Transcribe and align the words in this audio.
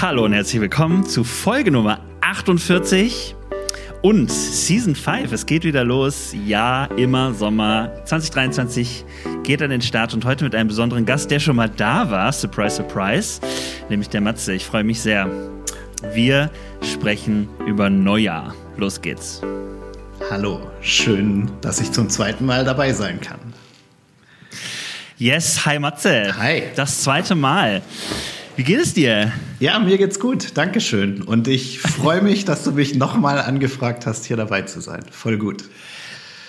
Hallo 0.00 0.24
und 0.24 0.32
herzlich 0.32 0.62
willkommen 0.62 1.04
zu 1.04 1.24
Folge 1.24 1.70
Nummer 1.70 2.00
48 2.22 3.36
und 4.00 4.32
Season 4.32 4.94
5. 4.94 5.30
Es 5.30 5.44
geht 5.44 5.62
wieder 5.62 5.84
los. 5.84 6.34
Ja, 6.46 6.86
immer 6.96 7.34
Sommer 7.34 7.92
2023 8.06 9.04
geht 9.42 9.60
an 9.60 9.68
den 9.68 9.82
Start 9.82 10.14
und 10.14 10.24
heute 10.24 10.44
mit 10.44 10.54
einem 10.54 10.68
besonderen 10.68 11.04
Gast, 11.04 11.30
der 11.30 11.38
schon 11.38 11.56
mal 11.56 11.68
da 11.68 12.10
war. 12.10 12.32
Surprise, 12.32 12.76
surprise. 12.76 13.42
Nämlich 13.90 14.08
der 14.08 14.22
Matze. 14.22 14.54
Ich 14.54 14.64
freue 14.64 14.84
mich 14.84 15.02
sehr. 15.02 15.28
Wir 16.14 16.50
sprechen 16.82 17.46
über 17.66 17.90
Neujahr. 17.90 18.54
Los 18.78 19.02
geht's. 19.02 19.42
Hallo, 20.30 20.66
schön, 20.80 21.50
dass 21.60 21.78
ich 21.78 21.92
zum 21.92 22.08
zweiten 22.08 22.46
Mal 22.46 22.64
dabei 22.64 22.94
sein 22.94 23.20
kann. 23.20 23.40
Yes, 25.18 25.66
hi 25.66 25.78
Matze. 25.78 26.34
Hi. 26.38 26.62
Das 26.74 27.02
zweite 27.02 27.34
Mal. 27.34 27.82
Wie 28.60 28.64
geht 28.64 28.80
es 28.80 28.92
dir? 28.92 29.32
Ja, 29.58 29.78
mir 29.78 29.96
geht's 29.96 30.20
gut. 30.20 30.58
Dankeschön. 30.58 31.22
Und 31.22 31.48
ich 31.48 31.80
freue 31.80 32.20
mich, 32.20 32.44
dass 32.44 32.62
du 32.62 32.72
mich 32.72 32.94
nochmal 32.94 33.40
angefragt 33.40 34.04
hast, 34.04 34.26
hier 34.26 34.36
dabei 34.36 34.60
zu 34.60 34.82
sein. 34.82 35.00
Voll 35.10 35.38
gut. 35.38 35.64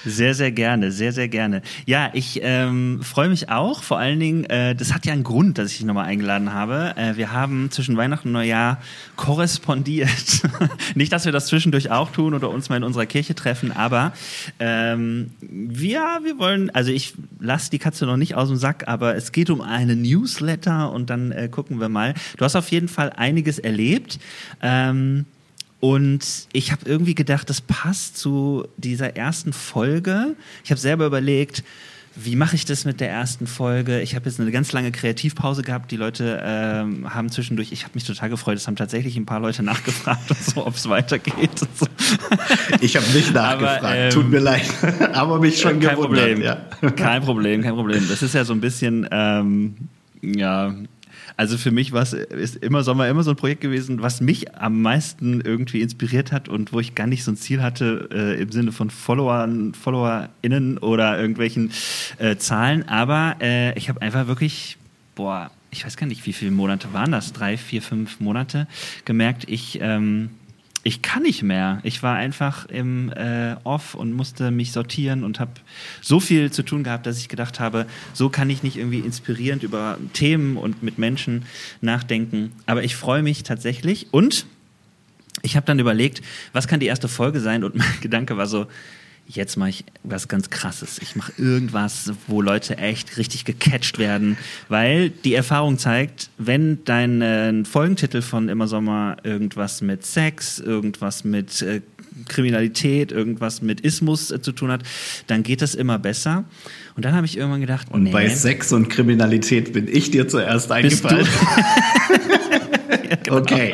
Sehr, 0.05 0.33
sehr 0.33 0.51
gerne, 0.51 0.91
sehr, 0.91 1.11
sehr 1.11 1.27
gerne. 1.27 1.61
Ja, 1.85 2.09
ich 2.13 2.39
ähm, 2.43 3.01
freue 3.03 3.29
mich 3.29 3.49
auch. 3.49 3.83
Vor 3.83 3.99
allen 3.99 4.19
Dingen, 4.19 4.45
äh, 4.45 4.75
das 4.75 4.93
hat 4.93 5.05
ja 5.05 5.13
einen 5.13 5.23
Grund, 5.23 5.57
dass 5.57 5.71
ich 5.71 5.77
dich 5.77 5.85
nochmal 5.85 6.05
eingeladen 6.05 6.53
habe. 6.53 6.93
Äh, 6.95 7.17
wir 7.17 7.31
haben 7.31 7.69
zwischen 7.71 7.97
Weihnachten 7.97 8.29
und 8.29 8.33
Neujahr 8.33 8.81
korrespondiert. 9.15 10.09
Nicht, 10.95 11.11
dass 11.13 11.25
wir 11.25 11.31
das 11.31 11.47
zwischendurch 11.47 11.91
auch 11.91 12.11
tun 12.11 12.33
oder 12.33 12.49
uns 12.49 12.69
mal 12.69 12.77
in 12.77 12.83
unserer 12.83 13.05
Kirche 13.05 13.35
treffen, 13.35 13.71
aber 13.71 14.13
ähm, 14.59 15.31
wir, 15.41 16.19
wir 16.23 16.39
wollen, 16.39 16.69
also 16.71 16.91
ich 16.91 17.13
lasse 17.39 17.69
die 17.69 17.79
Katze 17.79 18.05
noch 18.05 18.17
nicht 18.17 18.35
aus 18.35 18.47
dem 18.49 18.57
Sack, 18.57 18.87
aber 18.87 19.15
es 19.15 19.31
geht 19.31 19.49
um 19.49 19.61
eine 19.61 19.95
Newsletter 19.95 20.91
und 20.91 21.09
dann 21.09 21.31
äh, 21.31 21.47
gucken 21.49 21.79
wir 21.79 21.89
mal. 21.89 22.13
Du 22.37 22.45
hast 22.45 22.55
auf 22.55 22.69
jeden 22.69 22.87
Fall 22.87 23.11
einiges 23.11 23.59
erlebt. 23.59 24.19
Ähm, 24.61 25.25
und 25.81 26.47
ich 26.53 26.71
habe 26.71 26.83
irgendwie 26.85 27.15
gedacht, 27.15 27.49
das 27.49 27.59
passt 27.59 28.15
zu 28.15 28.67
dieser 28.77 29.17
ersten 29.17 29.51
Folge. 29.51 30.35
Ich 30.63 30.69
habe 30.69 30.79
selber 30.79 31.07
überlegt, 31.07 31.63
wie 32.15 32.35
mache 32.35 32.55
ich 32.55 32.65
das 32.65 32.85
mit 32.85 32.99
der 32.99 33.09
ersten 33.09 33.47
Folge? 33.47 33.99
Ich 34.01 34.15
habe 34.15 34.29
jetzt 34.29 34.39
eine 34.39 34.51
ganz 34.51 34.73
lange 34.73 34.91
Kreativpause 34.91 35.63
gehabt. 35.63 35.89
Die 35.91 35.95
Leute 35.95 36.39
ähm, 36.45 37.11
haben 37.13 37.29
zwischendurch, 37.29 37.71
ich 37.71 37.83
habe 37.83 37.93
mich 37.95 38.03
total 38.03 38.29
gefreut, 38.29 38.57
es 38.57 38.67
haben 38.67 38.75
tatsächlich 38.75 39.17
ein 39.17 39.25
paar 39.25 39.39
Leute 39.39 39.63
nachgefragt, 39.63 40.21
so, 40.39 40.67
ob 40.67 40.75
es 40.75 40.87
weitergeht. 40.87 41.57
So. 41.57 41.87
Ich 42.79 42.95
habe 42.95 43.05
nicht 43.13 43.33
nachgefragt, 43.33 43.83
Aber, 43.83 43.95
ähm, 43.95 44.11
tut 44.11 44.29
mir 44.29 44.39
leid, 44.39 44.65
aber 45.13 45.39
mich 45.39 45.59
schon 45.59 45.79
kein 45.79 45.95
gewundert. 45.95 46.37
Problem, 46.37 46.41
ja. 46.41 46.57
Kein 46.91 47.23
Problem, 47.23 47.63
kein 47.63 47.73
Problem. 47.73 48.07
Das 48.07 48.21
ist 48.21 48.35
ja 48.35 48.45
so 48.45 48.53
ein 48.53 48.61
bisschen, 48.61 49.07
ähm, 49.09 49.75
ja, 50.21 50.75
also 51.37 51.57
für 51.57 51.71
mich 51.71 51.91
war 51.91 52.01
es 52.01 52.13
ist 52.13 52.57
immer 52.57 52.83
Sommer 52.83 53.07
immer 53.07 53.23
so 53.23 53.31
ein 53.31 53.35
Projekt 53.35 53.61
gewesen, 53.61 54.01
was 54.01 54.21
mich 54.21 54.55
am 54.55 54.81
meisten 54.81 55.41
irgendwie 55.41 55.81
inspiriert 55.81 56.31
hat 56.31 56.49
und 56.49 56.73
wo 56.73 56.79
ich 56.79 56.95
gar 56.95 57.07
nicht 57.07 57.23
so 57.23 57.31
ein 57.31 57.37
Ziel 57.37 57.61
hatte 57.61 58.09
äh, 58.11 58.41
im 58.41 58.51
Sinne 58.51 58.71
von 58.71 58.89
Followern, 58.89 59.73
FollowerInnen 59.73 60.77
oder 60.77 61.19
irgendwelchen 61.19 61.71
äh, 62.17 62.35
Zahlen. 62.37 62.87
Aber 62.87 63.35
äh, 63.41 63.77
ich 63.77 63.89
habe 63.89 64.01
einfach 64.01 64.27
wirklich, 64.27 64.77
boah, 65.15 65.51
ich 65.71 65.85
weiß 65.85 65.97
gar 65.97 66.07
nicht, 66.07 66.25
wie 66.25 66.33
viele 66.33 66.51
Monate 66.51 66.93
waren 66.93 67.11
das? 67.11 67.33
Drei, 67.33 67.57
vier, 67.57 67.81
fünf 67.81 68.19
Monate 68.19 68.67
gemerkt, 69.05 69.45
ich 69.47 69.79
ähm, 69.81 70.29
ich 70.83 71.01
kann 71.01 71.23
nicht 71.23 71.43
mehr. 71.43 71.79
Ich 71.83 72.01
war 72.01 72.15
einfach 72.15 72.65
im 72.65 73.11
äh, 73.11 73.55
Off 73.63 73.93
und 73.93 74.13
musste 74.13 74.49
mich 74.49 74.71
sortieren 74.71 75.23
und 75.23 75.39
habe 75.39 75.51
so 76.01 76.19
viel 76.19 76.51
zu 76.51 76.63
tun 76.63 76.83
gehabt, 76.83 77.05
dass 77.05 77.19
ich 77.19 77.29
gedacht 77.29 77.59
habe, 77.59 77.85
so 78.13 78.29
kann 78.29 78.49
ich 78.49 78.63
nicht 78.63 78.77
irgendwie 78.77 78.99
inspirierend 78.99 79.63
über 79.63 79.97
Themen 80.13 80.57
und 80.57 80.81
mit 80.81 80.97
Menschen 80.97 81.45
nachdenken. 81.81 82.51
Aber 82.65 82.83
ich 82.83 82.95
freue 82.95 83.21
mich 83.21 83.43
tatsächlich 83.43 84.07
und 84.11 84.45
ich 85.43 85.55
habe 85.55 85.65
dann 85.65 85.79
überlegt, 85.79 86.21
was 86.51 86.67
kann 86.67 86.79
die 86.79 86.87
erste 86.87 87.07
Folge 87.07 87.39
sein? 87.39 87.63
Und 87.63 87.75
mein 87.75 88.01
Gedanke 88.01 88.37
war 88.37 88.47
so, 88.47 88.67
jetzt 89.35 89.57
mache 89.57 89.69
ich 89.69 89.85
was 90.03 90.27
ganz 90.27 90.49
Krasses. 90.49 90.99
Ich 91.01 91.15
mache 91.15 91.33
irgendwas, 91.37 92.11
wo 92.27 92.41
Leute 92.41 92.77
echt 92.77 93.17
richtig 93.17 93.45
gecatcht 93.45 93.97
werden, 93.97 94.37
weil 94.69 95.09
die 95.09 95.33
Erfahrung 95.33 95.77
zeigt, 95.77 96.29
wenn 96.37 96.83
dein 96.85 97.21
äh, 97.21 97.65
Folgentitel 97.65 98.21
von 98.21 98.49
Immer 98.49 98.67
Sommer 98.67 99.17
irgendwas 99.23 99.81
mit 99.81 100.05
Sex, 100.05 100.59
irgendwas 100.59 101.23
mit 101.23 101.61
äh, 101.61 101.81
Kriminalität, 102.27 103.11
irgendwas 103.11 103.61
mit 103.61 103.81
Ismus 103.81 104.31
äh, 104.31 104.41
zu 104.41 104.51
tun 104.51 104.71
hat, 104.71 104.83
dann 105.27 105.43
geht 105.43 105.61
das 105.61 105.75
immer 105.75 105.97
besser. 105.99 106.43
Und 106.95 107.05
dann 107.05 107.15
habe 107.15 107.25
ich 107.25 107.37
irgendwann 107.37 107.61
gedacht, 107.61 107.87
und 107.89 108.03
nee, 108.03 108.11
bei 108.11 108.29
Sex 108.29 108.73
und 108.73 108.89
Kriminalität 108.89 109.73
bin 109.73 109.87
ich 109.87 110.11
dir 110.11 110.27
zuerst 110.27 110.71
eingefallen. 110.71 111.27
genau. 113.23 113.37
Okay. 113.37 113.73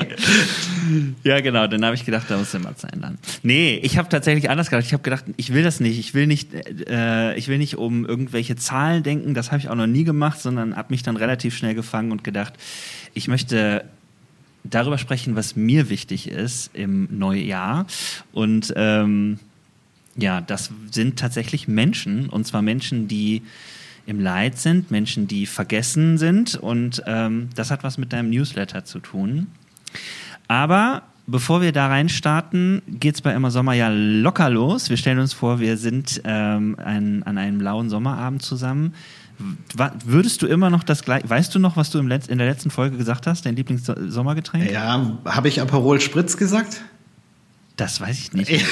Ja, 1.23 1.39
genau. 1.41 1.67
Dann 1.67 1.83
habe 1.85 1.95
ich 1.95 2.05
gedacht, 2.05 2.25
da 2.29 2.37
muss 2.37 2.51
der 2.51 2.59
Matze 2.59 2.87
ändern. 2.91 3.17
Nee, 3.43 3.79
ich 3.83 3.97
habe 3.97 4.09
tatsächlich 4.09 4.49
anders 4.49 4.69
gedacht. 4.69 4.85
Ich 4.85 4.93
habe 4.93 5.03
gedacht, 5.03 5.25
ich 5.37 5.53
will 5.53 5.63
das 5.63 5.79
nicht. 5.79 5.99
Ich 5.99 6.13
will 6.13 6.27
nicht, 6.27 6.53
äh, 6.89 7.35
ich 7.35 7.47
will 7.47 7.57
nicht 7.57 7.77
um 7.77 8.05
irgendwelche 8.05 8.55
Zahlen 8.55 9.03
denken. 9.03 9.33
Das 9.33 9.51
habe 9.51 9.59
ich 9.59 9.69
auch 9.69 9.75
noch 9.75 9.87
nie 9.87 10.03
gemacht, 10.03 10.39
sondern 10.39 10.75
habe 10.75 10.87
mich 10.91 11.03
dann 11.03 11.17
relativ 11.17 11.55
schnell 11.55 11.75
gefangen 11.75 12.11
und 12.11 12.23
gedacht, 12.23 12.53
ich 13.13 13.27
möchte 13.27 13.83
darüber 14.63 14.97
sprechen, 14.97 15.35
was 15.35 15.55
mir 15.55 15.89
wichtig 15.89 16.29
ist 16.29 16.71
im 16.73 17.07
Neujahr. 17.11 17.87
Und 18.31 18.73
ähm, 18.75 19.39
ja, 20.15 20.41
das 20.41 20.71
sind 20.91 21.19
tatsächlich 21.19 21.67
Menschen. 21.67 22.29
Und 22.29 22.45
zwar 22.47 22.61
Menschen, 22.61 23.07
die 23.07 23.43
im 24.05 24.19
Leid 24.19 24.57
sind, 24.57 24.89
Menschen, 24.89 25.27
die 25.27 25.45
vergessen 25.45 26.17
sind. 26.17 26.55
Und 26.55 27.03
ähm, 27.05 27.49
das 27.55 27.71
hat 27.71 27.83
was 27.83 27.97
mit 27.97 28.13
deinem 28.13 28.29
Newsletter 28.29 28.85
zu 28.85 28.99
tun. 28.99 29.47
Aber 30.47 31.03
bevor 31.27 31.61
wir 31.61 31.71
da 31.71 31.87
reinstarten, 31.87 32.81
geht 32.87 33.15
es 33.15 33.21
bei 33.21 33.33
Immer 33.33 33.51
Sommer 33.51 33.73
ja 33.73 33.89
locker 33.89 34.49
los. 34.49 34.89
Wir 34.89 34.97
stellen 34.97 35.19
uns 35.19 35.33
vor, 35.33 35.59
wir 35.59 35.77
sind 35.77 36.21
ähm, 36.23 36.77
ein, 36.83 37.23
an 37.23 37.37
einem 37.37 37.59
blauen 37.59 37.89
Sommerabend 37.89 38.41
zusammen. 38.41 38.93
Würdest 40.03 40.41
du 40.41 40.47
immer 40.47 40.71
noch 40.71 40.83
das 40.83 41.03
gleiche, 41.03 41.29
weißt 41.29 41.53
du 41.53 41.59
noch, 41.59 41.77
was 41.77 41.91
du 41.91 41.99
in 41.99 42.09
der 42.09 42.47
letzten 42.47 42.71
Folge 42.71 42.97
gesagt 42.97 43.27
hast, 43.27 43.45
dein 43.45 43.55
Lieblingssommergetränk? 43.55 44.71
Ja, 44.71 45.19
habe 45.25 45.47
ich 45.47 45.61
Aperol 45.61 46.01
Spritz 46.01 46.37
gesagt? 46.37 46.81
Das 47.75 48.01
weiß 48.01 48.17
ich 48.17 48.33
nicht. 48.33 48.49
Ich 48.49 48.65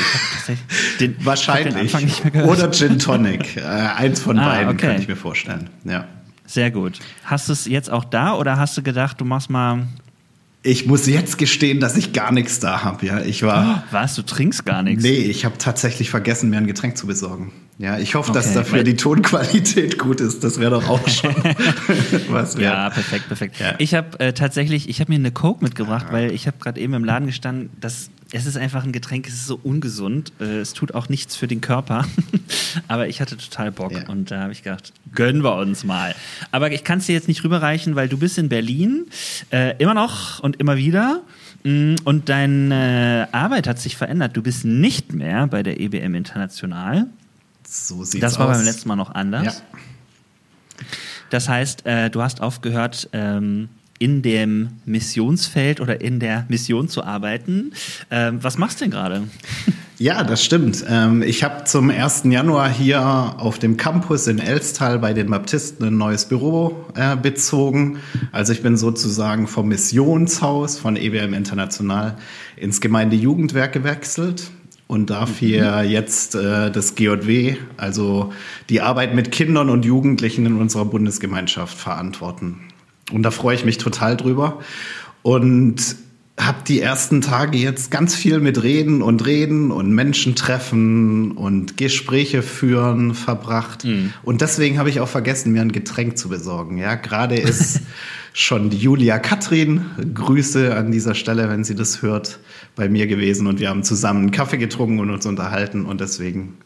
den, 0.99 1.15
Wahrscheinlich. 1.23 1.91
Den 1.91 2.41
Oder 2.41 2.71
Gin 2.71 2.97
Tonic. 2.97 3.55
Äh, 3.57 3.61
eins 3.61 4.19
von 4.19 4.39
ah, 4.39 4.49
beiden 4.49 4.73
okay. 4.73 4.87
kann 4.87 5.01
ich 5.01 5.07
mir 5.07 5.15
vorstellen. 5.15 5.69
Ja. 5.83 6.05
Sehr 6.47 6.71
gut. 6.71 6.99
Hast 7.23 7.47
du 7.47 7.53
es 7.53 7.65
jetzt 7.65 7.89
auch 7.89 8.03
da 8.03 8.33
oder 8.33 8.57
hast 8.57 8.75
du 8.77 8.81
gedacht, 8.81 9.21
du 9.21 9.25
machst 9.25 9.49
mal 9.49 9.83
ich 10.65 10.87
muss 10.87 11.05
jetzt 11.05 11.37
gestehen, 11.37 11.79
dass 11.79 11.95
ich 11.95 12.11
gar 12.11 12.31
nichts 12.31 12.59
da 12.59 12.83
habe. 12.83 13.05
Ja, 13.05 13.21
ich 13.21 13.43
war. 13.43 13.83
Oh, 13.85 13.93
was? 13.93 14.15
Du 14.15 14.23
trinkst 14.23 14.65
gar 14.65 14.81
nichts? 14.81 15.03
Nee, 15.03 15.11
ich 15.11 15.45
habe 15.45 15.57
tatsächlich 15.59 16.09
vergessen, 16.09 16.49
mir 16.49 16.57
ein 16.57 16.65
Getränk 16.65 16.97
zu 16.97 17.05
besorgen. 17.05 17.51
Ja, 17.77 17.99
ich 17.99 18.15
hoffe, 18.15 18.31
okay. 18.31 18.39
dass 18.39 18.53
dafür 18.53 18.83
die 18.83 18.95
Tonqualität 18.95 19.99
gut 19.99 20.21
ist. 20.21 20.43
Das 20.43 20.59
wäre 20.59 20.71
doch 20.71 20.89
auch 20.89 21.07
schon 21.07 21.35
was 22.29 22.57
wert. 22.57 22.73
Ja, 22.73 22.89
perfekt, 22.89 23.27
perfekt. 23.27 23.59
Ja. 23.59 23.75
Ich 23.77 23.93
habe 23.93 24.19
äh, 24.19 24.33
tatsächlich, 24.33 24.89
ich 24.89 25.01
habe 25.01 25.11
mir 25.11 25.19
eine 25.19 25.31
Coke 25.31 25.63
mitgebracht, 25.63 26.07
ja. 26.07 26.13
weil 26.13 26.31
ich 26.31 26.47
habe 26.47 26.57
gerade 26.59 26.79
eben 26.79 26.93
im 26.93 27.03
Laden 27.03 27.27
gestanden, 27.27 27.69
das 27.79 28.09
es 28.31 28.45
ist 28.45 28.57
einfach 28.57 28.83
ein 28.83 28.91
Getränk, 28.91 29.27
es 29.27 29.33
ist 29.35 29.45
so 29.47 29.59
ungesund. 29.61 30.33
Äh, 30.39 30.59
es 30.59 30.73
tut 30.73 30.93
auch 30.93 31.09
nichts 31.09 31.35
für 31.35 31.47
den 31.47 31.61
Körper. 31.61 32.05
Aber 32.87 33.07
ich 33.07 33.21
hatte 33.21 33.37
total 33.37 33.71
Bock 33.71 33.93
ja. 33.93 34.09
und 34.09 34.31
da 34.31 34.41
habe 34.41 34.51
ich 34.51 34.63
gedacht, 34.63 34.93
gönnen 35.13 35.43
wir 35.43 35.55
uns 35.55 35.83
mal. 35.83 36.15
Aber 36.51 36.71
ich 36.71 36.83
kann 36.83 36.99
es 36.99 37.05
dir 37.05 37.13
jetzt 37.13 37.27
nicht 37.27 37.43
rüberreichen, 37.43 37.95
weil 37.95 38.09
du 38.09 38.17
bist 38.17 38.37
in 38.37 38.49
Berlin, 38.49 39.05
äh, 39.51 39.75
immer 39.77 39.93
noch 39.93 40.39
und 40.39 40.59
immer 40.59 40.75
wieder. 40.77 41.21
Mm, 41.63 41.95
und 42.03 42.29
deine 42.29 43.29
Arbeit 43.31 43.67
hat 43.67 43.79
sich 43.79 43.95
verändert. 43.95 44.35
Du 44.35 44.41
bist 44.41 44.65
nicht 44.65 45.13
mehr 45.13 45.47
bei 45.47 45.63
der 45.63 45.79
EBM 45.79 46.15
International. 46.15 47.07
So 47.67 48.03
sieht's 48.03 48.21
Das 48.21 48.39
war 48.39 48.49
aus. 48.49 48.57
beim 48.57 48.65
letzten 48.65 48.87
Mal 48.87 48.95
noch 48.95 49.13
anders. 49.13 49.45
Ja. 49.45 49.61
Das 51.29 51.49
heißt, 51.49 51.85
äh, 51.85 52.09
du 52.09 52.21
hast 52.21 52.41
aufgehört, 52.41 53.09
ähm, 53.13 53.69
in 53.99 54.21
dem 54.21 54.69
Missionsfeld 54.85 55.79
oder 55.79 56.01
in 56.01 56.19
der 56.19 56.45
Mission 56.49 56.89
zu 56.89 57.03
arbeiten. 57.03 57.71
Ähm, 58.11 58.39
was 58.41 58.57
machst 58.57 58.81
du 58.81 58.85
denn 58.85 58.91
gerade? 58.91 59.23
Ja, 59.97 60.25
das 60.25 60.43
stimmt. 60.43 60.83
Ähm, 60.89 61.21
ich 61.21 61.43
habe 61.45 61.63
zum 61.63 61.89
1. 61.89 62.23
Januar 62.25 62.69
hier 62.69 63.01
auf 63.01 63.59
dem 63.59 63.77
Campus 63.77 64.27
in 64.27 64.39
Elstal 64.39 64.99
bei 64.99 65.13
den 65.13 65.29
Baptisten 65.29 65.85
ein 65.85 65.97
neues 65.97 66.25
Büro 66.25 66.85
äh, 66.95 67.15
bezogen. 67.15 67.99
Also 68.33 68.51
ich 68.51 68.61
bin 68.61 68.75
sozusagen 68.75 69.47
vom 69.47 69.69
Missionshaus 69.69 70.77
von 70.77 70.97
EWM 70.97 71.33
International 71.33 72.17
ins 72.57 72.81
Gemeindejugendwerk 72.81 73.71
gewechselt 73.71 74.51
und 74.87 75.09
darf 75.09 75.29
mhm. 75.29 75.45
hier 75.45 75.83
jetzt 75.83 76.35
äh, 76.35 76.69
das 76.71 76.95
GJW, 76.95 77.55
also 77.77 78.33
die 78.69 78.81
Arbeit 78.81 79.15
mit 79.15 79.31
Kindern 79.31 79.69
und 79.69 79.85
Jugendlichen 79.85 80.45
in 80.45 80.57
unserer 80.57 80.85
Bundesgemeinschaft 80.85 81.77
verantworten. 81.77 82.57
Und 83.11 83.23
da 83.23 83.31
freue 83.31 83.55
ich 83.55 83.65
mich 83.65 83.77
total 83.77 84.17
drüber. 84.17 84.59
Und 85.21 85.95
habe 86.37 86.57
die 86.67 86.81
ersten 86.81 87.21
Tage 87.21 87.57
jetzt 87.57 87.91
ganz 87.91 88.13
viel 88.13 88.39
mit 88.39 88.61
Reden 88.61 89.01
und 89.01 89.25
Reden 89.25 89.71
und 89.71 89.91
Menschen 89.91 90.35
treffen 90.35 91.31
und 91.31 91.77
Gespräche 91.77 92.41
führen 92.41 93.13
verbracht. 93.13 93.85
Mhm. 93.85 94.11
Und 94.21 94.41
deswegen 94.41 94.77
habe 94.77 94.89
ich 94.89 94.99
auch 94.99 95.07
vergessen, 95.07 95.53
mir 95.53 95.61
ein 95.61 95.71
Getränk 95.71 96.17
zu 96.17 96.27
besorgen. 96.27 96.77
Ja, 96.77 96.95
gerade 96.95 97.35
ist 97.35 97.81
schon 98.33 98.71
Julia 98.71 99.17
Katrin, 99.17 99.85
Grüße 100.13 100.75
an 100.75 100.91
dieser 100.91 101.15
Stelle, 101.15 101.47
wenn 101.49 101.63
sie 101.63 101.75
das 101.75 102.01
hört, 102.01 102.39
bei 102.75 102.89
mir 102.89 103.07
gewesen 103.07 103.47
und 103.47 103.61
wir 103.61 103.69
haben 103.69 103.83
zusammen 103.83 104.23
einen 104.23 104.31
Kaffee 104.31 104.57
getrunken 104.57 104.99
und 104.99 105.09
uns 105.09 105.25
unterhalten 105.25 105.85
und 105.85 106.01
deswegen 106.01 106.57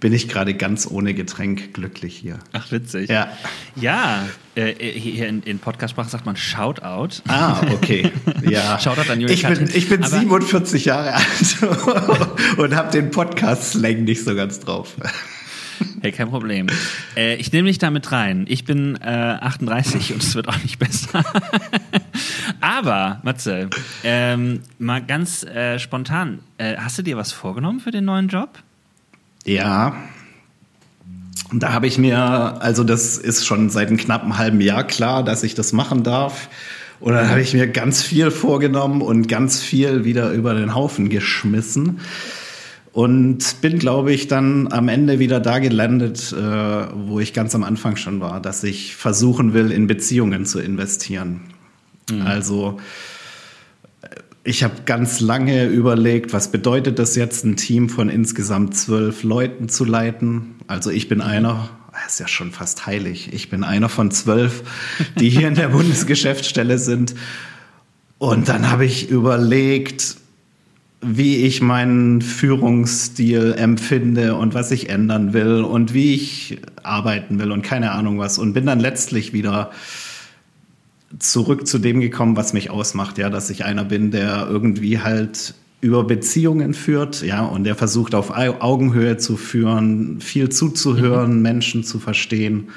bin 0.00 0.12
ich 0.12 0.28
gerade 0.28 0.54
ganz 0.54 0.86
ohne 0.90 1.14
Getränk 1.14 1.72
glücklich 1.74 2.16
hier. 2.16 2.38
Ach, 2.52 2.70
witzig. 2.70 3.08
Ja. 3.08 3.28
Ja, 3.74 4.26
äh, 4.54 4.72
hier 4.74 5.28
in, 5.28 5.42
in 5.42 5.58
Podcast-Sprache 5.58 6.10
sagt 6.10 6.26
man 6.26 6.36
Shoutout. 6.36 7.22
Ah, 7.28 7.60
okay. 7.72 8.10
Ja. 8.48 8.78
Shoutout 8.78 9.10
an 9.10 9.20
Julia 9.20 9.34
ich 9.34 9.42
bin, 9.46 9.68
ich 9.72 9.88
bin 9.88 10.02
47 10.02 10.84
Jahre 10.84 11.14
alt 11.14 11.56
und 12.58 12.76
habe 12.76 12.92
den 12.92 13.10
Podcast-Slang 13.10 14.04
nicht 14.04 14.22
so 14.24 14.34
ganz 14.34 14.60
drauf. 14.60 14.96
Hey, 16.00 16.12
kein 16.12 16.30
Problem. 16.30 16.68
Äh, 17.16 17.36
ich 17.36 17.52
nehme 17.52 17.68
dich 17.68 17.78
damit 17.78 18.12
rein. 18.12 18.46
Ich 18.48 18.64
bin 18.64 18.96
äh, 18.96 19.38
38 19.40 20.12
und 20.12 20.22
es 20.22 20.34
wird 20.34 20.48
auch 20.48 20.62
nicht 20.62 20.78
besser. 20.78 21.24
Aber, 22.60 23.20
Matze, 23.24 23.68
ähm, 24.04 24.60
mal 24.78 25.02
ganz 25.04 25.42
äh, 25.42 25.78
spontan, 25.78 26.40
äh, 26.58 26.76
hast 26.76 26.98
du 26.98 27.02
dir 27.02 27.16
was 27.16 27.32
vorgenommen 27.32 27.80
für 27.80 27.90
den 27.90 28.04
neuen 28.04 28.28
Job? 28.28 28.62
Ja. 29.46 29.96
Da 31.52 31.72
habe 31.72 31.86
ich 31.86 31.96
mir, 31.96 32.18
also 32.18 32.82
das 32.84 33.16
ist 33.16 33.46
schon 33.46 33.70
seit 33.70 33.88
einem 33.88 33.96
knappen 33.96 34.36
halben 34.36 34.60
Jahr 34.60 34.84
klar, 34.84 35.22
dass 35.24 35.44
ich 35.44 35.54
das 35.54 35.72
machen 35.72 36.02
darf. 36.02 36.48
Und 36.98 37.12
dann 37.12 37.28
habe 37.28 37.40
ich 37.40 37.54
mir 37.54 37.68
ganz 37.68 38.02
viel 38.02 38.30
vorgenommen 38.30 39.00
und 39.00 39.28
ganz 39.28 39.60
viel 39.62 40.04
wieder 40.04 40.32
über 40.32 40.54
den 40.54 40.74
Haufen 40.74 41.08
geschmissen. 41.08 42.00
Und 42.92 43.60
bin, 43.60 43.78
glaube 43.78 44.12
ich, 44.12 44.26
dann 44.26 44.72
am 44.72 44.88
Ende 44.88 45.18
wieder 45.18 45.38
da 45.38 45.58
gelandet, 45.58 46.32
äh, 46.32 46.36
wo 46.36 47.20
ich 47.20 47.34
ganz 47.34 47.54
am 47.54 47.62
Anfang 47.62 47.96
schon 47.96 48.20
war, 48.20 48.40
dass 48.40 48.64
ich 48.64 48.96
versuchen 48.96 49.52
will, 49.52 49.70
in 49.70 49.86
Beziehungen 49.86 50.46
zu 50.46 50.60
investieren. 50.60 51.42
Mhm. 52.10 52.22
Also 52.22 52.80
ich 54.46 54.62
habe 54.62 54.74
ganz 54.84 55.18
lange 55.18 55.66
überlegt, 55.66 56.32
was 56.32 56.52
bedeutet 56.52 57.00
das 57.00 57.16
jetzt, 57.16 57.44
ein 57.44 57.56
Team 57.56 57.88
von 57.88 58.08
insgesamt 58.08 58.76
zwölf 58.76 59.24
Leuten 59.24 59.68
zu 59.68 59.84
leiten. 59.84 60.54
Also 60.68 60.90
ich 60.90 61.08
bin 61.08 61.20
einer, 61.20 61.68
das 61.92 62.12
ist 62.12 62.20
ja 62.20 62.28
schon 62.28 62.52
fast 62.52 62.86
heilig, 62.86 63.32
ich 63.32 63.50
bin 63.50 63.64
einer 63.64 63.88
von 63.88 64.12
zwölf, 64.12 64.62
die 65.18 65.30
hier 65.30 65.48
in 65.48 65.56
der 65.56 65.68
Bundesgeschäftsstelle 65.70 66.78
sind. 66.78 67.16
Und 68.18 68.48
dann 68.48 68.70
habe 68.70 68.84
ich 68.84 69.10
überlegt, 69.10 70.16
wie 71.02 71.38
ich 71.44 71.60
meinen 71.60 72.22
Führungsstil 72.22 73.52
empfinde 73.58 74.36
und 74.36 74.54
was 74.54 74.70
ich 74.70 74.88
ändern 74.88 75.32
will 75.32 75.62
und 75.64 75.92
wie 75.92 76.14
ich 76.14 76.60
arbeiten 76.84 77.40
will 77.40 77.50
und 77.50 77.62
keine 77.62 77.90
Ahnung 77.90 78.20
was. 78.20 78.38
Und 78.38 78.52
bin 78.52 78.64
dann 78.64 78.78
letztlich 78.78 79.32
wieder 79.32 79.72
zurück 81.18 81.66
zu 81.66 81.78
dem 81.78 82.00
gekommen, 82.00 82.36
was 82.36 82.52
mich 82.52 82.70
ausmacht, 82.70 83.18
ja, 83.18 83.30
dass 83.30 83.50
ich 83.50 83.64
einer 83.64 83.84
bin, 83.84 84.10
der 84.10 84.48
irgendwie 84.48 85.00
halt 85.00 85.54
über 85.80 86.04
Beziehungen 86.04 86.74
führt, 86.74 87.22
ja, 87.22 87.44
und 87.44 87.64
der 87.64 87.74
versucht 87.74 88.14
auf 88.14 88.30
Augenhöhe 88.30 89.18
zu 89.18 89.36
führen, 89.36 90.20
viel 90.20 90.48
zuzuhören, 90.48 91.36
mhm. 91.36 91.42
Menschen 91.42 91.84
zu 91.84 91.98
verstehen, 91.98 92.68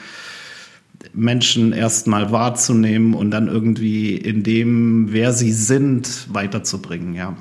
Menschen 1.13 1.71
erstmal 1.71 2.31
wahrzunehmen 2.31 3.13
und 3.13 3.31
dann 3.31 3.47
irgendwie 3.47 4.15
in 4.15 4.43
dem, 4.43 5.11
wer 5.11 5.33
sie 5.33 5.53
sind, 5.53 6.27
weiterzubringen, 6.31 7.13
ja. 7.15 7.35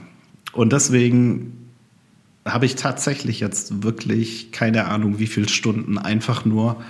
Und 0.52 0.72
deswegen 0.72 1.52
habe 2.44 2.64
ich 2.64 2.76
tatsächlich 2.76 3.40
jetzt 3.40 3.82
wirklich 3.82 4.52
keine 4.52 4.86
Ahnung, 4.86 5.18
wie 5.18 5.26
viele 5.26 5.48
Stunden 5.48 5.98
einfach 5.98 6.44
nur 6.44 6.82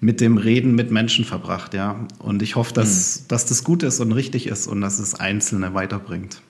mit 0.00 0.20
dem 0.20 0.36
Reden 0.36 0.74
mit 0.74 0.90
Menschen 0.90 1.24
verbracht, 1.24 1.74
ja. 1.74 2.06
Und 2.18 2.42
ich 2.42 2.56
hoffe, 2.56 2.74
dass, 2.74 3.20
mhm. 3.20 3.28
dass 3.28 3.46
das 3.46 3.64
gut 3.64 3.82
ist 3.82 4.00
und 4.00 4.12
richtig 4.12 4.46
ist 4.46 4.66
und 4.66 4.80
dass 4.80 4.98
es 4.98 5.14
Einzelne 5.14 5.74
weiterbringt. 5.74 6.40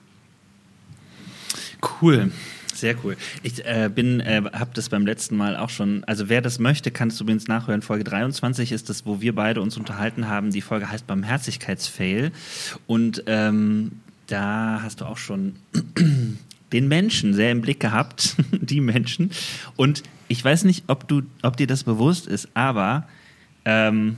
Cool. 2.01 2.31
Sehr 2.75 2.95
cool. 3.05 3.17
Ich 3.43 3.65
äh, 3.65 3.91
bin, 3.93 4.21
äh, 4.21 4.43
habe 4.53 4.71
das 4.75 4.91
beim 4.91 5.07
letzten 5.07 5.37
Mal 5.37 5.57
auch 5.57 5.71
schon. 5.71 6.05
Also 6.05 6.29
wer 6.29 6.43
das 6.43 6.59
möchte, 6.59 6.91
kann 6.91 7.09
es 7.09 7.19
übrigens 7.21 7.49
nachhören. 7.49 7.81
Folge 7.81 8.05
23 8.05 8.71
ist 8.71 8.91
das, 8.91 9.07
wo 9.07 9.23
wir 9.23 9.35
beide 9.35 9.63
uns 9.63 9.79
unterhalten 9.79 10.29
haben. 10.29 10.51
Die 10.51 10.61
Folge 10.61 10.91
heißt 10.91 11.07
Barmherzigkeitsfail. 11.07 12.33
Und 12.87 13.23
ähm, 13.27 13.93
da 14.27 14.81
hast 14.83 15.01
du 15.01 15.07
auch 15.07 15.17
schon 15.17 15.57
den 16.73 16.89
Menschen 16.89 17.33
sehr 17.33 17.51
im 17.51 17.63
Blick 17.63 17.81
gehabt, 17.81 18.37
die 18.53 18.83
Menschen. 18.83 19.31
Und 19.77 20.03
ich 20.29 20.45
weiß 20.45 20.65
nicht, 20.65 20.85
ob 20.89 21.09
du, 21.09 21.23
ob 21.43 21.57
dir 21.57 21.67
das 21.67 21.85
bewusst 21.85 22.27
ist, 22.27 22.49
aber 22.53 23.09
ähm, 23.67 24.17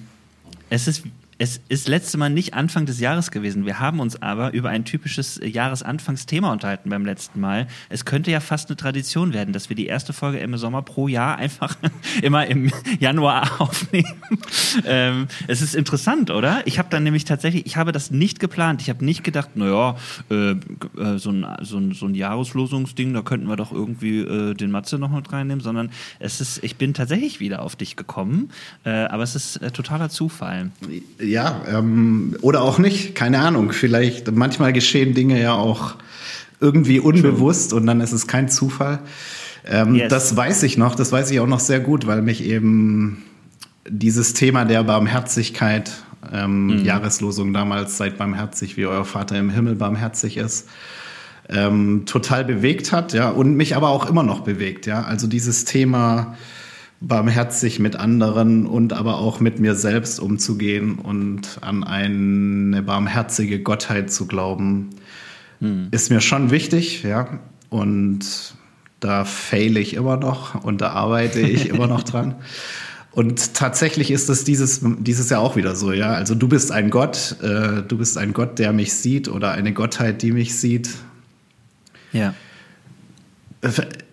es 0.70 0.86
ist 0.86 1.02
es 1.38 1.60
ist 1.68 1.86
letzte 1.86 2.18
Mal 2.18 2.30
nicht 2.30 2.54
Anfang 2.54 2.84
des 2.84 2.98
Jahres 2.98 3.30
gewesen. 3.30 3.64
Wir 3.64 3.78
haben 3.78 4.00
uns 4.00 4.20
aber 4.20 4.52
über 4.52 4.70
ein 4.70 4.84
typisches 4.84 5.40
Jahresanfangsthema 5.42 6.50
unterhalten 6.50 6.90
beim 6.90 7.06
letzten 7.06 7.38
Mal. 7.38 7.68
Es 7.88 8.04
könnte 8.04 8.32
ja 8.32 8.40
fast 8.40 8.68
eine 8.68 8.76
Tradition 8.76 9.32
werden, 9.32 9.52
dass 9.52 9.68
wir 9.68 9.76
die 9.76 9.86
erste 9.86 10.12
Folge 10.12 10.38
im 10.38 10.56
Sommer 10.56 10.82
pro 10.82 11.06
Jahr 11.06 11.36
einfach 11.36 11.76
immer 12.22 12.46
im 12.48 12.72
Januar 12.98 13.60
aufnehmen. 13.60 14.20
Ähm, 14.84 15.28
es 15.46 15.62
ist 15.62 15.76
interessant, 15.76 16.30
oder? 16.30 16.62
Ich 16.66 16.80
habe 16.80 16.88
dann 16.90 17.04
nämlich 17.04 17.24
tatsächlich, 17.24 17.66
ich 17.66 17.76
habe 17.76 17.92
das 17.92 18.10
nicht 18.10 18.40
geplant. 18.40 18.82
Ich 18.82 18.90
habe 18.90 19.04
nicht 19.04 19.22
gedacht, 19.22 19.56
naja, 19.56 19.96
äh, 20.30 20.50
äh, 20.50 20.56
so, 21.18 21.30
ein, 21.30 21.46
so, 21.62 21.78
ein, 21.78 21.92
so 21.92 22.06
ein 22.06 22.16
Jahreslosungsding, 22.16 23.14
da 23.14 23.22
könnten 23.22 23.46
wir 23.46 23.56
doch 23.56 23.70
irgendwie 23.70 24.18
äh, 24.20 24.54
den 24.54 24.72
Matze 24.72 24.98
noch 24.98 25.10
mit 25.10 25.32
reinnehmen, 25.32 25.62
sondern 25.62 25.90
es 26.18 26.40
ist, 26.40 26.64
ich 26.64 26.76
bin 26.76 26.94
tatsächlich 26.94 27.38
wieder 27.38 27.62
auf 27.62 27.76
dich 27.76 27.94
gekommen, 27.94 28.50
äh, 28.84 28.90
aber 28.90 29.22
es 29.22 29.36
ist 29.36 29.56
äh, 29.58 29.70
totaler 29.70 30.08
Zufall 30.08 30.72
ähm, 31.68 32.36
oder 32.40 32.62
auch 32.62 32.78
nicht, 32.78 33.14
keine 33.14 33.40
Ahnung. 33.40 33.72
Vielleicht, 33.72 34.30
manchmal 34.32 34.72
geschehen 34.72 35.14
Dinge 35.14 35.40
ja 35.40 35.54
auch 35.54 35.94
irgendwie 36.60 37.00
unbewusst 37.00 37.72
und 37.72 37.86
dann 37.86 38.00
ist 38.00 38.12
es 38.12 38.26
kein 38.26 38.48
Zufall. 38.48 39.00
Ähm, 39.66 39.94
yes. 39.94 40.08
Das 40.08 40.36
weiß 40.36 40.62
ich 40.62 40.78
noch, 40.78 40.94
das 40.94 41.12
weiß 41.12 41.30
ich 41.30 41.40
auch 41.40 41.46
noch 41.46 41.60
sehr 41.60 41.80
gut, 41.80 42.06
weil 42.06 42.22
mich 42.22 42.44
eben 42.44 43.22
dieses 43.88 44.34
Thema 44.34 44.64
der 44.64 44.82
Barmherzigkeit, 44.82 45.90
ähm, 46.32 46.66
mhm. 46.66 46.84
Jahreslosung 46.84 47.52
damals, 47.52 47.96
seid 47.96 48.18
barmherzig, 48.18 48.76
wie 48.76 48.86
euer 48.86 49.04
Vater 49.04 49.38
im 49.38 49.50
Himmel 49.50 49.74
barmherzig 49.76 50.36
ist, 50.36 50.68
ähm, 51.48 52.02
total 52.06 52.44
bewegt 52.44 52.92
hat, 52.92 53.12
ja, 53.12 53.30
und 53.30 53.56
mich 53.56 53.76
aber 53.76 53.88
auch 53.88 54.08
immer 54.08 54.22
noch 54.22 54.40
bewegt, 54.40 54.86
ja. 54.86 55.02
Also 55.02 55.26
dieses 55.26 55.64
Thema, 55.64 56.36
barmherzig 57.00 57.78
mit 57.78 57.96
anderen 57.96 58.66
und 58.66 58.92
aber 58.92 59.18
auch 59.18 59.40
mit 59.40 59.60
mir 59.60 59.74
selbst 59.74 60.18
umzugehen 60.18 60.98
und 60.98 61.58
an 61.60 61.84
eine 61.84 62.82
barmherzige 62.82 63.60
Gottheit 63.60 64.12
zu 64.12 64.26
glauben, 64.26 64.90
hm. 65.60 65.88
ist 65.90 66.10
mir 66.10 66.20
schon 66.20 66.50
wichtig, 66.50 67.04
ja. 67.04 67.40
Und 67.70 68.54
da 69.00 69.24
fehle 69.24 69.78
ich 69.78 69.94
immer 69.94 70.16
noch 70.16 70.64
und 70.64 70.80
da 70.80 70.90
arbeite 70.90 71.40
ich 71.40 71.68
immer 71.68 71.86
noch 71.86 72.02
dran. 72.04 72.34
Und 73.12 73.54
tatsächlich 73.54 74.10
ist 74.10 74.28
es 74.28 74.44
dieses, 74.44 74.80
dieses 74.82 75.30
Jahr 75.30 75.40
auch 75.40 75.56
wieder 75.56 75.76
so, 75.76 75.92
ja. 75.92 76.12
Also 76.12 76.34
du 76.34 76.48
bist 76.48 76.72
ein 76.72 76.90
Gott, 76.90 77.36
äh, 77.42 77.82
du 77.86 77.98
bist 77.98 78.18
ein 78.18 78.32
Gott, 78.32 78.58
der 78.58 78.72
mich 78.72 78.92
sieht 78.92 79.28
oder 79.28 79.52
eine 79.52 79.72
Gottheit, 79.72 80.22
die 80.22 80.32
mich 80.32 80.58
sieht. 80.58 80.90
Ja 82.12 82.34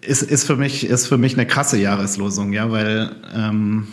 ist, 0.06 0.22
ist, 0.22 0.46
für 0.46 0.56
mich, 0.56 0.86
ist 0.86 1.08
für 1.08 1.18
mich 1.18 1.34
eine 1.34 1.46
krasse 1.46 1.78
Jahreslosung, 1.78 2.54
ja, 2.54 2.72
weil 2.72 3.16
ähm, 3.34 3.88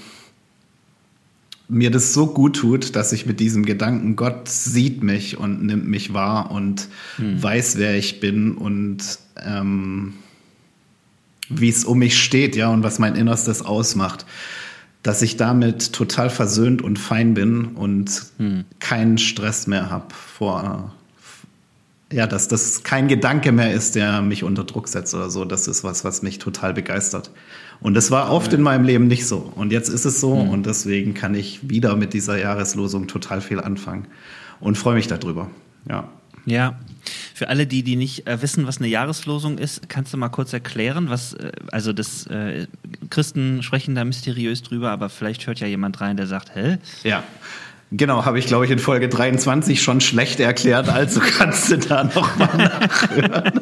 mir 1.69 1.91
das 1.91 2.13
so 2.13 2.27
gut 2.27 2.57
tut, 2.57 2.95
dass 2.97 3.13
ich 3.13 3.27
mit 3.27 3.41
diesem 3.41 3.65
Gedanken, 3.65 4.15
Gott 4.15 4.49
sieht 4.49 5.03
mich 5.03 5.39
und 5.39 5.65
nimmt 5.65 5.89
mich 5.89 6.13
wahr 6.13 6.51
und 6.51 6.89
hm. 7.17 7.43
weiß, 7.43 7.79
wer 7.79 7.97
ich 7.97 8.21
bin 8.21 8.53
und 8.53 8.99
ähm, 9.43 10.15
wie 11.49 11.69
es 11.69 11.85
um 11.85 11.99
mich 11.99 12.23
steht, 12.23 12.57
ja, 12.57 12.69
und 12.69 12.83
was 12.83 12.99
mein 12.99 13.15
Innerstes 13.15 13.63
ausmacht, 13.63 14.27
dass 15.03 15.23
ich 15.23 15.37
damit 15.37 15.93
total 15.93 16.31
versöhnt 16.31 16.83
und 16.83 16.99
fein 16.99 17.35
bin 17.35 17.67
und 17.67 18.23
hm. 18.39 18.65
keinen 18.79 19.19
Stress 19.19 19.67
mehr 19.67 19.91
habe 19.91 20.15
vor, 20.15 20.95
ja, 22.13 22.27
dass 22.27 22.49
das 22.49 22.83
kein 22.83 23.09
Gedanke 23.09 23.53
mehr 23.53 23.73
ist, 23.73 23.95
der 23.95 24.23
mich 24.23 24.45
unter 24.45 24.65
Druck 24.65 24.89
setzt 24.89 25.15
oder 25.15 25.31
so. 25.31 25.45
Das 25.45 25.69
ist 25.69 25.85
was, 25.85 26.05
was 26.05 26.23
mich 26.23 26.39
total 26.39 26.75
begeistert. 26.75 27.31
Und 27.81 27.95
das 27.95 28.11
war 28.11 28.31
oft 28.31 28.53
ja. 28.53 28.59
in 28.59 28.65
meinem 28.65 28.85
Leben 28.85 29.09
nicht 29.09 29.27
so. 29.27 29.53
Und 29.55 29.73
jetzt 29.73 29.89
ist 29.89 30.05
es 30.05 30.21
so 30.21 30.37
mhm. 30.37 30.51
und 30.51 30.67
deswegen 30.67 31.15
kann 31.15 31.35
ich 31.35 31.69
wieder 31.69 31.97
mit 31.97 32.13
dieser 32.13 32.39
Jahreslosung 32.39 33.09
total 33.09 33.41
viel 33.41 33.61
anfangen 33.61 34.07
und 34.61 34.79
freue 34.79 34.95
mich 34.95 35.09
darüber. 35.09 35.51
Ja. 35.89 36.09
Ja. 36.45 36.79
Für 37.35 37.49
alle, 37.49 37.67
die, 37.67 37.83
die 37.83 37.97
nicht 37.97 38.27
äh, 38.27 38.43
wissen, 38.43 38.67
was 38.67 38.79
eine 38.79 38.89
Jahreslosung 38.89 39.59
ist, 39.59 39.89
kannst 39.89 40.13
du 40.13 40.17
mal 40.17 40.29
kurz 40.29 40.53
erklären, 40.53 41.09
was, 41.09 41.35
äh, 41.35 41.53
also 41.71 41.93
das, 41.93 42.27
äh, 42.27 42.67
Christen 43.11 43.63
sprechen 43.63 43.95
da 43.95 44.05
mysteriös 44.05 44.63
drüber, 44.63 44.91
aber 44.91 45.09
vielleicht 45.09 45.47
hört 45.47 45.61
ja 45.61 45.67
jemand 45.67 46.01
rein, 46.01 46.17
der 46.17 46.27
sagt, 46.27 46.55
hä? 46.55 46.79
Ja. 47.05 47.23
Genau, 47.95 48.25
habe 48.25 48.39
ich, 48.39 48.47
glaube 48.47 48.65
ich, 48.65 48.71
in 48.71 48.79
Folge 48.79 49.11
23 49.11 49.83
schon 49.83 50.01
schlecht 50.01 50.41
erklärt, 50.41 50.89
also 50.89 51.21
kannst 51.39 51.71
du 51.71 51.77
da 51.77 52.05
nochmal 52.05 52.49
nachhören. 52.57 53.61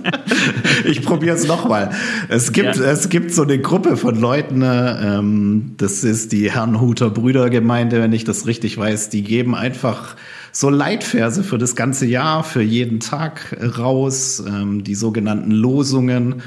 ich 0.84 1.02
probiere 1.02 1.34
es 1.34 1.48
nochmal. 1.48 1.90
Es 2.28 2.52
gibt, 2.52 2.76
ja. 2.76 2.84
es 2.84 3.08
gibt 3.08 3.34
so 3.34 3.42
eine 3.42 3.58
Gruppe 3.58 3.96
von 3.96 4.14
Leuten, 4.14 4.62
ähm, 4.64 5.72
das 5.78 6.04
ist 6.04 6.30
die 6.30 6.48
Herrnhuter 6.48 7.10
Brüdergemeinde, 7.10 8.00
wenn 8.00 8.12
ich 8.12 8.22
das 8.22 8.46
richtig 8.46 8.78
weiß, 8.78 9.08
die 9.08 9.22
geben 9.22 9.56
einfach 9.56 10.14
so 10.52 10.70
Leitverse 10.70 11.42
für 11.42 11.58
das 11.58 11.74
ganze 11.74 12.06
Jahr, 12.06 12.44
für 12.44 12.62
jeden 12.62 13.00
Tag 13.00 13.56
raus, 13.78 14.42
ähm, 14.46 14.84
die 14.84 14.94
sogenannten 14.94 15.50
Losungen. 15.50 16.42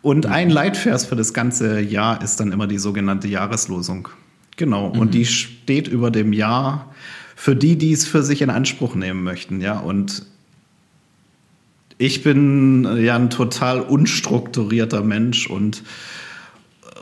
Und 0.00 0.24
ein 0.24 0.48
Leitvers 0.48 1.04
für 1.04 1.16
das 1.16 1.34
ganze 1.34 1.80
Jahr 1.80 2.22
ist 2.22 2.40
dann 2.40 2.52
immer 2.52 2.66
die 2.66 2.78
sogenannte 2.78 3.28
Jahreslosung. 3.28 4.08
Genau. 4.56 4.94
Mhm. 4.94 5.00
Und 5.00 5.14
die 5.14 5.26
steht 5.26 5.86
über 5.86 6.10
dem 6.10 6.32
Jahr 6.32 6.94
für 7.36 7.54
die, 7.54 7.76
die 7.76 7.92
es 7.92 8.06
für 8.06 8.24
sich 8.24 8.42
in 8.42 8.50
Anspruch 8.50 8.96
nehmen 8.96 9.22
möchten, 9.22 9.60
ja. 9.60 9.78
Und 9.78 10.26
ich 11.98 12.24
bin 12.24 12.98
ja 12.98 13.14
ein 13.14 13.30
total 13.30 13.80
unstrukturierter 13.80 15.02
Mensch 15.02 15.46
und 15.46 15.84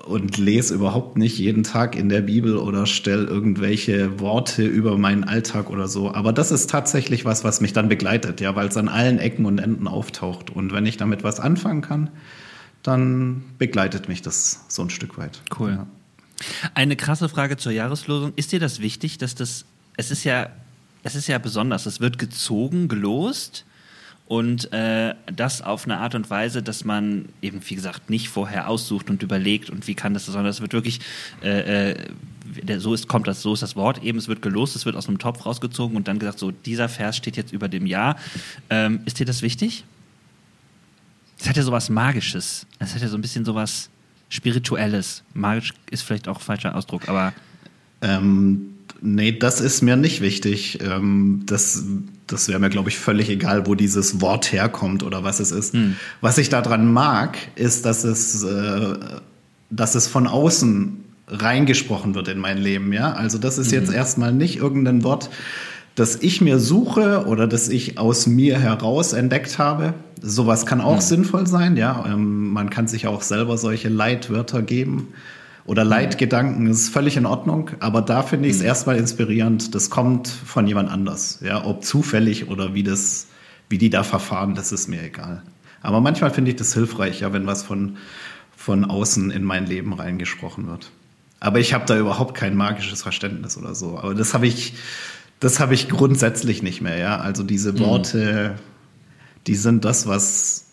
und 0.05 0.37
lese 0.37 0.75
überhaupt 0.75 1.17
nicht 1.17 1.39
jeden 1.39 1.63
Tag 1.63 1.97
in 1.97 2.11
der 2.11 2.21
Bibel 2.21 2.59
oder 2.59 2.85
stelle 2.85 3.25
irgendwelche 3.25 4.21
Worte 4.21 4.63
über 4.63 4.99
meinen 4.99 5.25
Alltag 5.25 5.71
oder 5.71 5.89
so. 5.89 6.13
Aber 6.13 6.35
das 6.35 6.51
ist 6.51 6.69
tatsächlich 6.69 7.25
was, 7.25 7.43
was 7.43 7.63
mich 7.63 7.73
dann 7.73 7.89
begleitet, 7.89 8.43
ja, 8.43 8.55
weil 8.55 8.69
es 8.69 8.77
an 8.77 8.89
allen 8.89 9.19
Ecken 9.19 9.47
und 9.47 9.59
Enden 9.59 9.89
auftaucht. 9.89 10.51
Und 10.51 10.75
wenn 10.75 10.85
ich 10.85 10.99
damit 10.99 11.25
was 11.25 11.41
anfangen 11.41 11.81
kann, 11.81 12.11
dann 12.83 13.45
begleitet 13.57 14.09
mich 14.09 14.21
das 14.21 14.67
so 14.69 14.83
ein 14.83 14.91
Stück 14.91 15.17
weit. 15.17 15.41
Cool. 15.59 15.71
Ja. 15.71 15.87
Eine 16.75 16.97
krasse 16.97 17.31
Frage 17.31 17.57
zur 17.57 17.73
Jahreslosung. 17.73 18.35
Ist 18.37 18.53
dir 18.53 18.61
das 18.61 18.81
wichtig, 18.81 19.17
dass 19.17 19.35
das 19.35 19.65
es 19.97 20.11
ist 20.11 20.25
ja, 20.25 20.51
es 21.03 21.15
ist 21.15 21.29
ja 21.29 21.39
besonders. 21.39 21.87
Es 21.87 22.01
wird 22.01 22.19
gezogen, 22.19 22.89
gelost 22.89 23.65
und 24.27 24.73
äh, 24.73 25.15
das 25.27 25.61
auf 25.61 25.85
eine 25.85 25.99
Art 25.99 26.15
und 26.15 26.31
Weise, 26.31 26.63
dass 26.63 26.85
man 26.85 27.29
eben, 27.43 27.61
wie 27.67 27.75
gesagt, 27.75 28.09
nicht 28.09 28.29
vorher 28.29 28.69
aussucht 28.69 29.11
und 29.11 29.23
überlegt 29.23 29.69
und 29.69 29.87
wie 29.87 29.95
kann 29.95 30.15
das, 30.15 30.27
sondern 30.27 30.47
es 30.47 30.61
wird 30.63 30.73
wirklich, 30.73 31.01
äh, 31.43 31.91
äh, 31.91 32.79
so 32.79 32.95
ist, 32.95 33.07
kommt 33.07 33.27
das, 33.27 33.43
so 33.43 33.53
ist 33.53 33.63
das 33.63 33.77
Wort 33.77 34.03
eben, 34.03 34.19
es 34.19 34.29
wird 34.29 34.41
gelost, 34.41 34.77
es 34.77 34.87
wird 34.87 34.97
aus 34.97 35.09
einem 35.09 35.19
Topf 35.19 35.45
rausgezogen 35.45 35.97
und 35.97 36.09
dann 36.09 36.19
gesagt, 36.19 36.39
so, 36.39 36.51
dieser 36.51 36.89
Vers 36.89 37.19
steht 37.19 37.37
jetzt 37.37 37.53
über 37.53 37.69
dem 37.69 37.87
Jahr. 37.87 38.17
Ähm, 38.71 39.01
ist 39.05 39.19
dir 39.19 39.27
das 39.27 39.43
wichtig? 39.43 39.85
Es 41.39 41.49
hat 41.49 41.57
ja 41.57 41.63
sowas 41.63 41.91
Magisches. 41.91 42.67
Es 42.79 42.95
hat 42.95 43.03
ja 43.03 43.09
so 43.09 43.19
ein 43.19 43.21
bisschen 43.21 43.45
sowas 43.45 43.91
Spirituelles. 44.31 45.23
Magisch 45.35 45.75
ist 45.91 46.03
vielleicht 46.03 46.29
auch 46.29 46.41
falscher 46.41 46.75
Ausdruck, 46.75 47.09
aber. 47.09 47.35
Ähm, 48.01 48.75
Nee, 49.07 49.33
das 49.33 49.61
ist 49.61 49.83
mir 49.83 49.97
nicht 49.97 50.23
wichtig. 50.23 50.79
Ähm, 50.83 51.43
das 51.45 51.85
das 52.27 52.49
wäre 52.49 52.59
mir, 52.59 52.71
glaube 52.71 52.89
ich, 52.89 52.99
völlig 52.99 53.29
egal, 53.29 53.67
wo 53.67 53.75
dieses 53.75 54.23
Wort 54.23 54.51
herkommt 54.53 55.03
oder 55.03 55.25
was 55.25 55.41
es 55.41 55.51
ist. 55.53 55.75
Hm. 55.75 55.97
Was 56.23 56.39
ich 56.39 56.49
daran 56.49 56.91
mag, 56.91 57.37
ist, 57.55 57.85
dass 57.85 58.05
es, 58.05 58.43
äh, 58.43 58.95
dass 59.69 59.95
es 59.95 60.09
von 60.09 60.27
außen 60.27 61.05
reingesprochen 61.29 62.15
wird 62.15 62.29
in 62.29 62.39
mein 62.39 62.59
Leben. 62.59 62.93
Ja? 62.95 63.13
Also 63.13 63.39
das 63.39 63.59
ist 63.59 63.69
mhm. 63.69 63.79
jetzt 63.79 63.93
erstmal 63.93 64.33
nicht 64.33 64.57
irgendein 64.57 65.05
Wort, 65.05 65.31
das 65.95 66.17
ich 66.17 66.41
mir 66.41 66.59
suche 66.59 67.27
oder 67.27 67.47
das 67.47 67.69
ich 67.69 67.99
aus 67.99 68.27
mir 68.27 68.59
heraus 68.59 69.13
entdeckt 69.13 69.59
habe. 69.59 69.95
Sowas 70.21 70.67
kann 70.67 70.81
auch 70.81 70.97
mhm. 70.97 71.01
sinnvoll 71.03 71.47
sein. 71.47 71.77
Ja, 71.77 72.05
ähm, 72.07 72.53
man 72.53 72.71
kann 72.71 72.89
sich 72.89 73.07
auch 73.07 73.23
selber 73.23 73.59
solche 73.59 73.91
Leitwörter 73.91 74.63
geben 74.63 75.09
oder 75.67 75.85
Leitgedanken 75.85 76.67
ist 76.67 76.91
völlig 76.91 77.17
in 77.17 77.27
Ordnung, 77.27 77.71
aber 77.81 78.03
da 78.03 78.23
finde 78.23 78.49
ich 78.49 78.57
es 78.57 78.61
mhm. 78.61 78.67
erstmal 78.67 78.97
inspirierend. 78.97 79.75
Das 79.75 79.89
kommt 79.89 80.29
von 80.29 80.67
jemand 80.67 80.91
anders. 80.91 81.41
Ja, 81.43 81.65
ob 81.65 81.85
zufällig 81.85 82.49
oder 82.49 82.75
wie 82.75 82.83
das, 82.83 83.29
wie 83.69 83.79
die 83.79 83.91
da 83.91 84.03
verfahren, 84.03 84.55
das 84.55 84.73
ist 84.73 84.89
mir 84.89 85.03
egal. 85.03 85.43
Aber 85.81 86.01
manchmal 86.01 86.31
finde 86.31 86.51
ich 86.51 86.57
das 86.57 86.75
hilfreich, 86.75 87.21
ja, 87.21 87.33
wenn 87.33 87.47
was 87.47 87.63
von, 87.63 87.97
von 88.57 88.85
außen 88.85 89.31
in 89.31 89.43
mein 89.43 89.67
Leben 89.67 89.95
reingesprochen 89.95 90.67
wird. 90.67 90.91
Aber 91.41 91.61
ich 91.61 91.75
habe 91.75 91.85
da 91.87 91.99
überhaupt 91.99 92.35
kein 92.35 92.57
magisches 92.57 93.03
Verständnis 93.03 93.57
oder 93.59 93.75
so. 93.75 93.99
Aber 93.99 94.15
das 94.15 94.33
habe 94.35 94.47
ich, 94.47 94.75
das 95.41 95.61
habe 95.61 95.75
ich 95.75 95.89
grundsätzlich 95.89 96.63
nicht 96.63 96.81
mehr, 96.81 96.99
ja. 96.99 97.19
Also 97.19 97.43
diese 97.43 97.73
mhm. 97.73 97.81
Worte, 97.81 98.55
mhm. 98.55 98.61
die 99.47 99.55
sind 99.55 99.85
das, 99.85 100.07
was, 100.07 100.64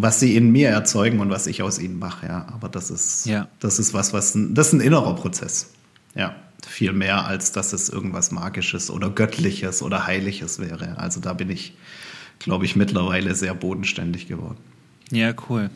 was 0.00 0.20
sie 0.20 0.36
in 0.36 0.50
mir 0.50 0.68
erzeugen 0.68 1.18
und 1.18 1.28
was 1.30 1.46
ich 1.48 1.62
aus 1.62 1.78
ihnen 1.78 1.98
mache, 1.98 2.26
ja. 2.26 2.46
Aber 2.52 2.68
das 2.68 2.90
ist, 2.90 3.26
ja. 3.26 3.48
das 3.58 3.78
ist 3.78 3.92
was, 3.92 4.12
was 4.12 4.34
ein, 4.34 4.54
das 4.54 4.68
ist 4.68 4.74
ein 4.74 4.80
innerer 4.80 5.14
Prozess. 5.16 5.70
Ja. 6.14 6.36
Viel 6.66 6.92
mehr, 6.92 7.26
als 7.26 7.52
dass 7.52 7.72
es 7.72 7.88
irgendwas 7.88 8.30
Magisches 8.30 8.90
oder 8.90 9.10
Göttliches 9.10 9.82
oder 9.82 10.06
Heiliges 10.06 10.60
wäre. 10.60 10.98
Also 10.98 11.20
da 11.20 11.32
bin 11.32 11.50
ich, 11.50 11.76
glaube 12.38 12.64
ich, 12.64 12.76
mittlerweile 12.76 13.34
sehr 13.34 13.54
bodenständig 13.54 14.28
geworden. 14.28 14.58
Ja, 15.10 15.32
cool. 15.48 15.70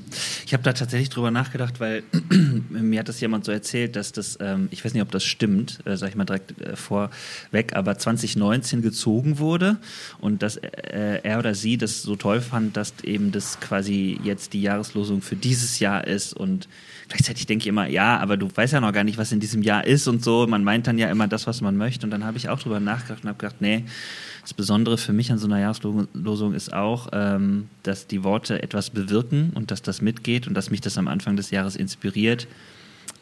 Ich 0.44 0.52
habe 0.52 0.62
da 0.62 0.74
tatsächlich 0.74 1.08
drüber 1.08 1.30
nachgedacht, 1.30 1.80
weil 1.80 2.02
mir 2.68 3.00
hat 3.00 3.08
das 3.08 3.20
jemand 3.20 3.46
so 3.46 3.52
erzählt, 3.52 3.96
dass 3.96 4.12
das, 4.12 4.36
ähm, 4.40 4.68
ich 4.70 4.84
weiß 4.84 4.92
nicht, 4.92 5.02
ob 5.02 5.10
das 5.10 5.24
stimmt, 5.24 5.78
äh, 5.86 5.96
sag 5.96 6.10
ich 6.10 6.16
mal 6.16 6.26
direkt 6.26 6.60
äh, 6.60 6.76
vorweg, 6.76 7.74
aber 7.74 7.96
2019 7.96 8.82
gezogen 8.82 9.38
wurde 9.38 9.78
und 10.20 10.42
dass 10.42 10.58
äh, 10.58 11.20
er 11.22 11.38
oder 11.38 11.54
sie 11.54 11.78
das 11.78 12.02
so 12.02 12.14
toll 12.14 12.42
fand, 12.42 12.76
dass 12.76 12.92
eben 13.04 13.32
das 13.32 13.58
quasi 13.60 14.20
jetzt 14.22 14.52
die 14.52 14.60
Jahreslosung 14.60 15.22
für 15.22 15.36
dieses 15.36 15.78
Jahr 15.78 16.06
ist 16.06 16.34
und 16.34 16.68
gleichzeitig 17.08 17.46
denke 17.46 17.62
ich 17.62 17.68
immer, 17.68 17.86
ja, 17.86 18.18
aber 18.18 18.36
du 18.36 18.48
weißt 18.54 18.72
ja 18.72 18.80
noch 18.80 18.92
gar 18.92 19.04
nicht, 19.04 19.18
was 19.18 19.32
in 19.32 19.40
diesem 19.40 19.62
Jahr 19.62 19.86
ist 19.86 20.08
und 20.08 20.22
so. 20.22 20.46
Man 20.46 20.64
meint 20.64 20.86
dann 20.86 20.98
ja 20.98 21.10
immer 21.10 21.28
das, 21.28 21.46
was 21.46 21.60
man 21.60 21.76
möchte 21.76 22.06
und 22.06 22.10
dann 22.10 22.24
habe 22.24 22.38
ich 22.38 22.48
auch 22.48 22.58
drüber 22.58 22.80
nachgedacht 22.80 23.22
und 23.22 23.28
habe 23.28 23.38
gedacht, 23.38 23.60
nee, 23.60 23.84
das 24.42 24.54
Besondere 24.54 24.98
für 24.98 25.12
mich 25.12 25.30
an 25.30 25.38
so 25.38 25.46
einer 25.46 25.60
Jahreslosung 25.60 26.54
ist 26.54 26.72
auch, 26.72 27.08
ähm, 27.12 27.68
dass 27.84 28.08
die 28.08 28.24
Worte 28.24 28.62
etwas 28.62 28.90
bewirken 28.90 29.52
und 29.54 29.70
dass 29.70 29.82
das 29.82 30.02
mitgeht 30.02 30.48
und 30.48 30.54
dass 30.54 30.70
mich 30.70 30.80
das 30.80 30.98
am 30.98 31.06
Anfang 31.06 31.36
des 31.36 31.50
Jahres 31.50 31.76
inspiriert. 31.76 32.48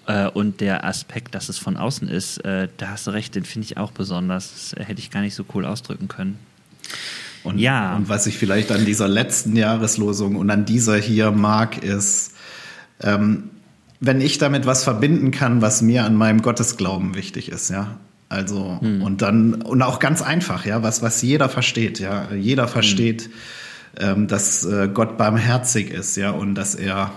Äh, 0.07 0.29
und 0.29 0.61
der 0.61 0.85
Aspekt, 0.85 1.35
dass 1.35 1.49
es 1.51 1.59
von 1.59 1.77
außen 1.77 2.09
ist, 2.09 2.39
äh, 2.39 2.69
da 2.79 2.89
hast 2.89 3.07
du 3.07 3.11
recht, 3.11 3.35
den 3.35 3.45
finde 3.45 3.67
ich 3.67 3.77
auch 3.77 3.93
besonders. 3.93 4.73
Das 4.75 4.87
hätte 4.87 5.01
ich 5.01 5.11
gar 5.11 5.21
nicht 5.21 5.35
so 5.35 5.45
cool 5.55 5.67
ausdrücken 5.67 6.09
können. 6.09 6.39
Und, 7.45 7.59
ja. 7.59 7.97
und 7.97 8.09
was 8.09 8.27
ich 8.27 8.37
vielleicht 8.37 8.73
an 8.73 8.85
dieser 8.85 9.09
letzten 9.09 9.57
Jahreslosung 9.57 10.37
und 10.37 10.51
an 10.51 10.65
dieser 10.65 10.97
hier 10.97 11.31
mag, 11.31 11.83
ist, 11.83 12.35
ähm, 13.03 13.51
wenn 14.01 14.21
ich 14.21 14.39
damit 14.39 14.67
was 14.67 14.83
verbinden 14.83 15.31
kann, 15.31 15.61
was 15.61 15.83
mir 15.83 16.05
an 16.05 16.15
meinem 16.15 16.43
Gottesglauben 16.43 17.15
wichtig 17.15 17.51
ist, 17.51 17.71
ja. 17.71 17.99
Also, 18.31 18.79
hm. 18.81 19.03
und 19.03 19.23
dann, 19.23 19.55
und 19.63 19.83
auch 19.83 19.99
ganz 19.99 20.23
einfach, 20.23 20.65
ja, 20.65 20.83
was, 20.83 21.03
was 21.03 21.21
jeder 21.21 21.49
versteht, 21.49 21.99
ja. 21.99 22.33
Jeder 22.33 22.65
hm. 22.65 22.71
versteht, 22.71 23.23
hm. 23.23 23.31
ähm, 23.99 24.27
dass 24.27 24.65
äh, 24.65 24.89
Gott 24.93 25.19
barmherzig 25.19 25.91
ist, 25.91 26.17
ja, 26.17 26.31
und 26.31 26.55
dass 26.55 26.75
er 26.75 27.13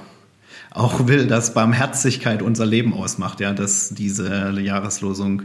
auch 0.71 1.07
will, 1.07 1.27
dass 1.27 1.53
Barmherzigkeit 1.53 2.41
unser 2.41 2.65
Leben 2.65 2.93
ausmacht, 2.93 3.39
ja, 3.39 3.53
dass 3.53 3.89
diese 3.89 4.59
Jahreslosung, 4.59 5.43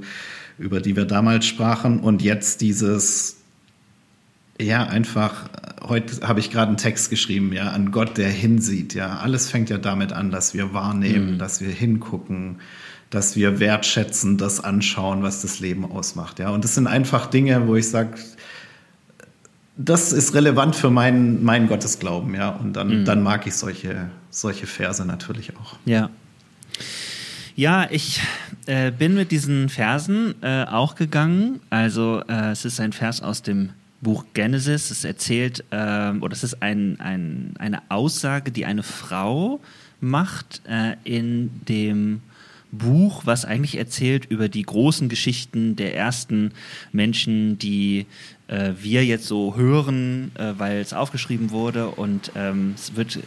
über 0.58 0.80
die 0.80 0.96
wir 0.96 1.04
damals 1.04 1.46
sprachen, 1.46 2.00
und 2.00 2.22
jetzt 2.22 2.62
dieses, 2.62 3.37
ja, 4.60 4.84
einfach, 4.84 5.48
heute 5.82 6.26
habe 6.26 6.40
ich 6.40 6.50
gerade 6.50 6.68
einen 6.68 6.76
Text 6.76 7.10
geschrieben, 7.10 7.52
ja, 7.52 7.70
an 7.70 7.90
Gott, 7.90 8.18
der 8.18 8.28
hinsieht, 8.28 8.94
ja. 8.94 9.18
Alles 9.18 9.50
fängt 9.50 9.70
ja 9.70 9.78
damit 9.78 10.12
an, 10.12 10.30
dass 10.30 10.54
wir 10.54 10.74
wahrnehmen, 10.74 11.34
mhm. 11.34 11.38
dass 11.38 11.60
wir 11.60 11.70
hingucken, 11.70 12.56
dass 13.10 13.36
wir 13.36 13.60
wertschätzen, 13.60 14.36
das 14.36 14.62
anschauen, 14.62 15.22
was 15.22 15.42
das 15.42 15.60
Leben 15.60 15.90
ausmacht. 15.90 16.38
Ja? 16.38 16.50
Und 16.50 16.64
das 16.64 16.74
sind 16.74 16.86
einfach 16.86 17.26
Dinge, 17.26 17.66
wo 17.66 17.76
ich 17.76 17.88
sage, 17.88 18.14
das 19.76 20.12
ist 20.12 20.34
relevant 20.34 20.74
für 20.74 20.90
meinen, 20.90 21.44
meinen 21.44 21.68
Gottesglauben, 21.68 22.34
ja. 22.34 22.50
Und 22.50 22.72
dann, 22.74 23.00
mhm. 23.00 23.04
dann 23.04 23.22
mag 23.22 23.46
ich 23.46 23.54
solche, 23.54 24.10
solche 24.28 24.66
Verse 24.66 25.04
natürlich 25.04 25.56
auch. 25.56 25.76
Ja. 25.84 26.10
Ja, 27.54 27.88
ich 27.90 28.20
äh, 28.66 28.90
bin 28.90 29.14
mit 29.14 29.30
diesen 29.30 29.68
Versen 29.68 30.34
äh, 30.42 30.64
auch 30.64 30.94
gegangen. 30.94 31.60
Also 31.70 32.22
äh, 32.28 32.50
es 32.50 32.64
ist 32.64 32.80
ein 32.80 32.92
Vers 32.92 33.20
aus 33.20 33.42
dem 33.42 33.70
Buch 34.00 34.24
Genesis. 34.34 34.90
Es 34.90 35.04
erzählt, 35.04 35.64
ähm, 35.70 36.22
oder 36.22 36.32
es 36.32 36.44
ist 36.44 36.62
ein, 36.62 37.00
ein, 37.00 37.54
eine 37.58 37.82
Aussage, 37.90 38.50
die 38.50 38.64
eine 38.64 38.82
Frau 38.82 39.60
macht 40.00 40.62
äh, 40.68 40.96
in 41.04 41.50
dem 41.68 42.20
Buch, 42.70 43.22
was 43.24 43.44
eigentlich 43.44 43.76
erzählt 43.76 44.26
über 44.26 44.48
die 44.48 44.62
großen 44.62 45.08
Geschichten 45.08 45.76
der 45.76 45.96
ersten 45.96 46.52
Menschen, 46.92 47.58
die 47.58 48.06
äh, 48.48 48.72
wir 48.78 49.04
jetzt 49.04 49.26
so 49.26 49.56
hören, 49.56 50.32
äh, 50.36 50.52
weil 50.58 50.78
es 50.80 50.92
aufgeschrieben 50.92 51.50
wurde. 51.50 51.88
Und 51.88 52.32
ähm, 52.36 52.74
es 52.76 52.94
wird 52.94 53.20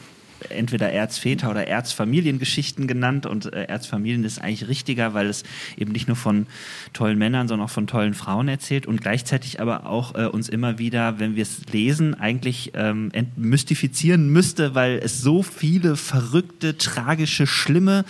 entweder 0.49 0.91
Erzväter 0.91 1.49
oder 1.49 1.67
Erzfamiliengeschichten 1.67 2.87
genannt. 2.87 3.25
Und 3.25 3.53
äh, 3.53 3.63
Erzfamilien 3.63 4.23
ist 4.23 4.39
eigentlich 4.39 4.67
richtiger, 4.67 5.13
weil 5.13 5.27
es 5.27 5.43
eben 5.77 5.91
nicht 5.91 6.07
nur 6.07 6.17
von 6.17 6.47
tollen 6.93 7.17
Männern, 7.17 7.47
sondern 7.47 7.65
auch 7.65 7.71
von 7.71 7.87
tollen 7.87 8.13
Frauen 8.13 8.47
erzählt 8.47 8.85
und 8.85 9.01
gleichzeitig 9.01 9.59
aber 9.59 9.85
auch 9.85 10.15
äh, 10.15 10.25
uns 10.25 10.49
immer 10.49 10.79
wieder, 10.79 11.19
wenn 11.19 11.35
wir 11.35 11.43
es 11.43 11.65
lesen, 11.71 12.13
eigentlich 12.13 12.71
ähm, 12.75 13.09
entmystifizieren 13.13 14.29
müsste, 14.29 14.75
weil 14.75 14.99
es 15.03 15.21
so 15.21 15.43
viele 15.43 15.95
verrückte, 15.95 16.77
tragische, 16.77 17.47
schlimme 17.47 18.05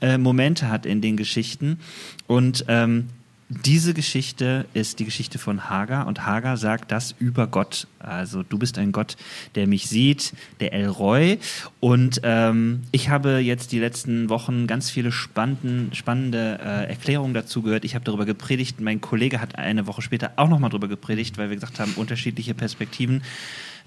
äh, 0.00 0.18
Momente 0.18 0.68
hat 0.68 0.86
in 0.86 1.00
den 1.00 1.16
Geschichten. 1.16 1.78
Und 2.26 2.64
ähm, 2.68 3.08
diese 3.48 3.94
Geschichte 3.94 4.66
ist 4.74 4.98
die 4.98 5.04
Geschichte 5.04 5.38
von 5.38 5.70
Hagar 5.70 6.08
und 6.08 6.26
Hagar 6.26 6.56
sagt 6.56 6.90
das 6.90 7.14
über 7.20 7.46
Gott. 7.46 7.86
Also 8.00 8.42
du 8.42 8.58
bist 8.58 8.76
ein 8.76 8.90
Gott, 8.90 9.16
der 9.54 9.68
mich 9.68 9.88
sieht, 9.88 10.32
der 10.58 10.72
El 10.72 10.88
Roy. 10.88 11.38
Und 11.78 12.20
ähm, 12.24 12.82
ich 12.90 13.08
habe 13.08 13.38
jetzt 13.38 13.70
die 13.70 13.78
letzten 13.78 14.30
Wochen 14.30 14.66
ganz 14.66 14.90
viele 14.90 15.12
spannenden, 15.12 15.94
spannende 15.94 16.58
äh, 16.60 16.88
Erklärungen 16.88 17.34
dazu 17.34 17.62
gehört. 17.62 17.84
Ich 17.84 17.94
habe 17.94 18.04
darüber 18.04 18.24
gepredigt. 18.24 18.80
Mein 18.80 19.00
Kollege 19.00 19.40
hat 19.40 19.56
eine 19.56 19.86
Woche 19.86 20.02
später 20.02 20.32
auch 20.34 20.48
nochmal 20.48 20.70
darüber 20.70 20.88
gepredigt, 20.88 21.38
weil 21.38 21.48
wir 21.48 21.54
gesagt 21.56 21.78
haben, 21.78 21.92
unterschiedliche 21.94 22.54
Perspektiven. 22.54 23.22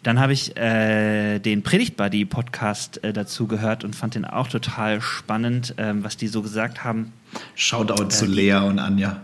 Dann 0.03 0.21
habe 0.21 0.31
ich 0.31 0.55
äh, 0.55 1.39
den 1.39 1.63
Predigt 1.63 1.97
Buddy 1.97 2.23
Podcast 2.23 3.03
äh, 3.03 3.11
dazu 3.11 3.47
gehört 3.47 3.83
und 3.83 3.93
fand 3.93 4.15
den 4.15 4.23
auch 4.23 4.47
total 4.47 5.01
spannend, 5.01 5.75
ähm, 5.77 6.01
was 6.05 6.15
die 6.15 6.29
so 6.29 6.41
gesagt 6.41 6.85
haben. 6.85 7.11
Shoutout 7.55 8.05
äh, 8.05 8.07
zu 8.07 8.25
Lea 8.25 8.55
und 8.55 8.79
Anja. 8.79 9.19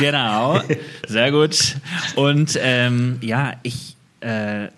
Genau, 0.00 0.60
sehr 1.06 1.30
gut. 1.30 1.76
Und 2.16 2.58
ähm, 2.60 3.18
ja, 3.20 3.54
ich 3.62 3.96
äh, 4.20 4.68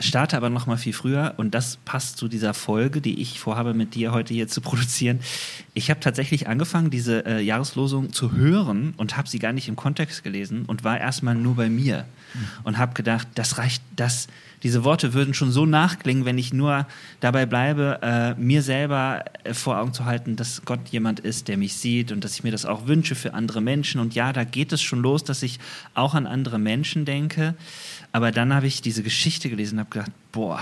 starte 0.00 0.36
aber 0.36 0.48
noch 0.48 0.66
mal 0.66 0.78
viel 0.78 0.92
früher 0.92 1.34
und 1.36 1.54
das 1.54 1.76
passt 1.84 2.16
zu 2.16 2.26
dieser 2.26 2.54
Folge, 2.54 3.00
die 3.00 3.20
ich 3.20 3.38
vorhabe, 3.38 3.74
mit 3.74 3.94
dir 3.94 4.12
heute 4.12 4.32
hier 4.32 4.48
zu 4.48 4.60
produzieren. 4.60 5.20
Ich 5.74 5.90
habe 5.90 6.00
tatsächlich 6.00 6.48
angefangen, 6.48 6.90
diese 6.90 7.24
äh, 7.26 7.40
Jahreslosung 7.40 8.12
zu 8.12 8.32
hören 8.32 8.94
und 8.96 9.16
habe 9.16 9.28
sie 9.28 9.38
gar 9.38 9.52
nicht 9.52 9.68
im 9.68 9.76
Kontext 9.76 10.24
gelesen 10.24 10.64
und 10.66 10.84
war 10.84 10.98
erstmal 10.98 11.34
nur 11.34 11.56
bei 11.56 11.68
mir 11.68 12.06
mhm. 12.34 12.38
und 12.64 12.78
habe 12.78 12.94
gedacht, 12.94 13.28
das 13.34 13.58
reicht, 13.58 13.82
das 13.94 14.28
diese 14.62 14.84
Worte 14.84 15.14
würden 15.14 15.32
schon 15.32 15.50
so 15.50 15.64
nachklingen, 15.64 16.24
wenn 16.24 16.36
ich 16.36 16.52
nur 16.52 16.86
dabei 17.20 17.46
bleibe, 17.46 17.98
äh, 18.02 18.34
mir 18.40 18.62
selber 18.62 19.24
äh, 19.44 19.54
vor 19.54 19.78
Augen 19.78 19.94
zu 19.94 20.04
halten, 20.04 20.36
dass 20.36 20.62
Gott 20.64 20.88
jemand 20.90 21.20
ist, 21.20 21.48
der 21.48 21.56
mich 21.56 21.74
sieht 21.74 22.12
und 22.12 22.24
dass 22.24 22.34
ich 22.34 22.44
mir 22.44 22.52
das 22.52 22.66
auch 22.66 22.86
wünsche 22.86 23.14
für 23.14 23.32
andere 23.32 23.60
Menschen. 23.60 24.00
Und 24.00 24.14
ja, 24.14 24.32
da 24.32 24.44
geht 24.44 24.72
es 24.72 24.82
schon 24.82 25.00
los, 25.00 25.24
dass 25.24 25.42
ich 25.42 25.58
auch 25.94 26.14
an 26.14 26.26
andere 26.26 26.58
Menschen 26.58 27.04
denke. 27.04 27.54
Aber 28.12 28.32
dann 28.32 28.52
habe 28.52 28.66
ich 28.66 28.82
diese 28.82 29.02
Geschichte 29.02 29.48
gelesen 29.48 29.76
und 29.76 29.80
habe 29.80 29.90
gedacht, 29.90 30.12
boah, 30.32 30.60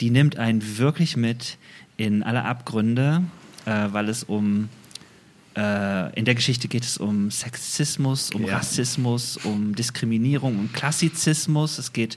die 0.00 0.10
nimmt 0.10 0.36
einen 0.36 0.78
wirklich 0.78 1.16
mit 1.16 1.58
in 1.96 2.22
alle 2.22 2.44
Abgründe, 2.44 3.22
äh, 3.66 3.88
weil 3.90 4.08
es 4.08 4.24
um 4.24 4.70
äh, 5.54 6.18
in 6.18 6.24
der 6.24 6.34
Geschichte 6.34 6.66
geht 6.66 6.84
es 6.84 6.96
um 6.96 7.30
Sexismus, 7.30 8.30
um 8.30 8.46
ja. 8.46 8.56
Rassismus, 8.56 9.36
um 9.36 9.74
Diskriminierung, 9.74 10.58
um 10.58 10.72
Klassizismus. 10.72 11.78
Es 11.78 11.92
geht 11.92 12.16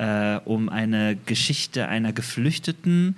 äh, 0.00 0.40
um 0.46 0.70
eine 0.70 1.18
Geschichte 1.26 1.86
einer 1.86 2.14
Geflüchteten, 2.14 3.16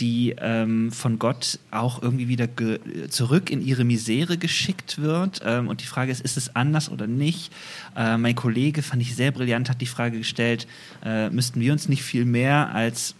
die 0.00 0.34
ähm, 0.38 0.90
von 0.90 1.20
Gott 1.20 1.60
auch 1.70 2.02
irgendwie 2.02 2.26
wieder 2.26 2.48
zurück 3.08 3.50
in 3.50 3.62
ihre 3.62 3.84
Misere 3.84 4.36
geschickt 4.36 5.00
wird. 5.00 5.42
Ähm, 5.44 5.68
und 5.68 5.80
die 5.80 5.86
Frage 5.86 6.10
ist, 6.10 6.20
ist 6.20 6.36
es 6.36 6.56
anders 6.56 6.90
oder 6.90 7.06
nicht? 7.06 7.52
Äh, 7.96 8.16
mein 8.16 8.34
Kollege, 8.34 8.82
fand 8.82 9.00
ich 9.00 9.14
sehr 9.14 9.30
brillant, 9.30 9.70
hat 9.70 9.80
die 9.80 9.86
Frage 9.86 10.18
gestellt, 10.18 10.66
äh, 11.04 11.30
müssten 11.30 11.60
wir 11.60 11.72
uns 11.72 11.88
nicht 11.88 12.02
viel 12.02 12.24
mehr 12.24 12.74
als 12.74 13.14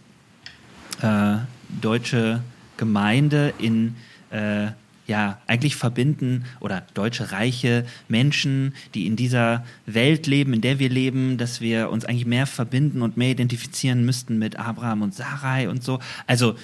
äh, 1.00 1.37
deutsche 1.80 2.42
Gemeinde 2.76 3.54
in 3.59 3.94
äh, 4.30 4.73
ja, 5.06 5.38
eigentlich 5.46 5.76
verbinden 5.76 6.44
oder 6.61 6.82
deutsche 6.94 7.32
reiche 7.32 7.84
Menschen, 8.08 8.75
die 8.94 9.06
in 9.06 9.16
dieser 9.16 9.64
Welt 9.87 10.26
leben, 10.26 10.54
in 10.54 10.61
der 10.61 10.78
wir 10.78 10.88
leben, 10.88 11.37
dass 11.37 11.61
wir 11.61 11.90
uns 11.90 12.04
eigentlich 12.04 12.26
mehr 12.26 12.46
verbinden 12.46 13.02
und 13.02 13.16
mehr 13.16 13.30
identifizieren 13.30 14.04
müssten 14.04 14.38
mit 14.38 14.56
Abraham 14.56 15.02
und 15.02 15.14
Sarai 15.14 15.68
und 15.68 15.82
so. 15.82 15.99
Also 16.26 16.56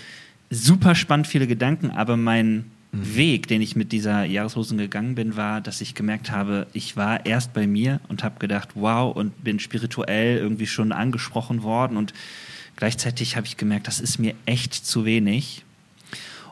super 0.49 0.95
spannend, 0.95 1.27
viele 1.27 1.47
Gedanken, 1.47 1.91
aber 1.91 2.17
mein 2.17 2.65
mhm. 2.93 3.17
Weg, 3.17 3.47
den 3.47 3.61
ich 3.61 3.77
mit 3.77 3.93
dieser 3.93 4.25
Jahreslosen 4.25 4.79
gegangen 4.79 5.15
bin, 5.15 5.37
war, 5.37 5.61
dass 5.61 5.83
ich 5.83 5.95
gemerkt 5.95 6.31
habe, 6.31 6.67
ich 6.73 6.97
war 6.97 7.27
erst 7.27 7.53
bei 7.53 7.67
mir 7.67 8.01
und 8.09 8.25
habe 8.25 8.39
gedacht, 8.39 8.71
wow, 8.75 9.15
und 9.15 9.45
bin 9.45 9.61
spirituell 9.61 10.39
irgendwie 10.39 10.67
schon 10.67 10.93
angesprochen 10.93 11.63
worden 11.63 11.99
und 11.99 12.15
gleichzeitig 12.77 13.37
habe 13.37 13.47
ich 13.47 13.59
gemerkt, 13.59 13.87
das 13.87 14.01
ist 14.01 14.19
mir 14.19 14.35
echt 14.47 14.73
zu 14.75 15.05
wenig 15.05 15.63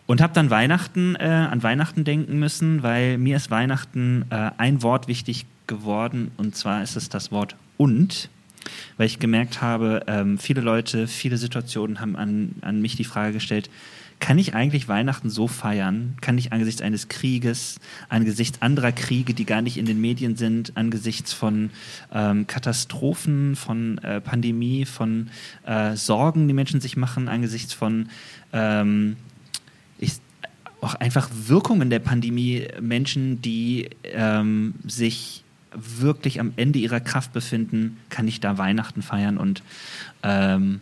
und 0.08 0.22
habe 0.22 0.32
dann 0.32 0.48
Weihnachten 0.48 1.16
äh, 1.16 1.24
an 1.24 1.62
Weihnachten 1.62 2.02
denken 2.02 2.38
müssen, 2.38 2.82
weil 2.82 3.18
mir 3.18 3.36
ist 3.36 3.50
Weihnachten 3.50 4.24
äh, 4.30 4.50
ein 4.56 4.82
Wort 4.82 5.06
wichtig 5.06 5.44
geworden 5.66 6.32
und 6.38 6.56
zwar 6.56 6.82
ist 6.82 6.96
es 6.96 7.10
das 7.10 7.30
Wort 7.30 7.56
und, 7.76 8.30
weil 8.96 9.06
ich 9.06 9.18
gemerkt 9.18 9.60
habe, 9.60 10.02
ähm, 10.08 10.38
viele 10.38 10.62
Leute, 10.62 11.06
viele 11.06 11.36
Situationen 11.36 12.00
haben 12.00 12.16
an, 12.16 12.54
an 12.62 12.80
mich 12.80 12.96
die 12.96 13.04
Frage 13.04 13.34
gestellt, 13.34 13.68
kann 14.18 14.38
ich 14.38 14.54
eigentlich 14.54 14.88
Weihnachten 14.88 15.30
so 15.30 15.46
feiern? 15.46 16.16
Kann 16.20 16.38
ich 16.38 16.52
angesichts 16.52 16.82
eines 16.82 17.08
Krieges, 17.08 17.78
angesichts 18.08 18.62
anderer 18.62 18.90
Kriege, 18.90 19.32
die 19.32 19.44
gar 19.44 19.62
nicht 19.62 19.76
in 19.76 19.86
den 19.86 20.00
Medien 20.00 20.36
sind, 20.36 20.76
angesichts 20.76 21.32
von 21.32 21.70
ähm, 22.12 22.46
Katastrophen, 22.46 23.54
von 23.54 23.98
äh, 23.98 24.20
Pandemie, 24.20 24.86
von 24.86 25.28
äh, 25.66 25.94
Sorgen, 25.94 26.48
die 26.48 26.54
Menschen 26.54 26.80
sich 26.80 26.96
machen, 26.96 27.28
angesichts 27.28 27.74
von 27.74 28.08
ähm, 28.52 29.16
auch 30.80 30.94
einfach 30.94 31.28
Wirkungen 31.32 31.90
der 31.90 31.98
Pandemie, 31.98 32.66
Menschen, 32.80 33.42
die 33.42 33.90
ähm, 34.04 34.74
sich 34.86 35.42
wirklich 35.74 36.40
am 36.40 36.52
Ende 36.56 36.78
ihrer 36.78 37.00
Kraft 37.00 37.32
befinden, 37.32 37.98
kann 38.08 38.28
ich 38.28 38.40
da 38.40 38.58
Weihnachten 38.58 39.02
feiern 39.02 39.38
und 39.38 39.62
ähm, 40.22 40.80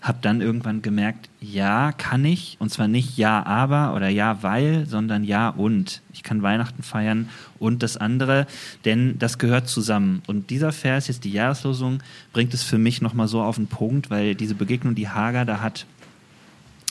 habe 0.00 0.18
dann 0.22 0.40
irgendwann 0.40 0.80
gemerkt, 0.80 1.28
ja, 1.40 1.92
kann 1.92 2.24
ich, 2.24 2.56
und 2.60 2.70
zwar 2.70 2.86
nicht 2.86 3.16
ja, 3.18 3.44
aber 3.44 3.94
oder 3.94 4.08
ja, 4.08 4.42
weil, 4.42 4.86
sondern 4.86 5.24
ja 5.24 5.48
und. 5.48 6.02
Ich 6.12 6.22
kann 6.22 6.42
Weihnachten 6.42 6.82
feiern 6.82 7.28
und 7.58 7.82
das 7.82 7.96
andere, 7.96 8.46
denn 8.84 9.18
das 9.18 9.38
gehört 9.38 9.68
zusammen. 9.68 10.22
Und 10.26 10.50
dieser 10.50 10.72
Vers, 10.72 11.08
jetzt 11.08 11.24
die 11.24 11.32
Jahreslosung, 11.32 12.00
bringt 12.32 12.54
es 12.54 12.62
für 12.62 12.78
mich 12.78 13.02
nochmal 13.02 13.28
so 13.28 13.42
auf 13.42 13.56
den 13.56 13.66
Punkt, 13.66 14.08
weil 14.08 14.34
diese 14.36 14.54
Begegnung, 14.54 14.94
die 14.94 15.08
Hager 15.08 15.44
da 15.44 15.60
hat, 15.60 15.86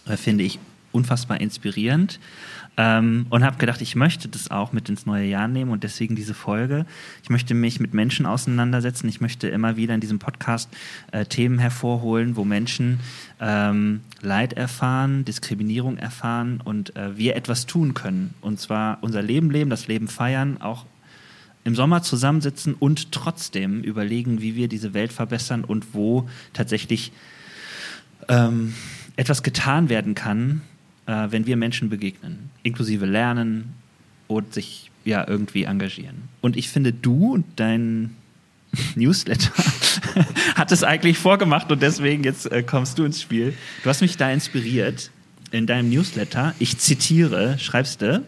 äh, 0.06 0.18
finde 0.18 0.44
ich 0.44 0.60
unfassbar 0.98 1.40
inspirierend. 1.40 2.20
Ähm, 2.80 3.26
und 3.32 3.44
habe 3.44 3.58
gedacht, 3.58 3.82
ich 3.82 3.96
möchte 3.96 4.28
das 4.28 4.52
auch 4.52 4.72
mit 4.72 4.88
ins 4.88 5.08
neue 5.08 5.26
Jahr 5.26 5.48
nehmen 5.48 5.72
und 5.72 5.84
deswegen 5.84 6.16
diese 6.16 6.36
Folge. 6.36 6.86
Ich 7.24 7.30
möchte 7.32 7.56
mich 7.56 7.80
mit 7.80 7.96
Menschen 7.96 8.28
auseinandersetzen. 8.28 9.10
Ich 9.10 9.20
möchte 9.20 9.48
immer 9.48 9.78
wieder 9.78 9.96
in 9.96 10.00
diesem 10.00 10.20
Podcast 10.20 10.70
äh, 11.12 11.26
Themen 11.26 11.58
hervorholen, 11.58 12.36
wo 12.36 12.46
Menschen 12.46 13.00
ähm, 13.40 14.02
Leid 14.22 14.54
erfahren, 14.54 15.26
Diskriminierung 15.26 15.98
erfahren 15.98 16.62
und 16.64 16.96
äh, 16.96 17.18
wir 17.18 17.36
etwas 17.36 17.66
tun 17.66 17.96
können. 17.96 18.36
Und 18.42 18.60
zwar 18.60 19.00
unser 19.02 19.24
Leben 19.24 19.50
leben, 19.50 19.72
das 19.72 19.88
Leben 19.88 20.08
feiern, 20.08 20.62
auch 20.62 20.86
im 21.64 21.74
Sommer 21.74 22.04
zusammensitzen 22.04 22.76
und 22.76 23.12
trotzdem 23.12 23.82
überlegen, 23.82 24.40
wie 24.40 24.56
wir 24.56 24.68
diese 24.68 24.94
Welt 24.94 25.12
verbessern 25.12 25.64
und 25.64 25.96
wo 25.96 26.30
tatsächlich 26.54 27.12
ähm, 28.30 28.76
etwas 29.16 29.42
getan 29.44 29.90
werden 29.90 30.14
kann, 30.16 30.62
äh, 31.08 31.28
wenn 31.30 31.48
wir 31.48 31.58
Menschen 31.58 31.90
begegnen, 31.90 32.50
inklusive 32.64 33.06
lernen 33.06 33.74
und 34.28 34.54
sich 34.54 34.92
ja 35.06 35.28
irgendwie 35.28 35.64
engagieren. 35.64 36.30
Und 36.42 36.58
ich 36.58 36.70
finde, 36.70 36.94
du 36.94 37.34
und 37.34 37.46
dein 37.56 38.16
Newsletter 38.96 39.52
hat 40.56 40.72
es 40.72 40.84
eigentlich 40.84 41.18
vorgemacht 41.18 41.72
und 41.72 41.82
deswegen 41.82 42.24
jetzt 42.24 42.52
äh, 42.52 42.62
kommst 42.62 43.00
du 43.00 43.06
ins 43.06 43.22
Spiel. 43.22 43.54
Du 43.84 43.90
hast 43.90 44.02
mich 44.02 44.18
da 44.18 44.30
inspiriert 44.30 45.10
in 45.52 45.66
deinem 45.66 45.90
Newsletter. 45.90 46.54
Ich 46.60 46.78
zitiere, 46.78 47.58
schreibst 47.58 48.02
du, 48.02 48.24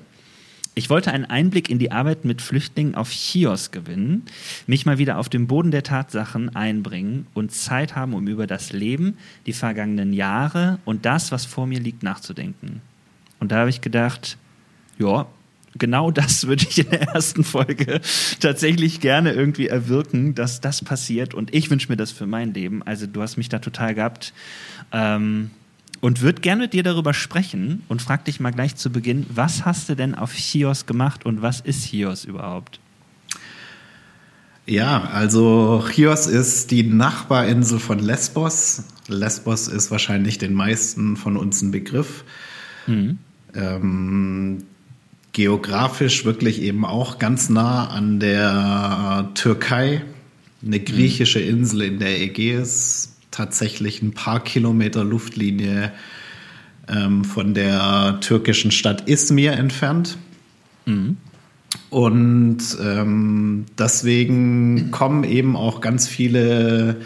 ich 0.79 0.89
wollte 0.89 1.11
einen 1.11 1.25
Einblick 1.25 1.69
in 1.69 1.77
die 1.77 1.91
Arbeit 1.91 2.23
mit 2.23 2.41
Flüchtlingen 2.41 2.95
auf 2.95 3.11
Chios 3.11 3.71
gewinnen, 3.71 4.23
mich 4.65 4.85
mal 4.85 4.97
wieder 4.97 5.17
auf 5.17 5.27
den 5.27 5.45
Boden 5.45 5.71
der 5.71 5.83
Tatsachen 5.83 6.55
einbringen 6.55 7.27
und 7.33 7.51
Zeit 7.51 7.97
haben, 7.97 8.13
um 8.13 8.29
über 8.29 8.47
das 8.47 8.71
Leben, 8.71 9.17
die 9.45 9.51
vergangenen 9.51 10.13
Jahre 10.13 10.79
und 10.85 11.05
das, 11.05 11.33
was 11.33 11.43
vor 11.43 11.67
mir 11.67 11.81
liegt, 11.81 12.01
nachzudenken. 12.01 12.81
Und 13.41 13.51
da 13.51 13.57
habe 13.57 13.69
ich 13.69 13.81
gedacht, 13.81 14.37
ja, 14.97 15.27
genau 15.77 16.11
das 16.11 16.47
würde 16.47 16.65
ich 16.69 16.79
in 16.79 16.89
der 16.91 17.09
ersten 17.09 17.43
Folge 17.43 17.99
tatsächlich 18.39 19.01
gerne 19.01 19.33
irgendwie 19.33 19.67
erwirken, 19.67 20.33
dass 20.33 20.61
das 20.61 20.81
passiert. 20.81 21.33
Und 21.33 21.53
ich 21.53 21.69
wünsche 21.69 21.89
mir 21.89 21.97
das 21.97 22.13
für 22.13 22.25
mein 22.25 22.53
Leben. 22.53 22.83
Also 22.83 23.05
du 23.05 23.21
hast 23.21 23.35
mich 23.35 23.49
da 23.49 23.59
total 23.59 23.95
gehabt. 23.95 24.33
Ähm, 24.93 25.51
und 26.01 26.21
würde 26.21 26.41
gerne 26.41 26.63
mit 26.63 26.73
dir 26.73 26.83
darüber 26.83 27.13
sprechen 27.13 27.83
und 27.87 28.01
frag 28.01 28.25
dich 28.25 28.39
mal 28.39 28.51
gleich 28.51 28.75
zu 28.75 28.89
Beginn, 28.89 29.25
was 29.29 29.65
hast 29.65 29.89
du 29.89 29.95
denn 29.95 30.15
auf 30.15 30.33
Chios 30.33 30.85
gemacht 30.85 31.25
und 31.25 31.41
was 31.41 31.59
ist 31.59 31.85
Chios 31.85 32.25
überhaupt? 32.25 32.79
Ja, 34.65 35.05
also 35.05 35.83
Chios 35.91 36.27
ist 36.27 36.69
die 36.69 36.83
Nachbarinsel 36.83 37.79
von 37.79 37.97
Lesbos. 37.99 38.83
Lesbos 39.07 39.67
ist 39.67 39.89
wahrscheinlich 39.89 40.37
den 40.37 40.53
meisten 40.53 41.17
von 41.17 41.37
uns 41.37 41.61
ein 41.61 41.71
Begriff. 41.71 42.23
Mhm. 42.85 43.17
Ähm, 43.55 44.63
geografisch 45.33 46.23
wirklich 46.23 46.61
eben 46.61 46.85
auch 46.85 47.17
ganz 47.17 47.49
nah 47.49 47.87
an 47.87 48.19
der 48.19 49.29
Türkei, 49.33 50.03
eine 50.63 50.79
griechische 50.79 51.39
Insel 51.39 51.81
in 51.81 51.99
der 51.99 52.21
Ägäis, 52.21 53.18
tatsächlich 53.31 54.01
ein 54.01 54.13
paar 54.13 54.43
Kilometer 54.43 55.03
Luftlinie 55.03 55.91
ähm, 56.87 57.23
von 57.23 57.53
der 57.53 58.19
türkischen 58.21 58.71
Stadt 58.71 59.07
Izmir 59.07 59.53
entfernt. 59.53 60.17
Mhm. 60.85 61.17
Und 61.89 62.59
ähm, 62.81 63.65
deswegen 63.77 64.91
kommen 64.91 65.23
eben 65.23 65.55
auch 65.55 65.81
ganz 65.81 66.07
viele 66.07 66.97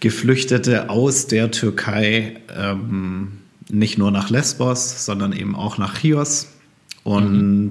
Geflüchtete 0.00 0.90
aus 0.90 1.26
der 1.26 1.50
Türkei 1.50 2.40
ähm, 2.54 3.38
nicht 3.68 3.98
nur 3.98 4.10
nach 4.10 4.30
Lesbos, 4.30 5.04
sondern 5.04 5.32
eben 5.32 5.54
auch 5.54 5.78
nach 5.78 5.98
Chios. 5.98 6.48
Und 7.04 7.70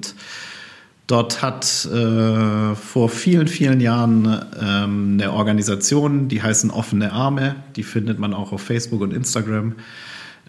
Dort 1.06 1.42
hat 1.42 1.86
äh, 1.86 2.74
vor 2.74 3.08
vielen, 3.08 3.48
vielen 3.48 3.80
Jahren 3.80 4.40
ähm, 4.60 5.18
eine 5.20 5.32
Organisation, 5.32 6.28
die 6.28 6.42
heißen 6.42 6.70
Offene 6.70 7.12
Arme, 7.12 7.56
die 7.76 7.82
findet 7.82 8.18
man 8.18 8.34
auch 8.34 8.52
auf 8.52 8.62
Facebook 8.62 9.00
und 9.00 9.12
Instagram, 9.12 9.64
mhm. 9.66 9.74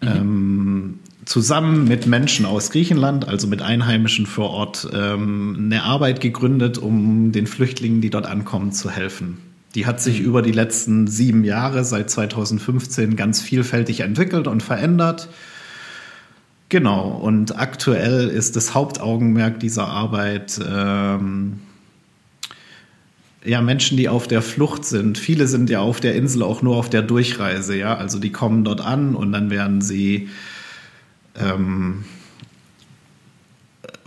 ähm, 0.02 1.00
zusammen 1.26 1.86
mit 1.86 2.06
Menschen 2.06 2.46
aus 2.46 2.70
Griechenland, 2.70 3.28
also 3.28 3.48
mit 3.48 3.62
Einheimischen 3.62 4.26
vor 4.26 4.50
Ort, 4.52 4.88
ähm, 4.94 5.56
eine 5.58 5.84
Arbeit 5.84 6.22
gegründet, 6.22 6.78
um 6.78 7.32
den 7.32 7.48
Flüchtlingen, 7.48 8.02
die 8.02 8.10
dort 8.10 8.26
ankommen, 8.26 8.72
zu 8.72 8.90
helfen. 8.90 9.38
Die 9.76 9.86
hat 9.86 10.02
sich 10.02 10.20
mhm. 10.20 10.26
über 10.26 10.42
die 10.42 10.52
letzten 10.52 11.08
sieben 11.08 11.44
Jahre, 11.44 11.84
seit 11.84 12.10
2015, 12.10 13.16
ganz 13.16 13.42
vielfältig 13.42 14.02
entwickelt 14.02 14.48
und 14.48 14.62
verändert. 14.62 15.30
Genau, 16.74 17.10
und 17.10 17.60
aktuell 17.60 18.30
ist 18.30 18.56
das 18.56 18.74
Hauptaugenmerk 18.74 19.60
dieser 19.60 19.90
Arbeit 19.90 20.60
ähm, 20.68 21.60
ja 23.46 23.62
Menschen, 23.62 23.96
die 23.96 24.10
auf 24.10 24.28
der 24.28 24.42
Flucht 24.42 24.84
sind. 24.84 25.20
Viele 25.20 25.46
sind 25.46 25.70
ja 25.70 25.82
auf 25.82 26.00
der 26.00 26.16
Insel 26.16 26.42
auch 26.42 26.64
nur 26.64 26.76
auf 26.76 26.90
der 26.90 27.04
Durchreise, 27.04 27.78
ja. 27.78 27.96
Also 27.96 28.18
die 28.18 28.32
kommen 28.32 28.64
dort 28.64 28.82
an 28.82 29.14
und 29.14 29.34
dann 29.34 29.52
werden 29.52 29.82
sie 29.82 30.30
ähm, 31.40 32.06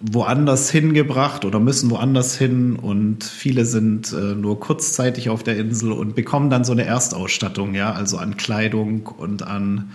woanders 0.03 0.69
hingebracht 0.69 1.45
oder 1.45 1.61
müssen 1.61 1.89
woanders 1.91 2.37
hin 2.37 2.75
und 2.75 3.23
viele 3.23 3.65
sind 3.65 4.13
äh, 4.13 4.35
nur 4.35 4.59
kurzzeitig 4.59 5.31
auf 5.31 5.45
der 5.45 5.57
Insel 5.57 5.93
und 5.93 6.17
bekommen 6.17 6.51
dann 6.51 6.65
so 6.65 6.73
eine 6.73 6.85
Erstausstattung, 6.85 7.77
ja, 7.77 7.93
also 7.93 8.19
an 8.19 8.37
Kleidung 8.37 9.07
und 9.07 9.45
an 9.45 9.93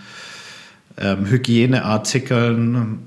ähm, 0.98 1.26
Hygieneartikeln 1.26 2.98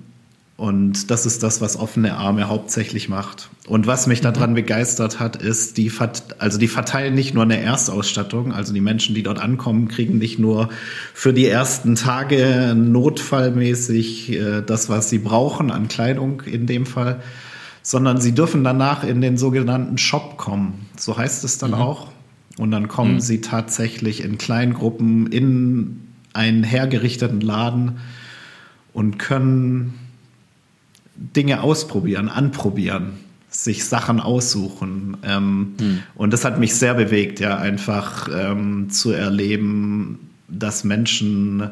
und 0.57 1.11
das 1.11 1.25
ist 1.25 1.43
das, 1.43 1.59
was 1.59 1.77
offene 1.77 2.15
Arme 2.15 2.47
hauptsächlich 2.47 3.09
macht. 3.09 3.49
Und 3.67 3.87
was 3.87 4.07
mich 4.07 4.21
daran 4.21 4.51
mhm. 4.51 4.55
begeistert 4.55 5.19
hat, 5.19 5.35
ist, 5.35 5.77
die, 5.77 5.91
also 6.39 6.57
die 6.57 6.69
verteilen 6.69 7.13
nicht 7.13 7.33
nur 7.33 7.43
eine 7.43 7.59
Erstausstattung, 7.59 8.53
also 8.53 8.73
die 8.73 8.79
Menschen, 8.79 9.15
die 9.15 9.23
dort 9.23 9.39
ankommen, 9.39 9.89
kriegen 9.89 10.17
nicht 10.17 10.39
nur 10.39 10.69
für 11.13 11.33
die 11.33 11.45
ersten 11.45 11.95
Tage 11.95 12.73
notfallmäßig 12.73 14.31
äh, 14.31 14.61
das, 14.61 14.87
was 14.87 15.09
sie 15.09 15.19
brauchen 15.19 15.71
an 15.71 15.89
Kleidung 15.89 16.41
in 16.45 16.67
dem 16.67 16.85
Fall, 16.85 17.21
sondern 17.81 18.21
sie 18.21 18.31
dürfen 18.31 18.63
danach 18.63 19.03
in 19.03 19.19
den 19.19 19.37
sogenannten 19.37 19.97
Shop 19.97 20.37
kommen. 20.37 20.87
So 20.95 21.17
heißt 21.17 21.43
es 21.43 21.57
dann 21.57 21.71
mhm. 21.71 21.77
auch. 21.77 22.07
Und 22.57 22.71
dann 22.71 22.87
kommen 22.87 23.15
mhm. 23.15 23.19
sie 23.19 23.41
tatsächlich 23.41 24.23
in 24.23 24.37
Kleingruppen 24.37 25.27
in 25.27 26.01
einen 26.35 26.63
hergerichteten 26.63 27.41
Laden 27.41 27.99
und 28.93 29.17
können 29.17 29.93
Dinge 31.15 31.61
ausprobieren, 31.61 32.29
anprobieren, 32.29 33.13
sich 33.49 33.85
Sachen 33.85 34.19
aussuchen. 34.19 35.17
Ähm, 35.23 35.75
hm. 35.79 36.03
Und 36.15 36.33
das 36.33 36.45
hat 36.45 36.59
mich 36.59 36.75
sehr 36.75 36.93
bewegt, 36.93 37.39
ja, 37.39 37.57
einfach 37.57 38.27
ähm, 38.33 38.89
zu 38.89 39.11
erleben, 39.11 40.29
dass 40.47 40.83
Menschen 40.83 41.71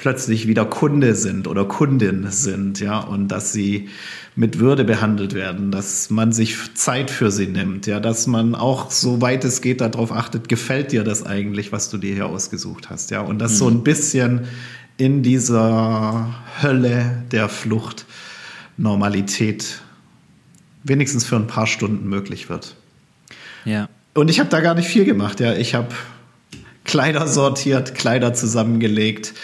plötzlich 0.00 0.46
wieder 0.46 0.64
Kunde 0.64 1.14
sind 1.14 1.46
oder 1.46 1.66
Kundin 1.66 2.30
sind, 2.30 2.80
ja, 2.80 3.00
und 3.00 3.28
dass 3.28 3.52
sie 3.52 3.90
mit 4.34 4.58
Würde 4.58 4.84
behandelt 4.84 5.34
werden, 5.34 5.70
dass 5.70 6.08
man 6.08 6.32
sich 6.32 6.56
Zeit 6.72 7.10
für 7.10 7.30
sie 7.30 7.46
nimmt, 7.46 7.86
ja, 7.86 8.00
dass 8.00 8.26
man 8.26 8.54
auch, 8.54 8.90
so 8.90 9.20
weit 9.20 9.44
es 9.44 9.60
geht, 9.60 9.82
darauf 9.82 10.10
achtet, 10.10 10.48
gefällt 10.48 10.92
dir 10.92 11.04
das 11.04 11.26
eigentlich, 11.26 11.70
was 11.70 11.90
du 11.90 11.98
dir 11.98 12.14
hier 12.14 12.26
ausgesucht 12.26 12.88
hast, 12.88 13.10
ja, 13.10 13.20
und 13.20 13.38
dass 13.40 13.52
mhm. 13.52 13.56
so 13.56 13.68
ein 13.68 13.84
bisschen 13.84 14.40
in 14.96 15.22
dieser 15.22 16.34
Hölle 16.62 17.22
der 17.30 17.50
Flucht 17.50 18.06
Normalität 18.78 19.82
wenigstens 20.82 21.26
für 21.26 21.36
ein 21.36 21.46
paar 21.46 21.66
Stunden 21.66 22.08
möglich 22.08 22.48
wird. 22.48 22.74
Ja. 23.66 23.90
Und 24.14 24.30
ich 24.30 24.40
habe 24.40 24.48
da 24.48 24.60
gar 24.60 24.74
nicht 24.74 24.88
viel 24.88 25.04
gemacht. 25.04 25.40
Ja, 25.40 25.52
ich 25.52 25.74
habe 25.74 25.88
Kleider 26.84 27.26
sortiert, 27.26 27.94
Kleider 27.94 28.32
zusammengelegt, 28.32 29.34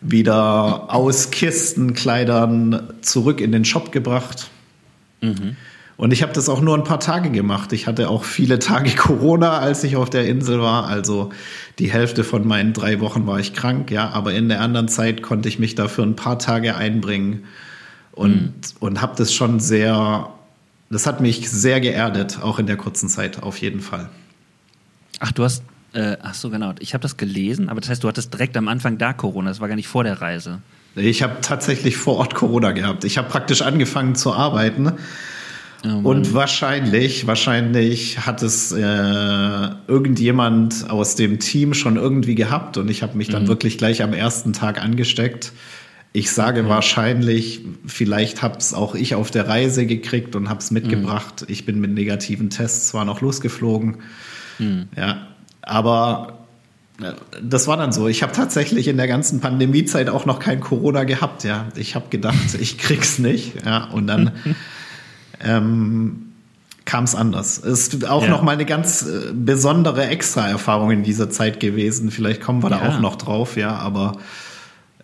wieder 0.00 0.92
aus 0.94 1.30
Kistenkleidern 1.30 2.94
zurück 3.00 3.40
in 3.40 3.52
den 3.52 3.64
Shop 3.64 3.92
gebracht. 3.92 4.50
Mhm. 5.20 5.56
Und 5.96 6.12
ich 6.12 6.22
habe 6.22 6.32
das 6.32 6.48
auch 6.48 6.60
nur 6.60 6.76
ein 6.76 6.84
paar 6.84 7.00
Tage 7.00 7.28
gemacht. 7.30 7.72
Ich 7.72 7.88
hatte 7.88 8.08
auch 8.08 8.22
viele 8.22 8.60
Tage 8.60 8.90
Corona, 8.96 9.58
als 9.58 9.82
ich 9.82 9.96
auf 9.96 10.08
der 10.08 10.28
Insel 10.28 10.60
war. 10.60 10.86
Also 10.86 11.30
die 11.80 11.90
Hälfte 11.90 12.22
von 12.22 12.46
meinen 12.46 12.72
drei 12.72 13.00
Wochen 13.00 13.26
war 13.26 13.40
ich 13.40 13.52
krank, 13.52 13.90
ja. 13.90 14.10
Aber 14.10 14.32
in 14.32 14.48
der 14.48 14.60
anderen 14.60 14.86
Zeit 14.86 15.22
konnte 15.22 15.48
ich 15.48 15.58
mich 15.58 15.74
dafür 15.74 16.04
ein 16.04 16.14
paar 16.14 16.38
Tage 16.38 16.76
einbringen 16.76 17.44
und, 18.12 18.32
mhm. 18.32 18.52
und 18.78 19.02
habe 19.02 19.16
das 19.16 19.34
schon 19.34 19.58
sehr, 19.58 20.28
das 20.88 21.06
hat 21.06 21.20
mich 21.20 21.50
sehr 21.50 21.80
geerdet, 21.80 22.38
auch 22.42 22.60
in 22.60 22.66
der 22.66 22.76
kurzen 22.76 23.08
Zeit, 23.08 23.42
auf 23.42 23.58
jeden 23.58 23.80
Fall. 23.80 24.08
Ach, 25.18 25.32
du 25.32 25.42
hast, 25.42 25.64
äh, 25.92 26.16
ach 26.22 26.34
so, 26.34 26.50
genau. 26.50 26.74
Ich 26.80 26.94
habe 26.94 27.02
das 27.02 27.16
gelesen, 27.16 27.68
aber 27.68 27.80
das 27.80 27.90
heißt, 27.90 28.04
du 28.04 28.08
hattest 28.08 28.32
direkt 28.32 28.56
am 28.56 28.68
Anfang 28.68 28.98
da 28.98 29.12
Corona, 29.12 29.50
das 29.50 29.60
war 29.60 29.68
gar 29.68 29.76
nicht 29.76 29.88
vor 29.88 30.04
der 30.04 30.20
Reise. 30.20 30.60
Ich 30.94 31.22
habe 31.22 31.36
tatsächlich 31.40 31.96
vor 31.96 32.16
Ort 32.16 32.34
Corona 32.34 32.72
gehabt. 32.72 33.04
Ich 33.04 33.18
habe 33.18 33.28
praktisch 33.28 33.62
angefangen 33.62 34.14
zu 34.14 34.32
arbeiten. 34.32 34.92
Oh 35.84 36.08
und 36.08 36.34
wahrscheinlich, 36.34 37.28
wahrscheinlich 37.28 38.26
hat 38.26 38.42
es 38.42 38.72
äh, 38.72 38.80
irgendjemand 39.86 40.90
aus 40.90 41.14
dem 41.14 41.38
Team 41.38 41.72
schon 41.72 41.96
irgendwie 41.96 42.34
gehabt 42.34 42.76
und 42.78 42.90
ich 42.90 43.02
habe 43.02 43.16
mich 43.16 43.28
dann 43.28 43.44
mhm. 43.44 43.48
wirklich 43.48 43.78
gleich 43.78 44.02
am 44.02 44.12
ersten 44.12 44.52
Tag 44.52 44.82
angesteckt. 44.82 45.52
Ich 46.12 46.32
sage 46.32 46.62
okay. 46.62 46.68
wahrscheinlich, 46.68 47.60
vielleicht 47.86 48.42
habe 48.42 48.58
es 48.58 48.74
auch 48.74 48.96
ich 48.96 49.14
auf 49.14 49.30
der 49.30 49.46
Reise 49.46 49.86
gekriegt 49.86 50.34
und 50.34 50.48
habe 50.48 50.58
es 50.58 50.72
mitgebracht. 50.72 51.42
Mhm. 51.42 51.52
Ich 51.52 51.64
bin 51.64 51.80
mit 51.80 51.92
negativen 51.92 52.50
Tests 52.50 52.88
zwar 52.88 53.04
noch 53.04 53.20
losgeflogen, 53.20 53.98
mhm. 54.58 54.88
ja, 54.96 55.28
aber 55.68 56.38
äh, 57.00 57.12
das 57.42 57.66
war 57.66 57.76
dann 57.76 57.92
so. 57.92 58.08
Ich 58.08 58.22
habe 58.22 58.32
tatsächlich 58.32 58.88
in 58.88 58.96
der 58.96 59.08
ganzen 59.08 59.40
Pandemiezeit 59.40 60.08
auch 60.08 60.26
noch 60.26 60.38
kein 60.38 60.60
Corona 60.60 61.04
gehabt. 61.04 61.44
Ja, 61.44 61.66
ich 61.76 61.94
habe 61.94 62.06
gedacht, 62.10 62.54
ich 62.60 62.78
krieg's 62.78 63.18
nicht. 63.18 63.64
Ja, 63.64 63.84
und 63.84 64.06
dann 64.06 64.32
ähm, 65.40 66.32
kam 66.84 67.04
es 67.04 67.14
anders. 67.14 67.58
Es 67.58 67.88
ist 67.88 68.08
auch 68.08 68.24
ja. 68.24 68.30
noch 68.30 68.42
mal 68.42 68.52
eine 68.52 68.64
ganz 68.64 69.02
äh, 69.02 69.32
besondere 69.32 70.06
Extra-Erfahrung 70.06 70.90
in 70.90 71.02
dieser 71.02 71.30
Zeit 71.30 71.60
gewesen. 71.60 72.10
Vielleicht 72.10 72.40
kommen 72.40 72.62
wir 72.62 72.70
ja. 72.70 72.78
da 72.78 72.88
auch 72.88 73.00
noch 73.00 73.16
drauf. 73.16 73.56
Ja, 73.56 73.76
aber 73.76 74.12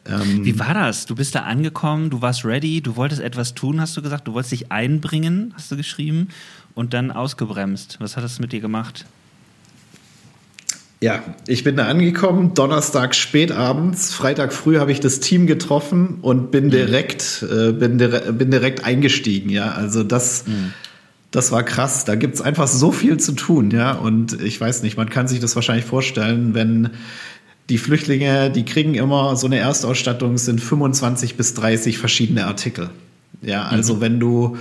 ähm, 0.06 0.44
Wie 0.44 0.58
war 0.58 0.74
das? 0.74 1.06
Du 1.06 1.14
bist 1.14 1.34
da 1.34 1.40
angekommen, 1.40 2.10
du 2.10 2.22
warst 2.22 2.44
ready, 2.44 2.80
du 2.80 2.96
wolltest 2.96 3.20
etwas 3.20 3.54
tun, 3.54 3.80
hast 3.80 3.96
du 3.96 4.02
gesagt, 4.02 4.28
du 4.28 4.34
wolltest 4.34 4.52
dich 4.52 4.72
einbringen, 4.72 5.52
hast 5.56 5.70
du 5.70 5.76
geschrieben, 5.76 6.28
und 6.74 6.92
dann 6.92 7.10
ausgebremst. 7.10 7.98
Was 8.00 8.16
hat 8.16 8.24
das 8.24 8.40
mit 8.40 8.52
dir 8.52 8.60
gemacht? 8.60 9.06
Ja, 11.04 11.22
ich 11.46 11.64
bin 11.64 11.76
da 11.76 11.84
angekommen, 11.84 12.54
Donnerstag 12.54 13.14
spätabends, 13.14 14.14
Freitag 14.14 14.54
früh 14.54 14.78
habe 14.78 14.90
ich 14.90 15.00
das 15.00 15.20
Team 15.20 15.46
getroffen 15.46 16.16
und 16.22 16.50
bin 16.50 16.68
mhm. 16.68 16.70
direkt, 16.70 17.42
äh, 17.42 17.72
bin, 17.72 17.98
dire 17.98 18.32
bin 18.32 18.50
direkt 18.50 18.86
eingestiegen, 18.86 19.50
ja. 19.50 19.72
Also 19.72 20.02
das, 20.02 20.46
mhm. 20.46 20.72
das 21.30 21.52
war 21.52 21.62
krass. 21.62 22.06
Da 22.06 22.14
gibt 22.14 22.36
es 22.36 22.40
einfach 22.40 22.68
so 22.68 22.90
viel 22.90 23.18
zu 23.18 23.32
tun, 23.32 23.70
ja. 23.70 23.92
Und 23.92 24.40
ich 24.40 24.58
weiß 24.58 24.82
nicht, 24.82 24.96
man 24.96 25.10
kann 25.10 25.28
sich 25.28 25.40
das 25.40 25.54
wahrscheinlich 25.56 25.84
vorstellen, 25.84 26.54
wenn 26.54 26.88
die 27.68 27.76
Flüchtlinge, 27.76 28.48
die 28.50 28.64
kriegen 28.64 28.94
immer 28.94 29.36
so 29.36 29.46
eine 29.46 29.58
Erstausstattung, 29.58 30.38
sind 30.38 30.62
25 30.62 31.36
bis 31.36 31.52
30 31.52 31.98
verschiedene 31.98 32.46
Artikel. 32.46 32.88
Ja, 33.42 33.64
also 33.64 33.96
mhm. 33.96 34.00
wenn 34.00 34.20
du 34.20 34.56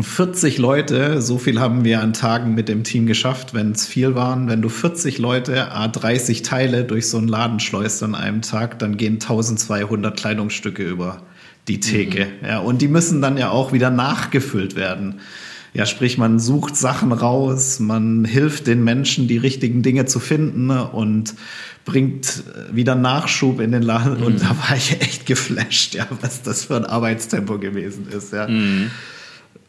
40 0.00 0.58
Leute, 0.58 1.22
so 1.22 1.38
viel 1.38 1.60
haben 1.60 1.84
wir 1.84 2.00
an 2.00 2.12
Tagen 2.12 2.54
mit 2.54 2.68
dem 2.68 2.82
Team 2.82 3.06
geschafft, 3.06 3.54
wenn 3.54 3.72
es 3.72 3.86
viel 3.86 4.16
waren, 4.16 4.48
wenn 4.48 4.60
du 4.60 4.68
40 4.68 5.18
Leute, 5.18 5.70
a 5.70 5.86
30 5.86 6.42
Teile 6.42 6.84
durch 6.84 7.08
so 7.08 7.18
einen 7.18 7.28
Laden 7.28 7.60
schleust 7.60 8.02
an 8.02 8.16
einem 8.16 8.42
Tag, 8.42 8.80
dann 8.80 8.96
gehen 8.96 9.14
1200 9.14 10.16
Kleidungsstücke 10.16 10.82
über 10.82 11.22
die 11.68 11.78
Theke. 11.78 12.26
Mhm. 12.26 12.46
Ja, 12.46 12.58
und 12.58 12.82
die 12.82 12.88
müssen 12.88 13.22
dann 13.22 13.36
ja 13.36 13.50
auch 13.50 13.72
wieder 13.72 13.90
nachgefüllt 13.90 14.74
werden. 14.74 15.20
Ja, 15.74 15.86
sprich, 15.86 16.18
man 16.18 16.38
sucht 16.38 16.76
Sachen 16.76 17.12
raus, 17.12 17.78
man 17.80 18.24
hilft 18.24 18.66
den 18.66 18.84
Menschen, 18.84 19.28
die 19.28 19.38
richtigen 19.38 19.82
Dinge 19.82 20.06
zu 20.06 20.20
finden 20.20 20.70
und 20.70 21.34
bringt 21.84 22.44
wieder 22.72 22.94
Nachschub 22.94 23.60
in 23.60 23.72
den 23.72 23.82
Laden. 23.82 24.18
Mhm. 24.20 24.26
Und 24.26 24.42
da 24.42 24.50
war 24.50 24.76
ich 24.76 25.00
echt 25.00 25.26
geflasht, 25.26 25.94
ja, 25.94 26.06
was 26.20 26.42
das 26.42 26.64
für 26.64 26.76
ein 26.76 26.84
Arbeitstempo 26.84 27.58
gewesen 27.58 28.08
ist. 28.08 28.32
Ja. 28.32 28.48
Mhm. 28.48 28.90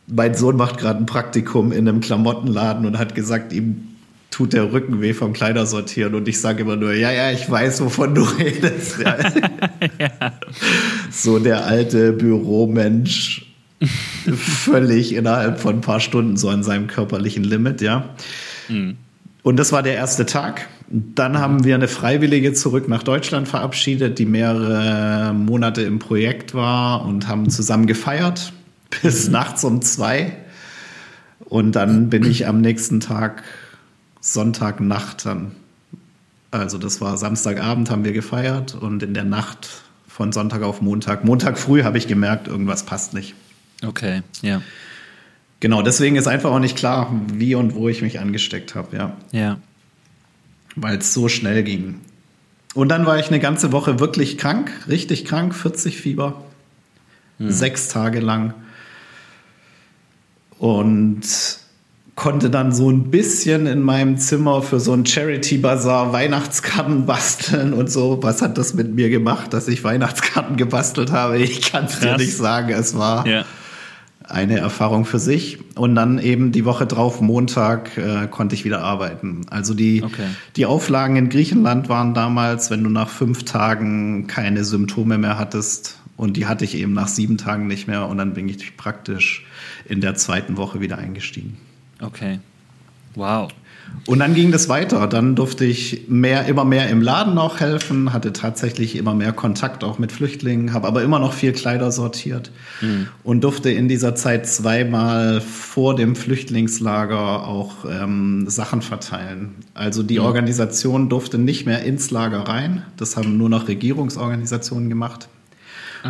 Mein 0.08 0.36
Sohn 0.36 0.56
macht 0.56 0.78
gerade 0.78 1.00
ein 1.00 1.06
Praktikum 1.06 1.72
in 1.72 1.88
einem 1.88 2.02
Klamottenladen 2.02 2.86
und 2.86 2.98
hat 2.98 3.16
gesagt, 3.16 3.54
ihm 3.54 3.96
tut 4.36 4.54
der 4.54 4.74
Rücken 4.74 5.02
weh 5.02 5.14
vom 5.14 5.34
Kleidersortieren 5.34 6.14
und 6.14 6.28
ich 6.28 6.42
sage 6.42 6.64
immer 6.64 6.76
nur, 6.76 6.94
ja, 6.94 7.12
ja, 7.12 7.32
ich 7.32 7.50
weiß, 7.50 7.82
wovon 7.82 8.14
du 8.14 8.24
redest. 8.24 9.00
Ja. 9.00 9.18
ja. 10.00 10.34
So 11.10 11.40
der 11.40 11.66
alte 11.66 12.12
Büromensch 12.12 13.46
völlig 14.36 15.14
innerhalb 15.16 15.60
von 15.60 15.76
ein 15.76 15.82
paar 15.82 16.00
Stunden 16.00 16.38
so 16.38 16.50
an 16.50 16.64
seinem 16.64 16.88
körperlichen 16.88 17.44
Limit, 17.44 17.82
ja. 17.82 18.10
Mhm. 18.68 18.98
Und 19.42 19.58
das 19.58 19.72
war 19.72 19.84
der 19.84 19.94
erste 19.94 20.26
Tag. 20.26 20.68
Dann 20.90 21.38
haben 21.38 21.64
wir 21.64 21.76
eine 21.76 21.88
Freiwillige 21.88 22.54
zurück 22.54 22.88
nach 22.88 23.04
Deutschland 23.04 23.48
verabschiedet, 23.48 24.20
die 24.20 24.26
mehrere 24.26 25.34
Monate 25.34 25.82
im 25.84 26.00
Projekt 26.00 26.54
war 26.54 27.06
und 27.06 27.28
haben 27.28 27.50
zusammen 27.50 27.86
gefeiert 27.86 28.54
bis 29.02 29.28
mhm. 29.28 29.34
nachts 29.34 29.64
um 29.64 29.82
zwei. 29.82 30.38
Und 31.46 31.74
dann 31.74 32.10
bin 32.10 32.26
ich 32.26 32.48
am 32.48 32.62
nächsten 32.62 33.00
Tag, 33.00 33.44
Sonntagnacht 34.22 35.26
dann. 35.26 35.52
Also 36.52 36.78
das 36.78 37.02
war 37.02 37.18
Samstagabend 37.18 37.90
haben 37.92 38.04
wir 38.04 38.14
gefeiert 38.14 38.76
und 38.76 39.04
in 39.04 39.14
der 39.14 39.26
Nacht 39.26 39.84
von 40.08 40.32
Sonntag 40.32 40.64
auf 40.64 40.82
Montag, 40.82 41.26
Montag 41.26 41.60
früh 41.60 41.84
habe 41.84 41.98
ich 41.98 42.08
gemerkt, 42.08 42.48
irgendwas 42.48 42.86
passt 42.86 43.14
nicht. 43.14 43.36
Okay, 43.86 44.22
ja. 44.42 44.62
Genau, 45.60 45.82
deswegen 45.82 46.16
ist 46.16 46.28
einfach 46.28 46.52
auch 46.52 46.60
nicht 46.60 46.78
klar, 46.78 47.14
wie 47.34 47.56
und 47.56 47.76
wo 47.76 47.90
ich 47.90 48.02
mich 48.02 48.20
angesteckt 48.20 48.76
habe, 48.76 48.96
ja. 48.96 49.18
Ja. 49.32 49.58
Weil 50.76 50.98
es 50.98 51.14
so 51.14 51.28
schnell 51.28 51.64
ging. 51.64 52.00
Und 52.74 52.90
dann 52.90 53.06
war 53.06 53.20
ich 53.20 53.28
eine 53.28 53.40
ganze 53.40 53.72
Woche 53.72 54.00
wirklich 54.00 54.38
krank, 54.38 54.72
richtig 54.88 55.26
krank, 55.26 55.54
40 55.54 55.98
Fieber, 55.98 56.44
hm. 57.38 57.52
sechs 57.52 57.90
Tage 57.90 58.20
lang. 58.20 58.54
Und 60.60 61.22
konnte 62.16 62.50
dann 62.50 62.72
so 62.72 62.90
ein 62.90 63.12
bisschen 63.12 63.68
in 63.68 63.82
meinem 63.82 64.18
Zimmer 64.18 64.62
für 64.62 64.80
so 64.80 64.94
ein 64.94 65.06
Charity 65.06 65.58
Bazaar 65.58 66.14
Weihnachtskarten 66.14 67.06
basteln 67.06 67.74
und 67.74 67.92
so. 67.92 68.20
Was 68.22 68.42
hat 68.42 68.58
das 68.58 68.74
mit 68.74 68.96
mir 68.96 69.10
gemacht, 69.10 69.54
dass 69.54 69.68
ich 69.68 69.84
Weihnachtskarten 69.84 70.56
gebastelt 70.56 71.12
habe? 71.12 71.38
Ich 71.40 71.62
kann 71.72 71.86
es 71.86 72.00
dir 72.00 72.16
nicht 72.18 72.38
sagen. 72.38 72.70
Es 72.70 72.98
war 72.98 73.28
ja 73.28 73.46
eine 74.30 74.60
Erfahrung 74.60 75.06
für 75.06 75.20
sich. 75.20 75.60
Und 75.76 75.96
dann 75.96 76.20
eben 76.20 76.52
die 76.52 76.66
Woche 76.66 76.86
drauf, 76.86 77.22
Montag, 77.22 77.98
äh, 77.98 78.28
konnte 78.28 78.56
ich 78.56 78.66
wieder 78.66 78.82
arbeiten. 78.82 79.42
Also 79.50 79.74
die, 79.74 80.04
okay. 80.04 80.28
die 80.56 80.66
Auflagen 80.66 81.16
in 81.16 81.30
Griechenland 81.30 81.90
waren 81.90 82.14
damals, 82.14 82.70
wenn 82.72 82.84
du 82.84 82.90
nach 82.90 83.10
fünf 83.10 83.46
Tagen 83.46 84.28
keine 84.28 84.64
Symptome 84.64 85.18
mehr 85.18 85.38
hattest. 85.38 86.00
Und 86.18 86.38
die 86.38 86.46
hatte 86.46 86.64
ich 86.64 86.76
eben 86.76 86.94
nach 86.94 87.08
sieben 87.08 87.38
Tagen 87.38 87.68
nicht 87.68 87.88
mehr. 87.88 88.08
Und 88.08 88.18
dann 88.18 88.34
bin 88.34 88.48
ich 88.48 88.78
praktisch 88.78 89.46
in 89.86 90.02
der 90.02 90.16
zweiten 90.16 90.58
Woche 90.58 90.80
wieder 90.80 90.98
eingestiegen. 90.98 91.58
Okay. 92.02 92.40
Wow. 93.16 93.52
Und 94.08 94.20
dann 94.20 94.34
ging 94.34 94.52
das 94.52 94.70
weiter. 94.70 95.08
Dann 95.08 95.36
durfte 95.36 95.66
ich 95.66 96.06
mehr, 96.08 96.46
immer 96.46 96.66
mehr 96.66 96.90
im 96.90 97.02
Laden 97.02 97.38
auch 97.38 97.60
helfen, 97.60 98.14
hatte 98.14 98.34
tatsächlich 98.34 98.96
immer 98.96 99.14
mehr 99.14 99.32
Kontakt 99.32 99.84
auch 99.84 100.00
mit 100.00 100.12
Flüchtlingen, 100.12 100.74
habe 100.74 100.88
aber 100.88 101.02
immer 101.02 101.20
noch 101.20 101.34
viel 101.34 101.54
Kleider 101.54 101.92
sortiert 101.92 102.52
mhm. 102.82 103.08
und 103.24 103.44
durfte 103.44 103.72
in 103.72 103.88
dieser 103.88 104.16
Zeit 104.16 104.48
zweimal 104.48 105.42
vor 105.42 105.96
dem 105.96 106.16
Flüchtlingslager 106.16 107.48
auch 107.48 107.86
ähm, 107.90 108.46
Sachen 108.48 108.82
verteilen. 108.82 109.56
Also 109.74 110.04
die 110.04 110.20
mhm. 110.20 110.26
Organisation 110.26 111.10
durfte 111.10 111.38
nicht 111.38 111.66
mehr 111.66 111.84
ins 111.84 112.12
Lager 112.12 112.42
rein. 112.42 112.84
Das 112.98 113.18
haben 113.18 113.38
nur 113.38 113.50
noch 113.50 113.68
Regierungsorganisationen 113.68 114.90
gemacht. 114.90 115.30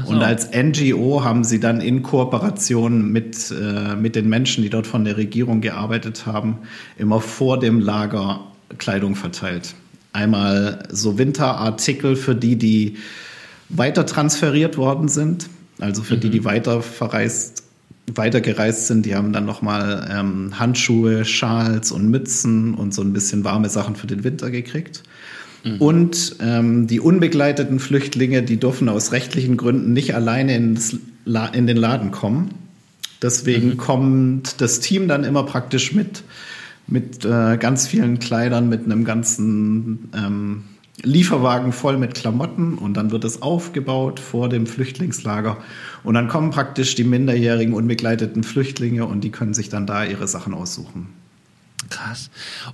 So. 0.04 0.12
Und 0.12 0.22
als 0.22 0.50
NGO 0.52 1.24
haben 1.24 1.46
sie 1.46 1.60
dann 1.62 1.80
in 1.80 2.04
Kooperation 2.04 3.12
mit, 3.12 3.52
äh, 3.52 3.96
mit 3.96 4.16
den 4.16 4.28
Menschen, 4.28 4.62
die 4.62 4.70
dort 4.70 4.88
von 4.88 5.06
der 5.06 5.16
Regierung 5.16 5.62
gearbeitet 5.62 6.26
haben, 6.26 6.60
immer 6.98 7.22
vor 7.22 7.60
dem 7.60 7.80
Lager 7.80 8.42
Kleidung 8.78 9.16
verteilt. 9.16 9.74
Einmal 10.12 10.84
so 10.92 11.18
Winterartikel 11.18 12.18
für 12.18 12.36
die, 12.36 12.58
die 12.58 12.98
weiter 13.70 14.06
transferiert 14.06 14.78
worden 14.78 15.08
sind, 15.08 15.50
also 15.80 16.04
für 16.04 16.18
mhm. 16.18 16.22
die, 16.22 16.30
die 16.30 16.40
mhm. 16.42 16.46
weiter 16.46 16.82
verreist, 16.82 17.64
weitergereist 18.14 18.88
sind, 18.88 19.06
die 19.06 19.16
haben 19.16 19.32
dann 19.32 19.46
nochmal 19.46 20.10
ähm, 20.12 20.60
Handschuhe, 20.60 21.24
Schals 21.24 21.92
und 21.92 22.10
Mützen 22.10 22.74
und 22.74 22.94
so 22.94 23.02
ein 23.02 23.14
bisschen 23.14 23.46
warme 23.46 23.70
Sachen 23.70 23.96
für 23.96 24.08
den 24.08 24.24
Winter 24.26 24.52
gekriegt. 24.52 25.04
Mhm. 25.66 25.78
Und 25.80 26.36
ähm, 26.40 26.88
die 26.88 27.00
unbegleiteten 27.00 27.80
Flüchtlinge, 27.80 28.44
die 28.44 28.58
dürfen 28.58 28.88
aus 28.88 29.12
rechtlichen 29.12 29.58
Gründen 29.58 29.94
nicht 29.94 30.16
alleine 30.16 30.56
ins 30.56 30.98
La 31.26 31.48
in 31.48 31.66
den 31.68 31.78
Laden 31.78 32.12
kommen. 32.12 32.52
Deswegen 33.22 33.70
mhm. 33.70 33.78
kommt 33.78 34.62
das 34.62 34.80
Team 34.80 35.08
dann 35.08 35.24
immer 35.24 35.44
praktisch 35.44 35.94
mit, 35.94 36.24
mit 36.88 37.26
äh, 37.26 37.58
ganz 37.58 37.88
vielen 37.88 38.20
Kleidern, 38.20 38.70
mit 38.70 38.86
einem 38.86 39.04
ganzen 39.04 40.10
ähm, 40.16 40.64
Lieferwagen 41.02 41.74
voll 41.74 41.98
mit 41.98 42.14
Klamotten 42.14 42.76
und 42.76 42.96
dann 42.96 43.12
wird 43.12 43.26
es 43.26 43.42
aufgebaut 43.42 44.20
vor 44.20 44.48
dem 44.48 44.66
Flüchtlingslager 44.66 45.58
und 46.04 46.14
dann 46.14 46.30
kommen 46.30 46.52
praktisch 46.52 46.96
die 46.96 47.04
minderjährigen 47.04 47.74
unbegleiteten 47.74 48.44
Flüchtlinge 48.44 49.06
und 49.06 49.24
die 49.24 49.30
können 49.30 49.54
sich 49.54 49.70
dann 49.70 49.86
da 49.86 50.06
ihre 50.06 50.28
Sachen 50.28 50.54
aussuchen. 50.54 51.08
Krass. 51.90 52.30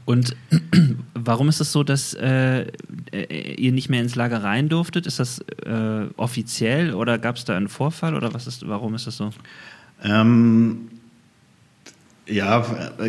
Und 0.06 0.36
warum 1.14 1.50
ist 1.50 1.60
es 1.60 1.72
so, 1.72 1.84
dass 1.84 2.14
äh, 2.14 2.68
äh, 3.12 3.54
ihr 3.56 3.72
nicht 3.72 3.90
mehr 3.90 4.02
ins 4.02 4.16
Lager 4.16 4.44
rein 4.44 4.70
durftet? 4.70 5.06
Ist 5.06 5.20
das 5.20 5.40
äh, 5.66 6.06
offiziell 6.18 6.94
oder 6.94 7.18
gab 7.18 7.36
es 7.36 7.46
da 7.46 7.56
einen 7.56 7.70
Vorfall 7.70 8.16
oder 8.16 8.34
was 8.34 8.48
ist, 8.48 8.68
warum 8.68 8.96
ist 8.96 9.08
das 9.08 9.18
so? 9.18 9.32
Ähm, 10.04 10.90
ja, 12.26 12.62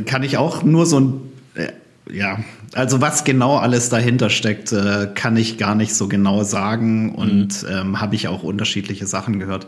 kann 0.06 0.22
ich 0.22 0.36
auch 0.36 0.62
nur 0.62 0.86
so 0.86 1.00
ein, 1.00 1.20
äh, 1.54 1.68
ja, 2.10 2.40
also 2.74 3.00
was 3.00 3.24
genau 3.24 3.56
alles 3.56 3.88
dahinter 3.88 4.28
steckt, 4.28 4.72
äh, 4.72 5.08
kann 5.14 5.36
ich 5.36 5.56
gar 5.56 5.74
nicht 5.74 5.94
so 5.94 6.08
genau 6.08 6.42
sagen 6.42 7.14
und 7.14 7.62
mhm. 7.62 7.68
ähm, 7.70 8.00
habe 8.00 8.16
ich 8.16 8.28
auch 8.28 8.42
unterschiedliche 8.42 9.06
Sachen 9.06 9.38
gehört. 9.38 9.66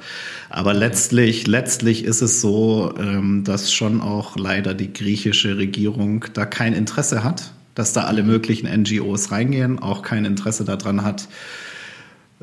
Aber 0.51 0.75
letztlich, 0.75 1.47
letztlich 1.47 2.05
ist 2.05 2.23
es 2.23 2.41
so, 2.41 2.95
ähm, 2.99 3.45
dass 3.45 3.73
schon 3.73 4.01
auch 4.01 4.37
leider 4.37 4.75
die 4.75 4.93
griechische 4.93 5.57
Regierung 5.59 6.25
da 6.35 6.45
kein 6.45 6.73
Interesse 6.73 7.23
hat, 7.23 7.53
dass 7.75 7.93
da 7.93 8.03
alle 8.05 8.23
mhm. 8.23 8.31
möglichen 8.31 8.83
NGOs 8.83 9.31
reingehen, 9.31 9.79
auch 9.79 10.03
kein 10.03 10.25
Interesse 10.25 10.65
daran 10.65 11.05
hat, 11.05 11.29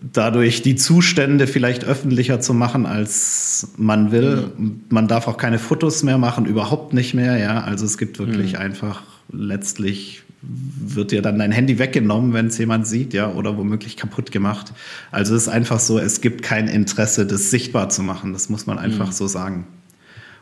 dadurch 0.02 0.62
die 0.62 0.76
Zustände 0.76 1.48
vielleicht 1.48 1.84
öffentlicher 1.84 2.40
zu 2.40 2.54
machen, 2.54 2.86
als 2.86 3.74
man 3.76 4.12
will. 4.12 4.52
Mhm. 4.58 4.82
Man 4.90 5.10
darf 5.10 5.28
auch 5.28 5.38
keine 5.38 5.60
Fotos 5.60 6.02
mehr 6.04 6.18
machen, 6.18 6.46
überhaupt 6.46 6.94
nicht 6.94 7.14
mehr. 7.14 7.38
Ja, 7.38 7.62
also 7.62 7.86
es 7.86 7.98
gibt 7.98 8.20
wirklich 8.20 8.54
mhm. 8.54 8.60
einfach 8.60 9.11
letztlich 9.32 10.24
wird 10.42 11.12
dir 11.12 11.22
dann 11.22 11.38
dein 11.38 11.52
Handy 11.52 11.78
weggenommen, 11.78 12.34
wenn 12.34 12.48
es 12.48 12.58
jemand 12.58 12.88
sieht, 12.88 13.14
ja, 13.14 13.32
oder 13.32 13.58
womöglich 13.58 13.96
kaputt 13.96 14.32
gemacht. 14.32 14.74
Also 15.12 15.36
es 15.36 15.44
ist 15.44 15.50
einfach 15.50 15.80
so, 15.80 16.00
es 16.00 16.22
gibt 16.22 16.42
kein 16.42 16.68
Interesse, 16.68 17.28
das 17.28 17.52
sichtbar 17.52 17.90
zu 17.90 18.02
machen. 18.02 18.34
Das 18.34 18.50
muss 18.50 18.66
man 18.66 18.80
einfach 18.80 19.08
mhm. 19.08 19.12
so 19.12 19.28
sagen. 19.28 19.68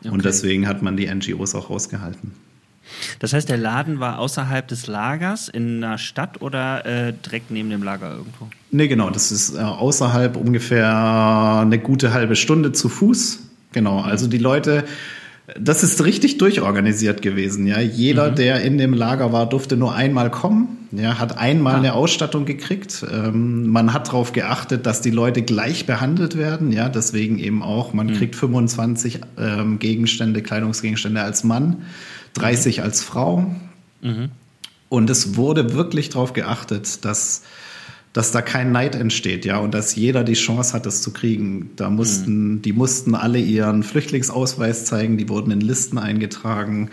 Okay. 0.00 0.08
Und 0.08 0.24
deswegen 0.24 0.66
hat 0.66 0.80
man 0.82 0.96
die 0.96 1.06
NGOs 1.12 1.54
auch 1.54 1.68
rausgehalten. 1.68 2.32
Das 3.18 3.32
heißt, 3.32 3.48
der 3.48 3.58
Laden 3.58 4.00
war 4.00 4.18
außerhalb 4.18 4.66
des 4.66 4.86
Lagers 4.86 5.48
in 5.48 5.84
einer 5.84 5.98
Stadt 5.98 6.40
oder 6.42 6.84
äh, 6.86 7.12
direkt 7.12 7.50
neben 7.50 7.70
dem 7.70 7.82
Lager 7.82 8.10
irgendwo? 8.10 8.48
Nee, 8.70 8.88
genau. 8.88 9.10
Das 9.10 9.30
ist 9.30 9.54
äh, 9.54 9.58
außerhalb 9.58 10.36
ungefähr 10.36 11.60
eine 11.62 11.78
gute 11.78 12.12
halbe 12.12 12.36
Stunde 12.36 12.72
zu 12.72 12.88
Fuß. 12.88 13.40
Genau. 13.72 14.00
Also 14.00 14.26
die 14.26 14.38
Leute, 14.38 14.84
das 15.58 15.82
ist 15.82 16.04
richtig 16.04 16.38
durchorganisiert 16.38 17.22
gewesen. 17.22 17.66
Ja, 17.66 17.80
jeder, 17.80 18.30
mhm. 18.30 18.34
der 18.36 18.62
in 18.62 18.78
dem 18.78 18.92
Lager 18.92 19.32
war, 19.32 19.48
durfte 19.48 19.76
nur 19.76 19.94
einmal 19.94 20.30
kommen. 20.30 20.88
Ja, 20.92 21.18
hat 21.18 21.38
einmal 21.38 21.74
ah. 21.74 21.78
eine 21.78 21.94
Ausstattung 21.94 22.44
gekriegt. 22.44 23.04
Ähm, 23.10 23.68
man 23.68 23.92
hat 23.92 24.08
darauf 24.08 24.32
geachtet, 24.32 24.86
dass 24.86 25.00
die 25.00 25.10
Leute 25.10 25.42
gleich 25.42 25.86
behandelt 25.86 26.36
werden. 26.36 26.72
Ja, 26.72 26.88
deswegen 26.88 27.38
eben 27.38 27.62
auch, 27.62 27.92
man 27.92 28.08
mhm. 28.08 28.14
kriegt 28.14 28.36
25 28.36 29.20
ähm, 29.38 29.78
Gegenstände, 29.78 30.42
Kleidungsgegenstände 30.42 31.22
als 31.22 31.44
Mann, 31.44 31.82
30 32.34 32.78
mhm. 32.78 32.84
als 32.84 33.02
Frau. 33.02 33.54
Mhm. 34.02 34.30
Und 34.88 35.08
es 35.08 35.36
wurde 35.36 35.74
wirklich 35.74 36.08
darauf 36.08 36.32
geachtet, 36.32 37.04
dass 37.04 37.42
dass 38.12 38.32
da 38.32 38.42
kein 38.42 38.72
Neid 38.72 38.96
entsteht, 38.96 39.44
ja, 39.44 39.58
und 39.58 39.72
dass 39.72 39.94
jeder 39.94 40.24
die 40.24 40.34
Chance 40.34 40.74
hat, 40.74 40.84
das 40.84 41.00
zu 41.00 41.12
kriegen. 41.12 41.70
Da 41.76 41.90
mussten, 41.90 42.54
mhm. 42.54 42.62
die 42.62 42.72
mussten 42.72 43.14
alle 43.14 43.38
ihren 43.38 43.84
Flüchtlingsausweis 43.84 44.84
zeigen, 44.84 45.16
die 45.16 45.28
wurden 45.28 45.52
in 45.52 45.60
Listen 45.60 45.96
eingetragen, 45.96 46.90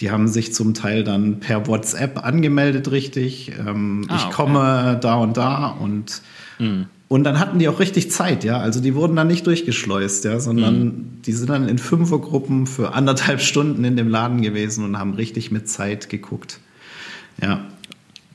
die 0.00 0.10
haben 0.10 0.28
sich 0.28 0.52
zum 0.52 0.74
Teil 0.74 1.04
dann 1.04 1.40
per 1.40 1.66
WhatsApp 1.66 2.22
angemeldet, 2.24 2.90
richtig. 2.90 3.52
Ähm, 3.58 4.04
ah, 4.08 4.16
ich 4.16 4.24
okay. 4.24 4.34
komme 4.34 4.98
da 5.00 5.16
und 5.16 5.36
da 5.36 5.68
und 5.68 6.22
mhm. 6.58 6.86
Und 7.08 7.24
dann 7.24 7.40
hatten 7.40 7.58
die 7.58 7.70
auch 7.70 7.80
richtig 7.80 8.10
Zeit, 8.10 8.44
ja. 8.44 8.58
Also 8.58 8.80
die 8.80 8.94
wurden 8.94 9.16
dann 9.16 9.28
nicht 9.28 9.46
durchgeschleust, 9.46 10.26
ja, 10.26 10.40
sondern 10.40 10.84
mhm. 10.84 11.22
die 11.24 11.32
sind 11.32 11.48
dann 11.48 11.66
in 11.66 11.78
Fünfergruppen 11.78 12.66
für 12.66 12.92
anderthalb 12.92 13.40
Stunden 13.40 13.82
in 13.84 13.96
dem 13.96 14.08
Laden 14.08 14.42
gewesen 14.42 14.84
und 14.84 14.98
haben 14.98 15.14
richtig 15.14 15.50
mit 15.50 15.70
Zeit 15.70 16.10
geguckt. 16.10 16.60
Ja. 17.40 17.64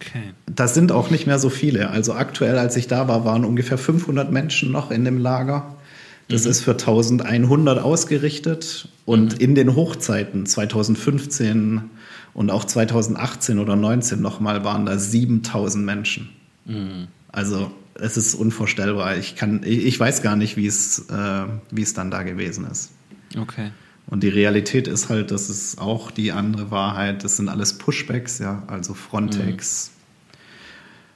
Okay. 0.06 0.34
Das 0.46 0.74
sind 0.74 0.92
auch 0.92 1.10
nicht 1.10 1.28
mehr 1.28 1.39
so 1.39 1.50
viele. 1.50 1.89
Also 1.89 2.13
aktuell, 2.13 2.58
als 2.58 2.76
ich 2.76 2.88
da 2.88 3.08
war, 3.08 3.26
waren 3.26 3.46
ungefähr 3.46 3.78
500 3.78 4.32
Menschen 4.32 4.72
noch 4.72 4.92
in 4.92 5.06
dem 5.06 5.18
Lager. 5.18 5.76
Das 6.30 6.46
mhm. 6.46 6.52
ist 6.52 6.62
für 6.62 6.72
1100 6.72 7.80
ausgerichtet. 7.80 8.88
Und 9.06 9.34
mhm. 9.34 9.39
in 9.39 9.56
den 9.56 9.76
Hochzeiten 9.76 10.46
2015 10.46 11.89
und 12.34 12.50
auch 12.50 12.66
2018 12.66 13.60
oder 13.60 13.74
2019 13.74 14.22
nochmal 14.22 14.63
waren 14.63 14.86
da 14.86 14.98
7000 14.98 15.86
Menschen. 15.86 16.30
Mhm. 16.66 17.08
Also 17.32 17.72
es 17.96 18.18
ist 18.18 18.36
unvorstellbar. 18.36 19.18
Ich, 19.18 19.36
kann, 19.36 19.62
ich, 19.63 19.86
ich 19.86 20.00
weiß 20.00 20.22
gar 20.22 20.36
nicht, 20.36 20.58
wie 20.58 20.68
es, 20.68 21.10
äh, 21.10 21.46
wie 21.72 21.82
es 21.82 21.94
dann 21.94 22.12
da 22.12 22.24
gewesen 22.24 22.66
ist. 22.70 22.92
Okay. 23.38 23.72
Und 24.08 24.24
die 24.24 24.30
Realität 24.30 24.88
ist 24.88 25.10
halt, 25.10 25.32
das 25.32 25.50
ist 25.50 25.80
auch 25.80 26.12
die 26.12 26.32
andere 26.32 26.72
Wahrheit. 26.72 27.24
Das 27.24 27.38
sind 27.38 27.50
alles 27.50 27.78
Pushbacks, 27.78 28.39
ja, 28.39 28.63
also 28.68 28.94
Frontex. 28.94 29.92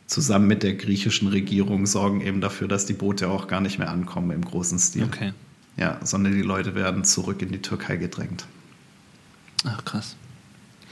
Zusammen 0.08 0.48
mit 0.48 0.64
der 0.64 0.74
griechischen 0.76 1.28
Regierung 1.28 1.86
sorgen 1.86 2.22
eben 2.22 2.40
dafür, 2.40 2.70
dass 2.70 2.86
die 2.86 2.94
Boote 2.94 3.30
auch 3.30 3.48
gar 3.48 3.60
nicht 3.60 3.78
mehr 3.78 3.90
ankommen 3.90 4.32
im 4.32 4.44
großen 4.44 4.80
Stil. 4.80 5.04
Okay. 5.04 5.34
Ja, 5.76 6.00
sondern 6.04 6.34
die 6.34 6.42
Leute 6.42 6.76
werden 6.76 7.04
zurück 7.04 7.42
in 7.42 7.52
die 7.52 7.62
Türkei 7.62 7.98
gedrängt. 7.98 8.46
Ach, 9.66 9.84
krass. 9.84 10.16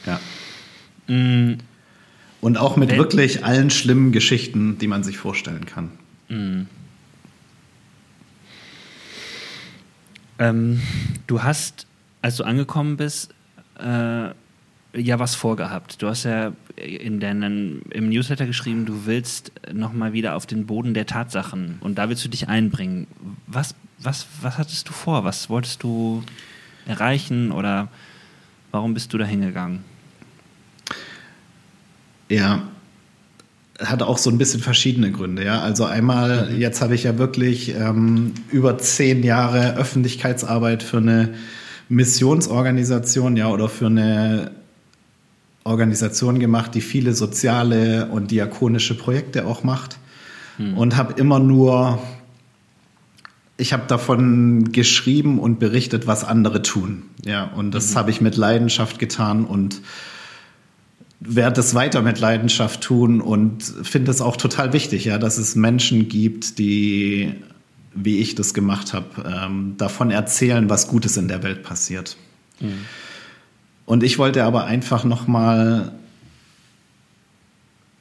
Ja. 0.06 0.20
Mhm. 1.08 1.60
Und 2.42 2.58
auch 2.58 2.76
mit 2.76 2.92
Wenn 2.92 2.98
wirklich 2.98 3.46
allen 3.46 3.70
schlimmen 3.70 4.12
Geschichten, 4.12 4.78
die 4.78 4.88
man 4.88 5.04
sich 5.04 5.18
vorstellen 5.18 5.66
kann. 5.66 5.92
Mhm. 6.28 6.68
Ähm, 10.38 10.82
du 11.26 11.42
hast, 11.42 11.88
als 12.22 12.36
du 12.36 12.44
angekommen 12.44 12.98
bist, 12.98 13.34
äh, 13.80 14.30
ja 14.96 15.20
was 15.20 15.36
vorgehabt. 15.36 16.02
Du 16.02 16.08
hast 16.08 16.24
ja 16.24 16.54
in 16.76 17.20
deinen, 17.20 17.82
im 17.92 18.10
Newsletter 18.10 18.46
geschrieben, 18.46 18.86
du 18.86 19.06
willst 19.06 19.52
nochmal 19.74 20.14
wieder 20.14 20.36
auf 20.36 20.46
den 20.46 20.66
Boden 20.66 20.94
der 20.94 21.06
Tatsachen 21.06 21.78
und 21.82 21.98
da 21.98 22.10
willst 22.10 22.24
du 22.26 22.30
dich 22.30 22.48
einbringen. 22.48 23.08
Was, 23.48 23.76
was, 24.00 24.28
was 24.42 24.58
hattest 24.58 24.88
du 24.90 24.94
vor? 24.94 25.24
Was 25.24 25.50
wolltest 25.50 25.84
du 25.84 26.24
erreichen 26.86 27.52
oder 27.52 27.90
warum 28.72 28.94
bist 28.94 29.14
du 29.14 29.18
da 29.18 29.26
hingegangen? 29.26 29.84
Ja, 32.30 32.64
hat 33.80 34.02
auch 34.02 34.18
so 34.18 34.30
ein 34.30 34.38
bisschen 34.38 34.62
verschiedene 34.62 35.12
Gründe. 35.12 35.44
Ja, 35.44 35.62
also 35.62 35.86
einmal, 35.86 36.54
jetzt 36.58 36.82
habe 36.82 36.96
ich 36.96 37.04
ja 37.04 37.18
wirklich 37.18 37.76
ähm, 37.76 38.34
über 38.52 38.78
zehn 38.78 39.24
Jahre 39.24 39.76
Öffentlichkeitsarbeit 39.76 40.82
für 40.82 40.98
eine 40.98 41.34
Missionsorganisation, 41.90 43.38
ja, 43.38 43.50
oder 43.50 43.70
für 43.70 43.88
eine 43.88 44.52
Organisation 45.66 46.40
gemacht, 46.40 46.76
die 46.76 46.82
viele 46.82 47.14
soziale 47.14 48.08
und 48.08 48.32
diakonische 48.32 48.96
Projekte 48.96 49.46
auch 49.46 49.64
macht 49.64 49.98
mhm. 50.58 50.78
und 50.78 50.96
habe 50.96 51.14
immer 51.20 51.40
nur 51.40 52.00
ich 53.58 53.72
habe 53.72 53.84
davon 53.88 54.72
geschrieben 54.74 55.40
und 55.40 55.60
berichtet, 55.60 56.08
was 56.08 56.26
andere 56.26 56.62
tun. 56.62 57.04
Ja, 57.24 57.46
und 57.46 57.72
das 57.72 57.92
mhm. 57.92 57.96
habe 57.98 58.12
ich 58.12 58.20
mit 58.22 58.36
Leidenschaft 58.36 59.00
getan 59.00 59.46
und 59.46 59.82
werde 61.22 61.62
es 61.62 61.74
weiter 61.74 62.02
mit 62.02 62.20
Leidenschaft 62.20 62.82
tun 62.82 63.22
und 63.22 63.64
finde 63.64 64.12
es 64.12 64.20
auch 64.20 64.36
total 64.36 64.74
wichtig, 64.74 65.06
ja, 65.06 65.18
dass 65.18 65.38
es 65.38 65.56
Menschen 65.56 66.10
gibt, 66.10 66.60
die, 66.60 67.34
wie 67.94 68.18
ich 68.20 68.36
das 68.36 68.54
gemacht 68.54 68.94
habe, 68.94 69.08
ähm, 69.26 69.76
davon 69.78 70.12
erzählen, 70.12 70.70
was 70.70 70.88
Gutes 70.88 71.16
in 71.16 71.30
der 71.30 71.42
Welt 71.42 71.64
passiert. 71.64 72.18
Mhm. 72.60 72.86
Und 73.86 74.04
ich 74.04 74.18
wollte 74.18 74.44
aber 74.44 74.66
einfach 74.66 75.04
noch 75.04 75.28
mal 75.28 75.92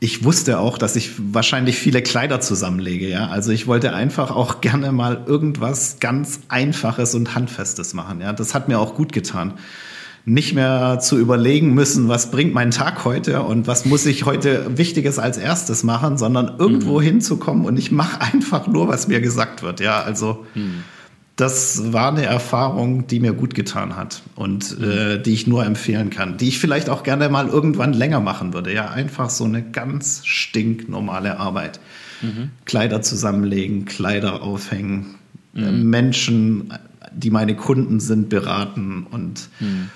ich 0.00 0.22
wusste 0.22 0.58
auch, 0.58 0.76
dass 0.76 0.96
ich 0.96 1.12
wahrscheinlich 1.32 1.78
viele 1.78 2.02
Kleider 2.02 2.38
zusammenlege, 2.38 3.08
ja. 3.08 3.28
Also 3.28 3.52
ich 3.52 3.66
wollte 3.66 3.94
einfach 3.94 4.30
auch 4.30 4.60
gerne 4.60 4.92
mal 4.92 5.24
irgendwas 5.26 5.98
ganz 5.98 6.40
Einfaches 6.48 7.14
und 7.14 7.34
Handfestes 7.34 7.94
machen, 7.94 8.20
ja. 8.20 8.34
Das 8.34 8.54
hat 8.54 8.68
mir 8.68 8.78
auch 8.78 8.96
gut 8.96 9.12
getan 9.12 9.54
nicht 10.26 10.54
mehr 10.54 11.00
zu 11.00 11.18
überlegen 11.18 11.74
müssen, 11.74 12.08
was 12.08 12.30
bringt 12.30 12.54
mein 12.54 12.70
Tag 12.70 13.04
heute 13.04 13.42
und 13.42 13.66
was 13.66 13.84
muss 13.84 14.06
ich 14.06 14.24
heute 14.24 14.78
Wichtiges 14.78 15.18
als 15.18 15.36
erstes 15.36 15.82
machen, 15.84 16.16
sondern 16.16 16.56
irgendwo 16.58 16.98
mhm. 16.98 17.04
hinzukommen 17.04 17.66
und 17.66 17.78
ich 17.78 17.92
mache 17.92 18.22
einfach 18.22 18.66
nur, 18.66 18.88
was 18.88 19.06
mir 19.06 19.20
gesagt 19.20 19.62
wird. 19.62 19.80
Ja, 19.80 20.02
also 20.02 20.46
mhm. 20.54 20.84
Das 21.36 21.92
war 21.92 22.08
eine 22.08 22.24
Erfahrung, 22.24 23.06
die 23.06 23.18
mir 23.18 23.32
gut 23.32 23.54
getan 23.54 23.96
hat 23.96 24.22
und 24.36 24.78
mhm. 24.78 24.90
äh, 24.90 25.18
die 25.18 25.32
ich 25.32 25.46
nur 25.46 25.64
empfehlen 25.64 26.10
kann, 26.10 26.36
die 26.36 26.48
ich 26.48 26.58
vielleicht 26.58 26.88
auch 26.88 27.02
gerne 27.02 27.28
mal 27.28 27.48
irgendwann 27.48 27.92
länger 27.92 28.20
machen 28.20 28.52
würde. 28.52 28.72
Ja, 28.72 28.90
einfach 28.90 29.30
so 29.30 29.44
eine 29.44 29.62
ganz 29.62 30.24
stinknormale 30.24 31.38
Arbeit. 31.38 31.80
Mhm. 32.22 32.50
Kleider 32.64 33.02
zusammenlegen, 33.02 33.84
Kleider 33.84 34.42
aufhängen, 34.42 35.16
äh, 35.56 35.60
mhm. 35.60 35.90
Menschen, 35.90 36.74
die 37.12 37.30
meine 37.30 37.56
Kunden 37.56 38.00
sind, 38.00 38.28
beraten 38.28 39.06
und 39.10 39.48
mhm 39.60 39.90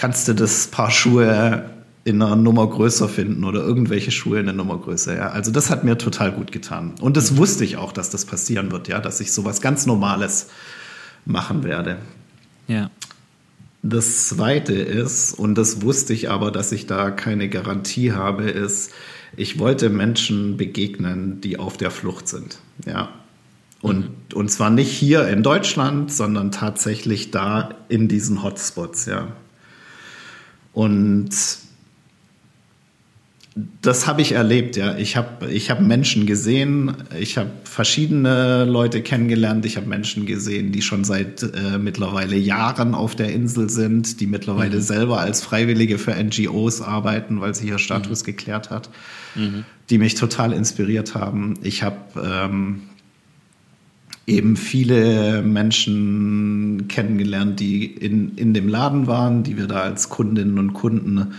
kannst 0.00 0.28
du 0.28 0.34
das 0.34 0.68
Paar 0.68 0.90
Schuhe 0.90 1.68
in 2.10 2.20
einer 2.20 2.36
Nummer 2.36 2.68
größer 2.68 3.08
finden 3.08 3.44
oder 3.44 3.60
irgendwelche 3.60 4.10
Schuhe 4.10 4.40
in 4.40 4.48
einer 4.48 4.56
Nummer 4.56 4.78
größer. 4.78 5.16
Ja. 5.16 5.30
Also 5.30 5.50
das 5.50 5.70
hat 5.70 5.84
mir 5.84 5.96
total 5.96 6.32
gut 6.32 6.52
getan. 6.52 6.92
Und 7.00 7.16
das 7.16 7.36
wusste 7.36 7.64
ich 7.64 7.76
auch, 7.76 7.92
dass 7.92 8.10
das 8.10 8.24
passieren 8.24 8.70
wird, 8.72 8.88
ja, 8.88 9.00
dass 9.00 9.20
ich 9.20 9.32
sowas 9.32 9.60
ganz 9.60 9.86
Normales 9.86 10.48
machen 11.24 11.64
werde. 11.64 11.98
Ja. 12.68 12.90
Das 13.82 14.28
zweite 14.28 14.74
ist, 14.74 15.32
und 15.32 15.54
das 15.54 15.82
wusste 15.82 16.12
ich 16.12 16.30
aber, 16.30 16.50
dass 16.50 16.70
ich 16.72 16.86
da 16.86 17.10
keine 17.10 17.48
Garantie 17.48 18.12
habe, 18.12 18.50
ist, 18.50 18.92
ich 19.36 19.58
wollte 19.58 19.88
Menschen 19.88 20.56
begegnen, 20.56 21.40
die 21.40 21.58
auf 21.58 21.76
der 21.76 21.90
Flucht 21.90 22.28
sind. 22.28 22.58
Ja. 22.84 23.08
Und, 23.80 24.00
mhm. 24.00 24.14
und 24.34 24.50
zwar 24.50 24.68
nicht 24.70 24.90
hier 24.90 25.28
in 25.28 25.42
Deutschland, 25.42 26.12
sondern 26.12 26.50
tatsächlich 26.50 27.30
da 27.30 27.70
in 27.88 28.08
diesen 28.08 28.42
Hotspots, 28.42 29.06
ja. 29.06 29.28
Und 30.72 31.30
das 33.82 34.06
habe 34.06 34.22
ich 34.22 34.32
erlebt, 34.32 34.76
ja. 34.76 34.96
Ich 34.96 35.16
habe 35.16 35.50
ich 35.50 35.70
hab 35.70 35.80
Menschen 35.80 36.24
gesehen, 36.24 36.94
ich 37.18 37.36
habe 37.36 37.50
verschiedene 37.64 38.64
Leute 38.64 39.02
kennengelernt, 39.02 39.66
ich 39.66 39.76
habe 39.76 39.88
Menschen 39.88 40.24
gesehen, 40.24 40.70
die 40.70 40.82
schon 40.82 41.02
seit 41.02 41.42
äh, 41.42 41.78
mittlerweile 41.78 42.36
Jahren 42.36 42.94
auf 42.94 43.16
der 43.16 43.32
Insel 43.32 43.68
sind, 43.68 44.20
die 44.20 44.26
mittlerweile 44.26 44.76
mhm. 44.76 44.82
selber 44.82 45.20
als 45.20 45.42
Freiwillige 45.42 45.98
für 45.98 46.14
NGOs 46.14 46.80
arbeiten, 46.80 47.40
weil 47.40 47.54
sie 47.54 47.68
ihr 47.68 47.78
Status 47.78 48.22
mhm. 48.22 48.26
geklärt 48.26 48.70
hat, 48.70 48.88
mhm. 49.34 49.64
die 49.90 49.98
mich 49.98 50.14
total 50.14 50.52
inspiriert 50.52 51.16
haben. 51.16 51.54
Ich 51.62 51.82
habe 51.82 51.96
ähm, 52.22 52.82
eben 54.28 54.56
viele 54.56 55.42
Menschen 55.42 56.86
kennengelernt, 56.86 57.58
die 57.58 57.84
in, 57.86 58.36
in 58.36 58.54
dem 58.54 58.68
Laden 58.68 59.08
waren, 59.08 59.42
die 59.42 59.56
wir 59.56 59.66
da 59.66 59.80
als 59.80 60.08
Kundinnen 60.08 60.56
und 60.58 60.72
Kunden 60.72 61.34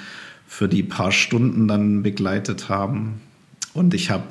für 0.51 0.67
die 0.67 0.83
paar 0.83 1.13
Stunden 1.13 1.69
dann 1.69 2.03
begleitet 2.03 2.67
haben. 2.67 3.21
Und 3.73 3.93
ich 3.93 4.11
habe 4.11 4.25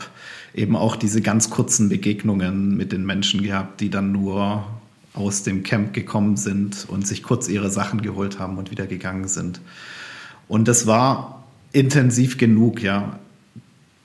eben 0.53 0.77
auch 0.77 0.95
diese 0.95 1.23
ganz 1.23 1.49
kurzen 1.49 1.89
Begegnungen 1.89 2.77
mit 2.77 2.93
den 2.93 3.07
Menschen 3.07 3.43
gehabt, 3.43 3.81
die 3.81 3.89
dann 3.89 4.13
nur 4.13 4.67
aus 5.15 5.45
dem 5.45 5.63
Camp 5.63 5.95
gekommen 5.95 6.37
sind 6.37 6.85
und 6.87 7.07
sich 7.07 7.23
kurz 7.23 7.49
ihre 7.49 7.71
Sachen 7.71 8.03
geholt 8.03 8.39
haben 8.39 8.59
und 8.59 8.71
wieder 8.71 8.87
gegangen 8.87 9.29
sind. 9.29 9.63
Und 10.47 10.69
das 10.69 10.87
war 10.87 11.47
intensiv 11.73 12.37
genug, 12.37 12.83
ja. 12.83 13.19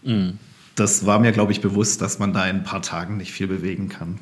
Mhm. 0.04 0.39
Das 0.75 1.06
war 1.06 1.19
mir, 1.19 1.34
glaube 1.34 1.51
ich, 1.51 1.60
bewusst, 1.60 2.01
dass 2.01 2.17
man 2.17 2.32
da 2.32 2.47
in 2.47 2.58
ein 2.58 2.63
paar 2.63 2.82
Tagen 2.82 3.17
nicht 3.17 3.34
viel 3.34 3.47
bewegen 3.47 3.89
kann. 3.89 4.19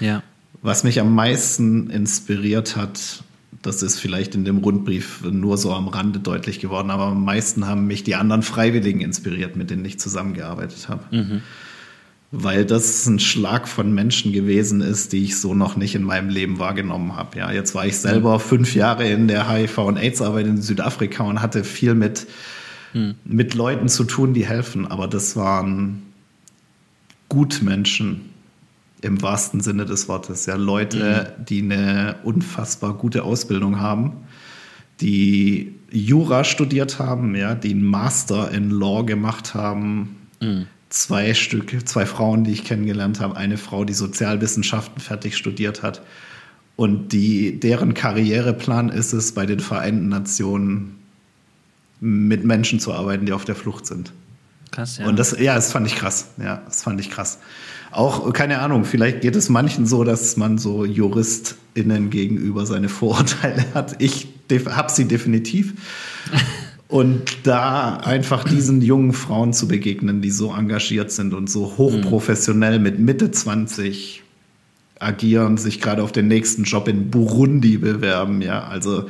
Ja. 0.00 0.24
Was 0.62 0.82
mich 0.82 0.98
am 0.98 1.14
meisten 1.14 1.90
inspiriert 1.90 2.74
hat, 2.74 3.22
das 3.62 3.82
ist 3.82 3.98
vielleicht 3.98 4.34
in 4.34 4.44
dem 4.44 4.58
Rundbrief 4.58 5.22
nur 5.22 5.58
so 5.58 5.72
am 5.72 5.88
Rande 5.88 6.18
deutlich 6.18 6.60
geworden, 6.60 6.90
aber 6.90 7.04
am 7.04 7.24
meisten 7.24 7.66
haben 7.66 7.86
mich 7.86 8.02
die 8.02 8.14
anderen 8.14 8.42
Freiwilligen 8.42 9.00
inspiriert, 9.00 9.56
mit 9.56 9.70
denen 9.70 9.84
ich 9.84 10.00
zusammengearbeitet 10.00 10.88
habe. 10.88 11.04
Mhm. 11.10 11.42
Weil 12.32 12.64
das 12.64 13.06
ein 13.06 13.18
Schlag 13.18 13.68
von 13.68 13.92
Menschen 13.92 14.32
gewesen 14.32 14.80
ist, 14.80 15.12
die 15.12 15.24
ich 15.24 15.38
so 15.38 15.52
noch 15.52 15.76
nicht 15.76 15.94
in 15.94 16.04
meinem 16.04 16.30
Leben 16.30 16.58
wahrgenommen 16.58 17.16
habe. 17.16 17.38
Ja, 17.38 17.50
jetzt 17.50 17.74
war 17.74 17.84
ich 17.84 17.98
selber 17.98 18.34
mhm. 18.34 18.40
fünf 18.40 18.74
Jahre 18.74 19.10
in 19.10 19.28
der 19.28 19.50
HIV- 19.50 19.84
und 19.84 19.96
AIDS-Arbeit 19.98 20.46
in 20.46 20.62
Südafrika 20.62 21.24
und 21.24 21.42
hatte 21.42 21.64
viel 21.64 21.94
mit, 21.94 22.28
mhm. 22.94 23.16
mit 23.24 23.54
Leuten 23.54 23.88
zu 23.88 24.04
tun, 24.04 24.32
die 24.32 24.46
helfen. 24.46 24.86
Aber 24.86 25.06
das 25.06 25.36
waren 25.36 26.02
Gutmenschen, 27.28 28.29
im 29.02 29.22
wahrsten 29.22 29.60
Sinne 29.60 29.86
des 29.86 30.08
Wortes. 30.08 30.46
Ja, 30.46 30.56
Leute, 30.56 31.34
mhm. 31.38 31.44
die 31.44 31.62
eine 31.62 32.16
unfassbar 32.24 32.94
gute 32.94 33.24
Ausbildung 33.24 33.80
haben, 33.80 34.12
die 35.00 35.74
Jura 35.90 36.44
studiert 36.44 36.98
haben, 36.98 37.34
ja, 37.34 37.54
die 37.54 37.70
einen 37.70 37.84
Master 37.84 38.50
in 38.50 38.70
Law 38.70 39.04
gemacht 39.04 39.54
haben. 39.54 40.16
Mhm. 40.40 40.66
Zwei 40.88 41.34
Stück, 41.34 41.88
zwei 41.88 42.04
Frauen, 42.04 42.44
die 42.44 42.52
ich 42.52 42.64
kennengelernt 42.64 43.20
habe, 43.20 43.36
eine 43.36 43.56
Frau, 43.56 43.84
die 43.84 43.92
Sozialwissenschaften 43.92 45.00
fertig 45.00 45.36
studiert 45.36 45.82
hat. 45.82 46.02
Und 46.76 47.12
die, 47.12 47.60
deren 47.60 47.94
Karriereplan 47.94 48.88
ist 48.88 49.12
es, 49.12 49.32
bei 49.32 49.46
den 49.46 49.60
Vereinten 49.60 50.08
Nationen 50.08 50.96
mit 52.00 52.44
Menschen 52.44 52.80
zu 52.80 52.92
arbeiten, 52.92 53.26
die 53.26 53.32
auf 53.32 53.44
der 53.44 53.54
Flucht 53.54 53.86
sind. 53.86 54.12
Krass, 54.70 54.98
ja. 54.98 55.06
Und 55.06 55.18
das, 55.18 55.36
ja, 55.38 55.54
das 55.54 55.72
fand 55.72 55.86
ich 55.86 55.96
krass. 55.96 56.28
Ja, 56.38 56.62
das 56.66 56.82
fand 56.82 57.00
ich 57.00 57.10
krass 57.10 57.38
auch, 57.92 58.32
keine 58.32 58.60
Ahnung, 58.60 58.84
vielleicht 58.84 59.20
geht 59.20 59.36
es 59.36 59.48
manchen 59.48 59.86
so, 59.86 60.04
dass 60.04 60.36
man 60.36 60.58
so 60.58 60.84
JuristInnen 60.84 62.10
gegenüber 62.10 62.66
seine 62.66 62.88
Vorurteile 62.88 63.64
hat. 63.74 64.00
Ich 64.00 64.28
habe 64.66 64.90
sie 64.90 65.06
definitiv. 65.06 65.74
Und 66.88 67.46
da 67.46 67.98
einfach 67.98 68.42
diesen 68.42 68.82
jungen 68.82 69.12
Frauen 69.12 69.52
zu 69.52 69.68
begegnen, 69.68 70.22
die 70.22 70.32
so 70.32 70.52
engagiert 70.52 71.12
sind 71.12 71.34
und 71.34 71.48
so 71.48 71.76
hochprofessionell 71.78 72.80
mit 72.80 72.98
Mitte 72.98 73.30
20 73.30 74.24
agieren, 74.98 75.56
sich 75.56 75.80
gerade 75.80 76.02
auf 76.02 76.10
den 76.10 76.26
nächsten 76.26 76.64
Job 76.64 76.88
in 76.88 77.08
Burundi 77.08 77.78
bewerben, 77.78 78.42
ja, 78.42 78.64
also 78.64 79.08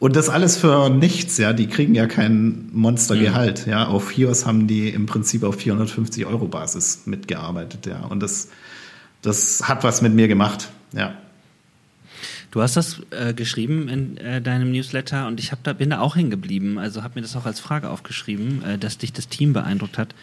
und 0.00 0.16
das 0.16 0.28
alles 0.28 0.56
für 0.56 0.88
nichts, 0.90 1.38
ja, 1.38 1.52
die 1.52 1.68
kriegen 1.68 1.94
ja 1.94 2.06
kein 2.06 2.70
Monstergehalt, 2.72 3.66
mhm. 3.66 3.72
ja, 3.72 3.86
auf 3.86 4.10
HIOS 4.10 4.46
haben 4.46 4.66
die 4.66 4.88
im 4.88 5.06
Prinzip 5.06 5.44
auf 5.44 5.56
450 5.56 6.26
Euro 6.26 6.48
Basis 6.48 7.02
mitgearbeitet, 7.04 7.86
ja, 7.86 8.00
und 8.00 8.20
das, 8.20 8.48
das 9.22 9.68
hat 9.68 9.84
was 9.84 10.02
mit 10.02 10.14
mir 10.14 10.26
gemacht, 10.26 10.70
ja. 10.92 11.14
Du 12.50 12.62
hast 12.62 12.76
das 12.76 13.00
äh, 13.10 13.32
geschrieben 13.32 13.88
in 13.88 14.16
äh, 14.16 14.42
deinem 14.42 14.72
Newsletter 14.72 15.28
und 15.28 15.38
ich 15.38 15.52
hab 15.52 15.62
da, 15.62 15.72
bin 15.72 15.90
da 15.90 16.00
auch 16.00 16.16
hängen 16.16 16.30
geblieben. 16.30 16.78
Also 16.78 17.04
habe 17.04 17.14
mir 17.14 17.22
das 17.22 17.36
auch 17.36 17.46
als 17.46 17.60
Frage 17.60 17.88
aufgeschrieben, 17.88 18.64
äh, 18.64 18.76
dass 18.76 18.98
dich 18.98 19.12
das 19.12 19.28
Team 19.28 19.52
beeindruckt 19.52 19.98
hat. 19.98 20.16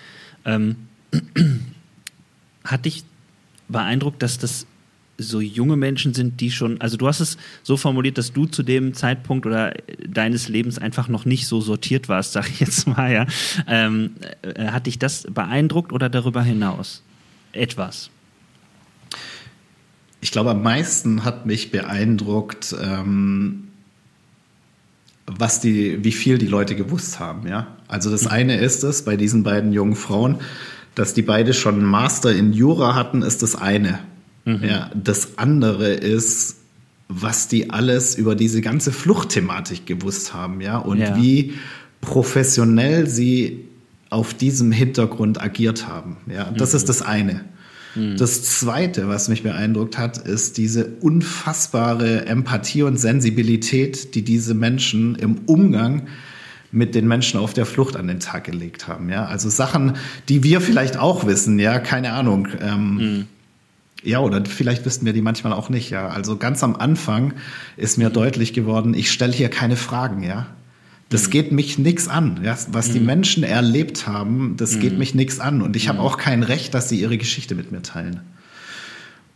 Ähm, 0.44 0.76
hat 2.66 2.84
dich 2.84 3.06
beeindruckt, 3.70 4.22
dass 4.22 4.38
das 4.38 4.66
so 5.18 5.42
junge 5.42 5.76
Menschen 5.76 6.14
sind, 6.14 6.40
die 6.42 6.52
schon, 6.52 6.80
also 6.80 6.98
du 6.98 7.08
hast 7.08 7.20
es 7.20 7.38
so 7.64 7.78
formuliert, 7.78 8.18
dass 8.18 8.34
du 8.34 8.46
zu 8.46 8.64
dem 8.64 8.94
Zeitpunkt 8.94 9.46
oder 9.46 9.74
deines 10.08 10.48
Lebens 10.48 10.78
einfach 10.78 11.08
noch 11.08 11.26
nicht 11.26 11.48
so 11.48 11.62
sortiert 11.62 12.08
warst, 12.10 12.34
sag 12.34 12.50
ich 12.50 12.60
jetzt 12.60 12.88
mal, 12.88 13.12
ja. 13.12 13.26
Ähm, 13.68 14.12
äh, 14.42 14.68
hat 14.68 14.86
dich 14.86 15.00
das 15.00 15.28
beeindruckt 15.30 15.92
oder 15.92 16.10
darüber 16.10 16.44
hinaus? 16.44 17.02
Etwas? 17.52 18.10
Ich 20.22 20.32
glaube, 20.32 20.52
am 20.52 20.62
meisten 20.62 21.24
hat 21.24 21.46
mich 21.46 21.72
beeindruckt, 21.72 22.76
ähm, 22.82 23.68
was 25.26 25.60
die, 25.60 26.04
wie 26.04 26.12
viel 26.12 26.38
die 26.38 26.48
Leute 26.48 26.76
gewusst 26.76 27.20
haben, 27.20 27.48
ja. 27.48 27.76
Also 27.88 28.12
das 28.12 28.28
eine 28.28 28.58
ist 28.58 28.84
es 28.84 29.04
bei 29.04 29.18
diesen 29.18 29.44
beiden 29.44 29.74
jungen 29.74 29.96
Frauen, 29.96 30.40
dass 30.96 31.14
die 31.14 31.22
beide 31.22 31.54
schon 31.54 31.76
einen 31.76 31.86
Master 31.86 32.34
in 32.34 32.54
Jura 32.54 32.96
hatten, 32.96 33.22
ist 33.22 33.44
das 33.44 33.56
eine. 33.56 34.00
Mhm. 34.48 34.64
Ja, 34.64 34.90
das 34.96 35.38
andere 35.38 35.92
ist, 35.92 36.56
was 37.10 37.50
die 37.50 37.70
alles 37.70 38.16
über 38.16 38.34
diese 38.34 38.62
ganze 38.62 38.94
Fluchtthematik 38.94 39.86
gewusst 39.86 40.34
haben, 40.34 40.62
ja, 40.62 40.78
und 40.78 41.00
ja. 41.00 41.18
wie 41.18 41.54
professionell 42.00 43.08
sie 43.08 43.66
auf 44.10 44.34
diesem 44.34 44.72
Hintergrund 44.72 45.42
agiert 45.42 45.86
haben. 45.88 46.18
Ja, 46.32 46.50
das 46.52 46.72
mhm. 46.72 46.78
ist 46.78 46.90
das 46.90 47.02
eine. 47.02 47.42
Mhm. 47.96 48.16
Das 48.16 48.44
zweite, 48.44 49.10
was 49.10 49.28
mich 49.28 49.44
beeindruckt 49.44 49.98
hat, 49.98 50.18
ist 50.18 50.58
diese 50.58 50.86
unfassbare 51.02 52.26
Empathie 52.26 52.84
und 52.84 52.98
Sensibilität, 52.98 54.16
die 54.16 54.22
diese 54.22 54.54
Menschen 54.54 55.16
im 55.16 55.40
Umgang 55.46 56.08
mit 56.72 56.96
den 56.96 57.06
Menschen 57.08 57.38
auf 57.38 57.54
der 57.54 57.66
Flucht 57.66 57.98
an 57.98 58.08
den 58.08 58.22
Tag 58.22 58.46
gelegt 58.46 58.88
haben. 58.88 59.10
Ja, 59.10 59.26
also 59.26 59.50
Sachen, 59.50 59.98
die 60.30 60.44
wir 60.44 60.62
vielleicht 60.62 60.98
auch 60.98 61.26
wissen. 61.26 61.60
Ja, 61.60 61.80
keine 61.80 62.14
Ahnung. 62.14 62.48
Ähm, 62.62 62.96
mhm. 62.96 63.26
Ja, 64.04 64.20
oder 64.20 64.46
vielleicht 64.46 64.86
wissen 64.86 65.06
wir 65.06 65.14
die 65.14 65.22
manchmal 65.22 65.54
auch 65.54 65.70
nicht, 65.70 65.90
ja. 65.90 66.08
Also 66.08 66.38
ganz 66.38 66.64
am 66.64 66.76
Anfang 66.76 67.34
ist 67.78 67.98
mir 67.98 68.10
mhm. 68.10 68.14
deutlich 68.14 68.54
geworden, 68.54 68.94
ich 68.94 69.12
stelle 69.12 69.34
hier 69.34 69.50
keine 69.50 69.76
Fragen, 69.76 70.24
ja. 70.24 70.48
Das 71.10 71.28
mhm. 71.28 71.32
geht 71.32 71.52
mich 71.52 71.78
nichts 71.78 72.08
an. 72.08 72.42
Ja? 72.44 72.58
Was 72.72 72.90
mhm. 72.90 72.94
die 72.94 73.00
Menschen 73.00 73.44
erlebt 73.44 74.08
haben, 74.08 74.56
das 74.58 74.76
mhm. 74.76 74.80
geht 74.82 74.98
mich 74.98 75.16
nichts 75.16 75.40
an. 75.40 75.62
Und 75.62 75.76
ich 75.76 75.88
habe 75.88 76.00
mhm. 76.00 76.06
auch 76.06 76.18
kein 76.18 76.44
Recht, 76.44 76.74
dass 76.74 76.90
sie 76.90 77.00
ihre 77.00 77.18
Geschichte 77.18 77.56
mit 77.56 77.72
mir 77.72 77.82
teilen. 77.82 78.22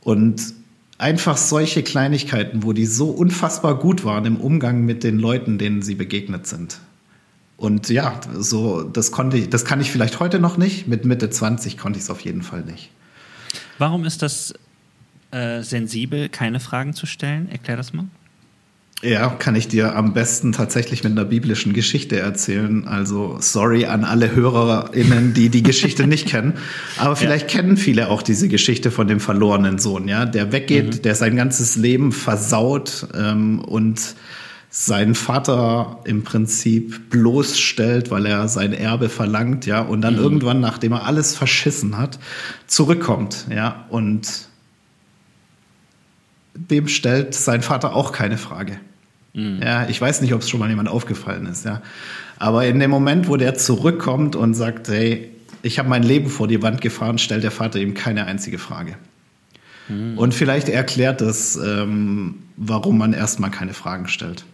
Und 0.01 0.53
einfach 0.97 1.37
solche 1.37 1.83
Kleinigkeiten, 1.83 2.63
wo 2.63 2.73
die 2.73 2.85
so 2.85 3.09
unfassbar 3.09 3.77
gut 3.77 4.03
waren 4.03 4.25
im 4.25 4.37
Umgang 4.37 4.85
mit 4.85 5.03
den 5.03 5.17
Leuten, 5.17 5.57
denen 5.57 5.81
sie 5.81 5.95
begegnet 5.95 6.45
sind. 6.45 6.79
Und 7.57 7.89
ja, 7.89 8.19
so, 8.37 8.83
das 8.83 9.11
konnte 9.11 9.37
ich, 9.37 9.49
das 9.49 9.65
kann 9.65 9.81
ich 9.81 9.91
vielleicht 9.91 10.19
heute 10.19 10.39
noch 10.39 10.57
nicht. 10.57 10.87
Mit 10.87 11.05
Mitte 11.05 11.29
20 11.29 11.77
konnte 11.77 11.97
ich 11.97 12.05
es 12.05 12.09
auf 12.09 12.21
jeden 12.21 12.41
Fall 12.41 12.63
nicht. 12.63 12.89
Warum 13.81 14.05
ist 14.05 14.21
das 14.21 14.53
äh, 15.31 15.63
sensibel, 15.63 16.29
keine 16.29 16.59
Fragen 16.59 16.93
zu 16.93 17.07
stellen? 17.07 17.49
Erklär 17.51 17.77
das 17.77 17.93
mal. 17.93 18.05
Ja, 19.01 19.27
kann 19.29 19.55
ich 19.55 19.69
dir 19.69 19.95
am 19.95 20.13
besten 20.13 20.51
tatsächlich 20.51 21.03
mit 21.03 21.13
einer 21.13 21.25
biblischen 21.25 21.73
Geschichte 21.73 22.19
erzählen. 22.19 22.87
Also 22.87 23.37
sorry 23.39 23.85
an 23.85 24.03
alle 24.03 24.35
HörerInnen, 24.35 25.33
die 25.33 25.49
die 25.49 25.63
Geschichte 25.63 26.05
nicht 26.05 26.27
kennen. 26.27 26.53
Aber 26.99 27.15
vielleicht 27.15 27.51
ja. 27.51 27.59
kennen 27.59 27.75
viele 27.75 28.09
auch 28.09 28.21
diese 28.21 28.49
Geschichte 28.49 28.91
von 28.91 29.07
dem 29.07 29.19
verlorenen 29.19 29.79
Sohn, 29.79 30.07
ja, 30.07 30.25
der 30.27 30.51
weggeht, 30.51 30.97
mhm. 30.97 31.01
der 31.01 31.15
sein 31.15 31.35
ganzes 31.35 31.75
Leben 31.75 32.11
versaut 32.11 33.07
ähm, 33.15 33.61
und 33.61 34.13
seinen 34.73 35.15
Vater 35.15 35.99
im 36.05 36.23
Prinzip 36.23 37.09
bloßstellt, 37.09 38.09
weil 38.09 38.25
er 38.25 38.47
sein 38.47 38.71
Erbe 38.71 39.09
verlangt, 39.09 39.65
ja, 39.65 39.81
und 39.81 40.01
dann 40.01 40.15
mhm. 40.15 40.21
irgendwann, 40.21 40.61
nachdem 40.61 40.93
er 40.93 41.05
alles 41.05 41.35
verschissen 41.35 41.97
hat, 41.97 42.19
zurückkommt, 42.67 43.47
ja, 43.53 43.85
und 43.89 44.47
dem 46.55 46.87
stellt 46.87 47.33
sein 47.33 47.61
Vater 47.61 47.93
auch 47.93 48.13
keine 48.13 48.37
Frage. 48.37 48.79
Mhm. 49.33 49.59
Ja, 49.61 49.89
ich 49.89 49.99
weiß 49.99 50.21
nicht, 50.21 50.33
ob 50.33 50.41
es 50.41 50.49
schon 50.49 50.61
mal 50.61 50.69
jemand 50.69 50.87
aufgefallen 50.87 51.47
ist, 51.47 51.65
ja. 51.65 51.81
Aber 52.39 52.65
in 52.65 52.79
dem 52.79 52.89
Moment, 52.89 53.27
wo 53.27 53.35
der 53.35 53.55
zurückkommt 53.55 54.37
und 54.37 54.53
sagt, 54.53 54.87
hey, 54.87 55.29
ich 55.63 55.79
habe 55.79 55.89
mein 55.89 56.01
Leben 56.01 56.29
vor 56.29 56.47
die 56.47 56.61
Wand 56.61 56.79
gefahren, 56.79 57.17
stellt 57.17 57.43
der 57.43 57.51
Vater 57.51 57.79
ihm 57.79 57.93
keine 57.93 58.25
einzige 58.25 58.57
Frage. 58.57 58.95
Mhm. 59.89 60.17
Und 60.17 60.33
vielleicht 60.33 60.69
erklärt 60.69 61.19
das, 61.19 61.57
ähm, 61.57 62.43
warum 62.55 62.97
man 62.97 63.11
erstmal 63.11 63.51
keine 63.51 63.73
Fragen 63.73 64.07
stellt. 64.07 64.45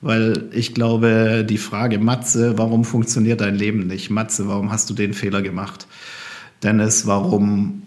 Weil 0.00 0.48
ich 0.52 0.74
glaube, 0.74 1.44
die 1.48 1.58
Frage, 1.58 1.98
Matze, 1.98 2.56
warum 2.56 2.84
funktioniert 2.84 3.40
dein 3.40 3.56
Leben 3.56 3.86
nicht? 3.86 4.10
Matze, 4.10 4.48
warum 4.48 4.70
hast 4.70 4.88
du 4.90 4.94
den 4.94 5.12
Fehler 5.12 5.42
gemacht? 5.42 5.86
Dennis, 6.62 7.06
warum 7.06 7.82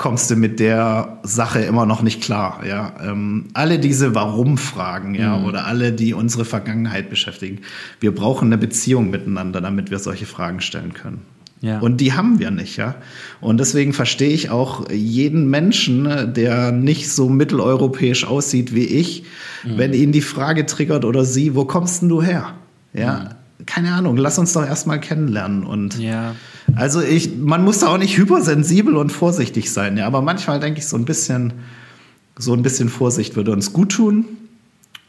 kommst 0.00 0.30
du 0.30 0.36
mit 0.36 0.60
der 0.60 1.18
Sache 1.24 1.60
immer 1.60 1.84
noch 1.84 2.00
nicht 2.00 2.22
klar. 2.22 2.64
Ja, 2.66 2.94
ähm, 3.04 3.48
alle 3.52 3.78
diese 3.78 4.14
Warum-Fragen, 4.14 5.14
ja, 5.14 5.36
mhm. 5.36 5.44
oder 5.44 5.66
alle, 5.66 5.92
die 5.92 6.14
unsere 6.14 6.46
Vergangenheit 6.46 7.10
beschäftigen. 7.10 7.60
Wir 8.00 8.14
brauchen 8.14 8.48
eine 8.48 8.56
Beziehung 8.56 9.10
miteinander, 9.10 9.60
damit 9.60 9.90
wir 9.90 9.98
solche 9.98 10.24
Fragen 10.24 10.62
stellen 10.62 10.94
können. 10.94 11.20
Ja. 11.60 11.80
Und 11.80 12.00
die 12.00 12.14
haben 12.14 12.38
wir 12.38 12.50
nicht, 12.50 12.78
ja. 12.78 12.94
Und 13.40 13.58
deswegen 13.58 13.92
verstehe 13.92 14.30
ich 14.30 14.48
auch 14.48 14.90
jeden 14.90 15.50
Menschen, 15.50 16.32
der 16.34 16.72
nicht 16.72 17.10
so 17.10 17.28
mitteleuropäisch 17.28 18.26
aussieht 18.26 18.74
wie 18.74 18.86
ich, 18.86 19.24
mhm. 19.64 19.76
wenn 19.76 19.92
ihn 19.92 20.12
die 20.12 20.22
Frage 20.22 20.64
triggert 20.64 21.04
oder 21.04 21.24
sie, 21.24 21.54
wo 21.54 21.66
kommst 21.66 22.00
denn 22.00 22.08
du 22.08 22.22
her? 22.22 22.54
Ja. 22.94 23.18
Mhm 23.18 23.28
keine 23.66 23.92
Ahnung, 23.92 24.16
lass 24.16 24.38
uns 24.38 24.52
doch 24.52 24.66
erstmal 24.66 25.00
kennenlernen. 25.00 25.64
Und 25.64 25.98
ja. 25.98 26.34
also 26.74 27.00
ich, 27.00 27.36
man 27.36 27.64
muss 27.64 27.80
da 27.80 27.88
auch 27.88 27.98
nicht 27.98 28.16
hypersensibel 28.16 28.96
und 28.96 29.10
vorsichtig 29.10 29.72
sein, 29.72 29.96
ja. 29.96 30.06
Aber 30.06 30.22
manchmal 30.22 30.60
denke 30.60 30.80
ich, 30.80 30.88
so 30.88 30.96
ein 30.96 31.04
bisschen, 31.04 31.52
so 32.36 32.52
ein 32.52 32.62
bisschen 32.62 32.88
Vorsicht 32.88 33.36
würde 33.36 33.52
uns 33.52 33.72
gut 33.72 33.92
tun. 33.92 34.24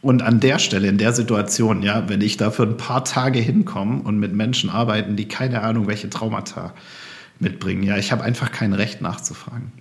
Und 0.02 0.24
an 0.24 0.40
der 0.40 0.58
Stelle, 0.58 0.88
in 0.88 0.98
der 0.98 1.14
Situation, 1.14 1.84
ja, 1.84 2.10
wenn 2.10 2.22
ich 2.22 2.38
da 2.38 2.50
für 2.50 2.64
ein 2.64 2.78
paar 2.78 3.06
Tage 3.06 3.40
hinkomme 3.40 4.02
und 4.02 4.18
mit 4.18 4.34
Menschen 4.34 4.70
arbeiten, 4.70 5.16
die 5.16 5.28
keine 5.28 5.62
Ahnung, 5.62 5.88
welche 5.88 6.10
Traumata 6.10 6.74
mitbringen, 7.40 7.84
ja, 7.84 7.98
ich 7.98 8.12
habe 8.12 8.24
einfach 8.24 8.52
kein 8.52 8.74
Recht 8.74 9.02
nachzufragen. 9.02 9.72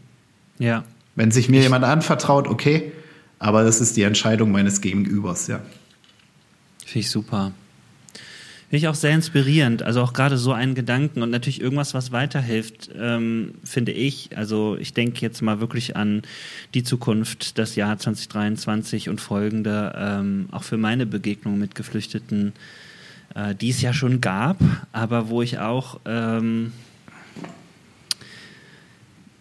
Ja. 0.59 0.85
Wenn 1.15 1.31
sich 1.31 1.49
mir 1.49 1.59
ich 1.59 1.65
jemand 1.65 1.85
anvertraut, 1.85 2.49
okay, 2.49 2.93
aber 3.39 3.65
das 3.65 3.81
ist 3.81 3.97
die 3.97 4.03
Entscheidung 4.03 4.53
meines 4.53 4.83
Gegenübers, 4.83 5.47
ja. 5.47 5.61
Finde 6.85 6.99
ich 6.99 7.11
super. 7.11 7.53
Finde 8.71 8.85
ich 8.85 8.89
auch 8.89 8.95
sehr 8.95 9.17
inspirierend. 9.17 9.83
Also 9.83 10.01
auch 10.01 10.13
gerade 10.13 10.39
so 10.39 10.53
einen 10.53 10.77
Gedanken 10.77 11.23
und 11.23 11.31
natürlich 11.31 11.61
irgendwas, 11.61 11.93
was 11.93 12.13
weiterhilft, 12.13 12.89
ähm, 12.97 13.55
finde 13.65 13.91
ich. 13.91 14.31
Also 14.37 14.77
ich 14.79 14.95
denke 14.95 15.23
jetzt 15.23 15.43
mal 15.43 15.59
wirklich 15.59 15.97
an 15.97 16.23
die 16.75 16.85
Zukunft, 16.85 17.59
das 17.59 17.75
Jahr 17.75 17.99
2023 17.99 19.09
und 19.09 19.21
folgende, 19.21 19.93
ähm, 19.99 20.49
auch 20.53 20.63
für 20.63 20.77
meine 20.77 21.05
Begegnung 21.05 21.59
mit 21.59 21.75
Geflüchteten, 21.75 22.53
äh, 23.35 23.57
die 23.57 23.71
es 23.71 23.83
ja 23.83 23.93
schon 23.93 24.21
gab, 24.21 24.59
aber 24.93 25.31
wo 25.31 25.43
ich 25.43 25.59
auch 25.59 25.99
ähm, 26.05 26.73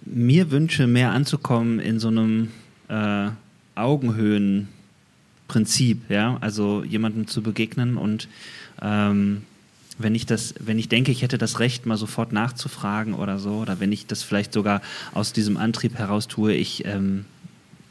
mir 0.06 0.50
wünsche, 0.50 0.88
mehr 0.88 1.12
anzukommen 1.12 1.78
in 1.78 2.00
so 2.00 2.08
einem 2.08 2.50
äh, 2.88 3.30
Augenhöhenprinzip, 3.76 6.10
ja, 6.10 6.40
also 6.42 6.84
jemandem 6.84 7.28
zu 7.28 7.44
begegnen 7.44 7.96
und 7.96 8.28
ähm, 8.82 9.44
wenn 9.98 10.16
ich 10.16 10.26
das, 10.26 10.56
wenn 10.60 10.80
ich 10.80 10.88
denke, 10.88 11.12
ich 11.12 11.22
hätte 11.22 11.38
das 11.38 11.60
Recht, 11.60 11.86
mal 11.86 11.98
sofort 11.98 12.32
nachzufragen 12.32 13.14
oder 13.14 13.38
so, 13.38 13.56
oder 13.56 13.80
wenn 13.80 13.92
ich 13.92 14.08
das 14.08 14.24
vielleicht 14.24 14.54
sogar 14.54 14.82
aus 15.14 15.34
diesem 15.34 15.58
Antrieb 15.58 15.96
heraus 15.98 16.28
tue, 16.28 16.54
ich 16.54 16.86
ähm, 16.86 17.26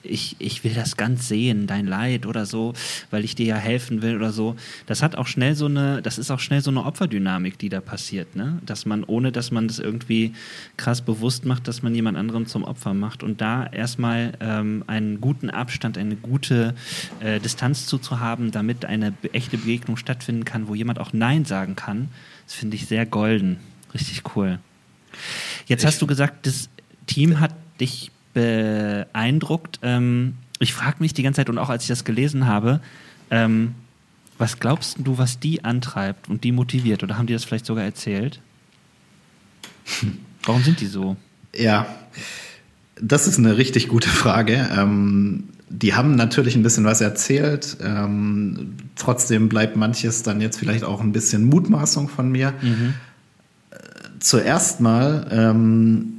ich, 0.03 0.37
ich 0.39 0.65
will 0.65 0.75
das 0.75 0.97
ganz 0.97 1.29
sehen, 1.29 1.67
dein 1.67 1.87
Leid 1.87 2.27
oder 2.27 2.47
so, 2.47 2.75
weil 3.11 3.25
ich 3.25 3.35
dir 3.35 3.47
ja 3.47 3.57
helfen 3.57 4.03
will 4.03 4.17
oder 4.17 4.33
so. 4.33 4.57
Das 4.87 5.03
hat 5.03 5.17
auch 5.17 5.27
schnell 5.27 5.55
so 5.55 5.67
eine, 5.67 6.03
das 6.03 6.19
ist 6.19 6.31
auch 6.31 6.41
schnell 6.41 6.61
so 6.61 6.71
eine 6.71 6.85
Opferdynamik, 6.85 7.59
die 7.59 7.69
da 7.69 7.81
passiert, 7.81 8.37
ne? 8.37 8.61
Dass 8.65 8.87
man, 8.87 9.05
ohne 9.05 9.33
dass 9.33 9.51
man 9.51 9.69
das 9.69 9.79
irgendwie 9.79 10.35
krass 10.77 11.03
bewusst 11.03 11.45
macht, 11.45 11.69
dass 11.69 11.83
man 11.83 11.95
jemand 11.95 12.17
anderem 12.17 12.47
zum 12.47 12.65
Opfer 12.65 12.95
macht 12.95 13.23
und 13.23 13.41
da 13.41 13.67
erstmal 13.67 14.33
ähm, 14.41 14.85
einen 14.87 15.21
guten 15.21 15.51
Abstand, 15.51 15.99
eine 15.99 16.17
gute 16.17 16.75
äh, 17.21 17.41
Distanz 17.41 17.87
zuzuhaben, 17.87 18.51
damit 18.51 18.85
eine 18.85 19.13
echte 19.33 19.59
Begegnung 19.59 19.97
stattfinden 19.97 20.45
kann, 20.45 20.69
wo 20.69 20.75
jemand 20.75 20.99
auch 20.99 21.13
Nein 21.13 21.45
sagen 21.45 21.77
kann, 21.77 22.09
das 22.47 22.55
finde 22.55 22.77
ich 22.77 22.87
sehr 22.87 23.05
golden. 23.05 23.59
Richtig 23.95 24.23
cool. 24.37 24.59
Jetzt 25.67 25.83
ich 25.83 25.87
hast 25.87 26.03
du 26.03 26.07
gesagt, 26.07 26.47
das 26.47 26.69
Team 27.07 27.41
hat 27.41 27.55
dich 27.81 28.11
beeindruckt. 28.39 29.81
Ähm, 29.83 30.35
ich 30.61 30.73
frage 30.73 30.97
mich 31.01 31.13
die 31.15 31.23
ganze 31.23 31.39
Zeit 31.39 31.51
und 31.51 31.59
auch 31.59 31.71
als 31.71 31.83
ich 31.83 31.89
das 31.89 32.05
gelesen 32.05 32.47
habe, 32.47 32.81
ähm, 33.31 33.75
was 34.39 34.61
glaubst 34.61 34.99
du, 35.01 35.19
was 35.19 35.41
die 35.41 35.65
antreibt 35.65 36.29
und 36.29 36.45
die 36.45 36.53
motiviert? 36.53 37.03
Oder 37.03 37.19
haben 37.19 37.27
die 37.27 37.33
das 37.33 37.45
vielleicht 37.45 37.67
sogar 37.67 37.85
erzählt? 37.85 38.41
Warum 40.45 40.63
sind 40.63 40.81
die 40.81 40.87
so? 40.87 41.17
Ja, 41.55 41.87
das 43.01 43.27
ist 43.27 43.39
eine 43.39 43.59
richtig 43.59 43.89
gute 43.89 44.09
Frage. 44.09 44.69
Ähm, 44.77 45.49
die 45.69 45.95
haben 45.95 46.15
natürlich 46.15 46.55
ein 46.55 46.63
bisschen 46.63 46.85
was 46.85 47.01
erzählt. 47.01 47.77
Ähm, 47.83 48.75
trotzdem 48.95 49.49
bleibt 49.49 49.77
manches 49.77 50.23
dann 50.23 50.41
jetzt 50.41 50.59
vielleicht 50.59 50.85
auch 50.85 51.01
ein 51.01 51.13
bisschen 51.13 51.45
Mutmaßung 51.45 52.09
von 52.09 52.31
mir. 52.31 52.55
Mhm. 52.63 52.95
Zuerst 54.21 54.81
mal 54.81 55.27
ähm, 55.31 56.18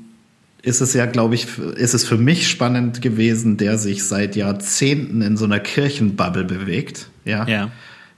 ist 0.61 0.81
es 0.81 0.93
ja, 0.93 1.05
glaube 1.05 1.35
ich, 1.35 1.57
ist 1.57 1.93
es 1.93 2.05
für 2.05 2.17
mich 2.17 2.49
spannend 2.49 3.01
gewesen, 3.01 3.57
der 3.57 3.77
sich 3.77 4.05
seit 4.05 4.35
Jahrzehnten 4.35 5.21
in 5.21 5.37
so 5.37 5.45
einer 5.45 5.59
Kirchenbubble 5.59 6.43
bewegt. 6.43 7.07
Ja. 7.25 7.47
ja. 7.47 7.71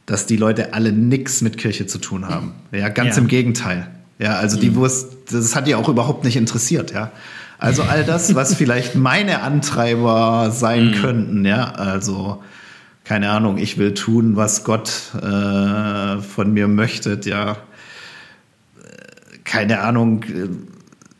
Dass 0.05 0.25
die 0.25 0.37
Leute 0.37 0.73
alle 0.73 0.91
nichts 0.91 1.41
mit 1.41 1.57
Kirche 1.57 1.85
zu 1.85 1.99
tun 1.99 2.27
haben. 2.27 2.53
Ja, 2.71 2.89
ganz 2.89 3.15
ja. 3.15 3.21
im 3.21 3.27
Gegenteil. 3.27 3.87
Ja, 4.17 4.35
also 4.35 4.59
die 4.59 4.71
mhm. 4.71 4.75
wussten, 4.75 5.17
das 5.31 5.55
hat 5.55 5.67
die 5.67 5.75
auch 5.75 5.89
überhaupt 5.89 6.23
nicht 6.23 6.35
interessiert, 6.35 6.91
ja. 6.91 7.11
Also 7.57 7.83
all 7.83 8.03
das, 8.03 8.33
was 8.33 8.55
vielleicht 8.55 8.95
meine 8.95 9.41
Antreiber 9.41 10.51
sein 10.51 10.87
mhm. 10.87 10.93
könnten, 10.95 11.45
ja, 11.45 11.71
also 11.71 12.41
keine 13.03 13.29
Ahnung, 13.29 13.57
ich 13.57 13.77
will 13.77 13.93
tun, 13.93 14.35
was 14.35 14.63
Gott 14.63 14.91
äh, 15.15 16.21
von 16.21 16.53
mir 16.53 16.67
möchte, 16.67 17.19
ja, 17.23 17.57
keine 19.43 19.81
Ahnung, 19.81 20.23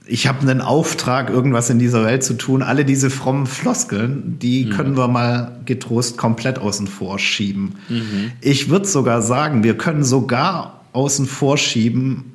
ich 0.06 0.28
habe 0.28 0.41
einen 0.41 0.62
Auftrag, 0.62 1.30
irgendwas 1.30 1.70
in 1.70 1.80
dieser 1.80 2.04
Welt 2.04 2.24
zu 2.24 2.34
tun. 2.34 2.64
Alle 2.64 2.86
diese 2.86 3.10
frommen 3.10 3.45
Floskeln, 3.45 4.39
die 4.39 4.66
mhm. 4.66 4.70
können 4.72 4.97
wir 4.97 5.08
mal 5.08 5.60
getrost 5.66 6.18
komplett 6.18 6.60
außen 6.60 6.88
vor 6.88 7.20
schieben. 7.20 7.76
Mhm. 7.88 8.32
Ich 8.41 8.70
würde 8.70 8.88
sogar 8.88 9.22
sagen, 9.22 9.64
wir 9.64 9.78
können 9.78 10.04
sogar 10.04 10.82
außen 10.93 11.28
vor 11.28 11.58
schieben 11.58 12.26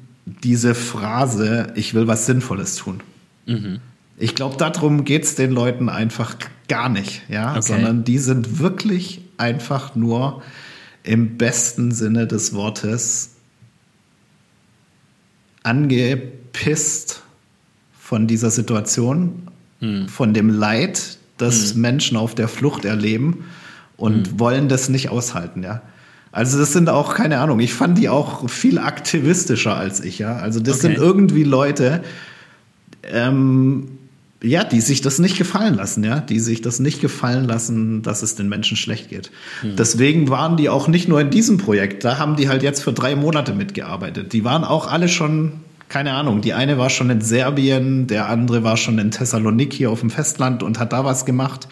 diese 0.42 0.74
Phrase, 0.74 1.72
ich 1.74 1.94
will 1.94 2.06
was 2.06 2.26
Sinnvolles 2.26 2.76
tun. 2.76 3.00
Mhm. 3.46 3.80
Ich 4.16 4.34
glaube, 4.34 4.56
darum 4.56 5.04
geht 5.04 5.24
es 5.24 5.34
den 5.34 5.52
Leuten 5.52 5.88
einfach 5.88 6.36
gar 6.68 6.88
nicht, 6.88 7.22
ja, 7.28 7.52
okay. 7.52 7.62
sondern 7.62 8.04
die 8.04 8.18
sind 8.18 8.58
wirklich 8.58 9.20
einfach 9.36 9.94
nur 9.94 10.42
im 11.02 11.36
besten 11.36 11.92
Sinne 11.92 12.26
des 12.26 12.54
Wortes 12.54 13.32
angepisst 15.62 17.22
von 18.06 18.28
dieser 18.28 18.50
Situation, 18.50 19.48
hm. 19.80 20.06
von 20.06 20.32
dem 20.32 20.48
Leid, 20.48 21.18
das 21.38 21.72
hm. 21.72 21.80
Menschen 21.80 22.16
auf 22.16 22.36
der 22.36 22.46
Flucht 22.46 22.84
erleben 22.84 23.46
und 23.96 24.28
hm. 24.28 24.40
wollen 24.40 24.68
das 24.68 24.88
nicht 24.88 25.08
aushalten, 25.08 25.64
ja. 25.64 25.82
Also 26.30 26.56
das 26.56 26.72
sind 26.72 26.88
auch 26.88 27.14
keine 27.14 27.38
Ahnung. 27.38 27.58
Ich 27.60 27.74
fand 27.74 27.98
die 27.98 28.08
auch 28.08 28.48
viel 28.48 28.78
aktivistischer 28.78 29.74
als 29.74 30.00
ich, 30.04 30.20
ja. 30.20 30.36
Also 30.36 30.60
das 30.60 30.76
okay. 30.76 30.82
sind 30.82 30.98
irgendwie 30.98 31.42
Leute, 31.42 32.04
ähm, 33.02 33.88
ja, 34.40 34.62
die 34.62 34.82
sich 34.82 35.00
das 35.00 35.18
nicht 35.18 35.36
gefallen 35.36 35.74
lassen, 35.74 36.04
ja, 36.04 36.20
die 36.20 36.38
sich 36.38 36.62
das 36.62 36.78
nicht 36.78 37.00
gefallen 37.00 37.46
lassen, 37.46 38.02
dass 38.02 38.22
es 38.22 38.36
den 38.36 38.48
Menschen 38.48 38.76
schlecht 38.76 39.08
geht. 39.08 39.32
Hm. 39.62 39.74
Deswegen 39.74 40.28
waren 40.28 40.56
die 40.56 40.68
auch 40.68 40.86
nicht 40.86 41.08
nur 41.08 41.20
in 41.20 41.30
diesem 41.30 41.58
Projekt, 41.58 42.04
da 42.04 42.18
haben 42.18 42.36
die 42.36 42.48
halt 42.48 42.62
jetzt 42.62 42.84
für 42.84 42.92
drei 42.92 43.16
Monate 43.16 43.52
mitgearbeitet. 43.52 44.32
Die 44.32 44.44
waren 44.44 44.62
auch 44.62 44.86
alle 44.86 45.08
schon, 45.08 45.54
keine 45.88 46.12
Ahnung, 46.12 46.40
die 46.40 46.52
eine 46.52 46.78
war 46.78 46.90
schon 46.90 47.10
in 47.10 47.20
Serbien, 47.20 48.06
der 48.06 48.28
andere 48.28 48.64
war 48.64 48.76
schon 48.76 48.98
in 48.98 49.10
Thessaloniki 49.10 49.86
auf 49.86 50.00
dem 50.00 50.10
Festland 50.10 50.62
und 50.62 50.78
hat 50.78 50.92
da 50.92 51.04
was 51.04 51.24
gemacht. 51.24 51.68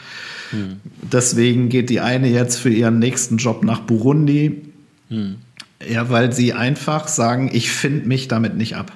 Hm. 0.51 0.81
Deswegen 1.03 1.69
geht 1.69 1.91
die 1.91 2.01
eine 2.01 2.29
jetzt 2.29 2.57
für 2.57 2.71
ihren 2.71 2.99
nächsten 2.99 3.39
Job 3.39 3.65
nach 3.65 3.81
Burundi. 3.81 4.63
Hm. 5.09 5.37
Ja, 5.89 6.11
weil 6.11 6.33
sie 6.33 6.53
einfach 6.53 7.09
sagen, 7.09 7.51
ich 7.53 7.71
finde 7.71 8.07
mich 8.09 8.29
damit 8.29 8.57
nicht 8.57 8.77
ab. 8.77 8.93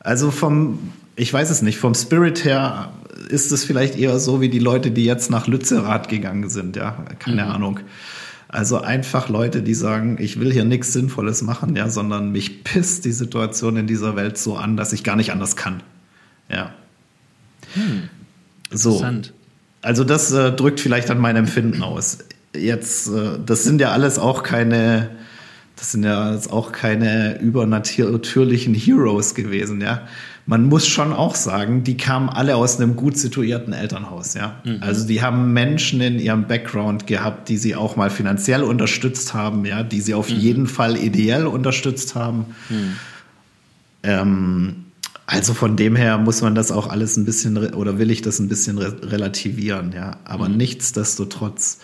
Also 0.00 0.30
vom 0.30 0.78
ich 1.16 1.32
weiß 1.32 1.50
es 1.50 1.62
nicht, 1.62 1.78
vom 1.78 1.94
Spirit 1.94 2.44
her 2.44 2.92
ist 3.28 3.50
es 3.50 3.64
vielleicht 3.64 3.98
eher 3.98 4.18
so 4.18 4.40
wie 4.40 4.50
die 4.50 4.58
Leute, 4.58 4.90
die 4.90 5.04
jetzt 5.04 5.30
nach 5.30 5.46
Lützerath 5.46 6.08
gegangen 6.08 6.48
sind, 6.50 6.76
ja, 6.76 7.04
keine 7.18 7.44
mhm. 7.44 7.50
Ahnung. 7.50 7.80
Also 8.48 8.80
einfach 8.80 9.28
Leute, 9.28 9.62
die 9.62 9.74
sagen, 9.74 10.18
ich 10.20 10.38
will 10.38 10.52
hier 10.52 10.64
nichts 10.64 10.92
Sinnvolles 10.92 11.42
machen, 11.42 11.74
ja, 11.74 11.88
sondern 11.88 12.30
mich 12.30 12.62
pisst 12.62 13.04
die 13.04 13.12
Situation 13.12 13.76
in 13.76 13.86
dieser 13.86 14.14
Welt 14.14 14.38
so 14.38 14.56
an, 14.56 14.76
dass 14.76 14.92
ich 14.92 15.02
gar 15.02 15.16
nicht 15.16 15.32
anders 15.32 15.56
kann. 15.56 15.82
Ja. 16.48 16.72
Hm. 17.74 18.08
So. 18.70 19.04
Also 19.82 20.04
das 20.04 20.30
äh, 20.32 20.52
drückt 20.52 20.80
vielleicht 20.80 21.10
an 21.10 21.18
mein 21.18 21.36
Empfinden 21.36 21.82
aus. 21.82 22.18
Jetzt, 22.54 23.08
äh, 23.08 23.38
das 23.44 23.64
sind 23.64 23.80
ja 23.80 23.90
alles 23.90 24.18
auch 24.18 24.42
keine, 24.44 25.10
das 25.74 25.92
sind 25.92 26.04
ja 26.04 26.32
jetzt 26.32 26.52
auch 26.52 26.70
keine 26.70 27.40
übernatürlichen 27.40 28.74
Heroes 28.74 29.34
gewesen, 29.34 29.80
ja 29.80 30.06
man 30.46 30.68
muss 30.68 30.86
schon 30.86 31.12
auch 31.12 31.34
sagen, 31.34 31.82
die 31.82 31.96
kamen 31.96 32.28
alle 32.28 32.54
aus 32.54 32.80
einem 32.80 32.94
gut 32.94 33.18
situierten 33.18 33.72
Elternhaus, 33.72 34.34
ja. 34.34 34.60
Mhm. 34.64 34.78
Also 34.80 35.06
die 35.06 35.20
haben 35.20 35.52
Menschen 35.52 36.00
in 36.00 36.20
ihrem 36.20 36.46
Background 36.46 37.08
gehabt, 37.08 37.48
die 37.48 37.58
sie 37.58 37.74
auch 37.74 37.96
mal 37.96 38.10
finanziell 38.10 38.62
unterstützt 38.62 39.34
haben, 39.34 39.64
ja, 39.64 39.82
die 39.82 40.00
sie 40.00 40.14
auf 40.14 40.30
mhm. 40.30 40.36
jeden 40.36 40.66
Fall 40.68 40.96
ideell 40.96 41.48
unterstützt 41.48 42.14
haben. 42.14 42.46
Mhm. 42.68 42.92
Ähm, 44.04 44.76
also 45.26 45.52
von 45.52 45.76
dem 45.76 45.96
her 45.96 46.16
muss 46.18 46.40
man 46.42 46.54
das 46.54 46.70
auch 46.70 46.86
alles 46.86 47.16
ein 47.16 47.24
bisschen 47.24 47.74
oder 47.74 47.98
will 47.98 48.12
ich 48.12 48.22
das 48.22 48.38
ein 48.38 48.48
bisschen 48.48 48.78
re 48.78 48.94
relativieren, 49.02 49.92
ja. 49.92 50.18
Aber 50.24 50.48
mhm. 50.48 50.58
nichtsdestotrotz 50.58 51.78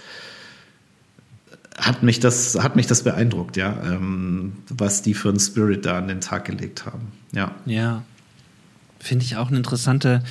hat 1.77 2.05
mich 2.05 2.21
das 2.21 2.57
hat 2.63 2.77
mich 2.77 2.87
das 2.87 3.03
beeindruckt, 3.03 3.57
ja, 3.57 3.77
ähm, 3.85 4.53
was 4.69 5.03
die 5.03 5.15
für 5.15 5.31
einen 5.31 5.41
Spirit 5.41 5.85
da 5.85 5.99
an 5.99 6.07
den 6.07 6.21
Tag 6.21 6.45
gelegt 6.45 6.87
haben, 6.87 7.09
ja. 7.33 7.51
Ja, 7.67 8.05
finde 9.03 9.25
ich 9.25 9.37
auch 9.37 9.49
eine 9.49 9.57
interessante 9.59 10.23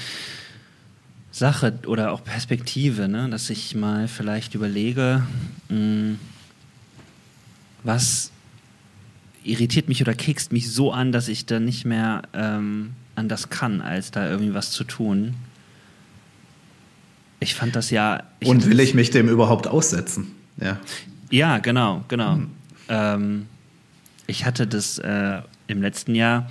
Sache 1.31 1.73
oder 1.85 2.11
auch 2.11 2.23
Perspektive, 2.23 3.07
ne? 3.07 3.29
dass 3.29 3.49
ich 3.49 3.75
mal 3.75 4.07
vielleicht 4.07 4.55
überlege, 4.55 5.23
mh, 5.69 5.75
hm, 5.75 6.19
was 7.83 8.31
irritiert 9.43 9.89
mich 9.89 10.01
oder 10.01 10.13
kekst 10.13 10.51
mich 10.51 10.71
so 10.71 10.91
an, 10.91 11.11
dass 11.11 11.27
ich 11.27 11.45
da 11.45 11.59
nicht 11.59 11.83
mehr 11.83 12.21
ähm, 12.33 12.91
anders 13.15 13.49
kann, 13.49 13.81
als 13.81 14.11
da 14.11 14.29
irgendwie 14.29 14.53
was 14.53 14.71
zu 14.71 14.83
tun. 14.83 15.33
Ich 17.39 17.55
fand 17.55 17.75
das 17.75 17.89
ja. 17.89 18.23
Und 18.43 18.67
will 18.67 18.79
ich 18.79 18.93
mich 18.93 19.09
dem 19.09 19.27
überhaupt 19.27 19.67
aussetzen? 19.67 20.27
Ja. 20.57 20.79
Ja, 21.31 21.57
genau, 21.57 22.03
genau. 22.07 22.35
Mhm. 22.35 22.51
Ähm, 22.87 23.47
ich 24.27 24.45
hatte 24.45 24.67
das 24.67 24.99
äh, 24.99 25.41
im 25.67 25.81
letzten 25.81 26.13
Jahr 26.13 26.47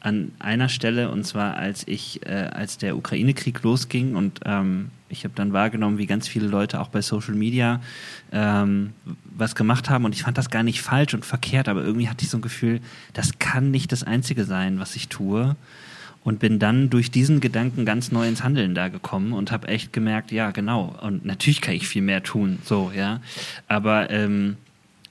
an 0.00 0.32
einer 0.38 0.68
Stelle 0.68 1.10
und 1.10 1.24
zwar 1.24 1.56
als 1.56 1.86
ich, 1.86 2.26
äh, 2.26 2.50
als 2.52 2.78
der 2.78 2.96
Ukraine-Krieg 2.96 3.62
losging 3.62 4.16
und 4.16 4.40
ähm, 4.44 4.90
ich 5.10 5.24
habe 5.24 5.34
dann 5.34 5.52
wahrgenommen, 5.52 5.98
wie 5.98 6.06
ganz 6.06 6.28
viele 6.28 6.46
Leute 6.46 6.80
auch 6.80 6.88
bei 6.88 7.02
Social 7.02 7.34
Media 7.34 7.80
ähm, 8.32 8.92
was 9.24 9.54
gemacht 9.54 9.90
haben. 9.90 10.04
Und 10.04 10.14
ich 10.14 10.22
fand 10.22 10.38
das 10.38 10.50
gar 10.50 10.62
nicht 10.62 10.80
falsch 10.82 11.14
und 11.14 11.24
verkehrt, 11.24 11.68
aber 11.68 11.82
irgendwie 11.82 12.08
hatte 12.08 12.24
ich 12.24 12.30
so 12.30 12.38
ein 12.38 12.42
Gefühl, 12.42 12.80
das 13.12 13.38
kann 13.38 13.70
nicht 13.70 13.92
das 13.92 14.04
Einzige 14.04 14.44
sein, 14.44 14.78
was 14.78 14.96
ich 14.96 15.08
tue. 15.08 15.56
Und 16.22 16.38
bin 16.38 16.58
dann 16.58 16.90
durch 16.90 17.10
diesen 17.10 17.40
Gedanken 17.40 17.86
ganz 17.86 18.12
neu 18.12 18.28
ins 18.28 18.44
Handeln 18.44 18.74
da 18.74 18.88
gekommen 18.88 19.32
und 19.32 19.50
habe 19.52 19.68
echt 19.68 19.92
gemerkt, 19.94 20.32
ja 20.32 20.50
genau. 20.50 20.94
Und 21.00 21.24
natürlich 21.24 21.62
kann 21.62 21.74
ich 21.74 21.88
viel 21.88 22.02
mehr 22.02 22.22
tun, 22.22 22.58
so 22.62 22.92
ja, 22.94 23.20
aber 23.68 24.10
ähm, 24.10 24.58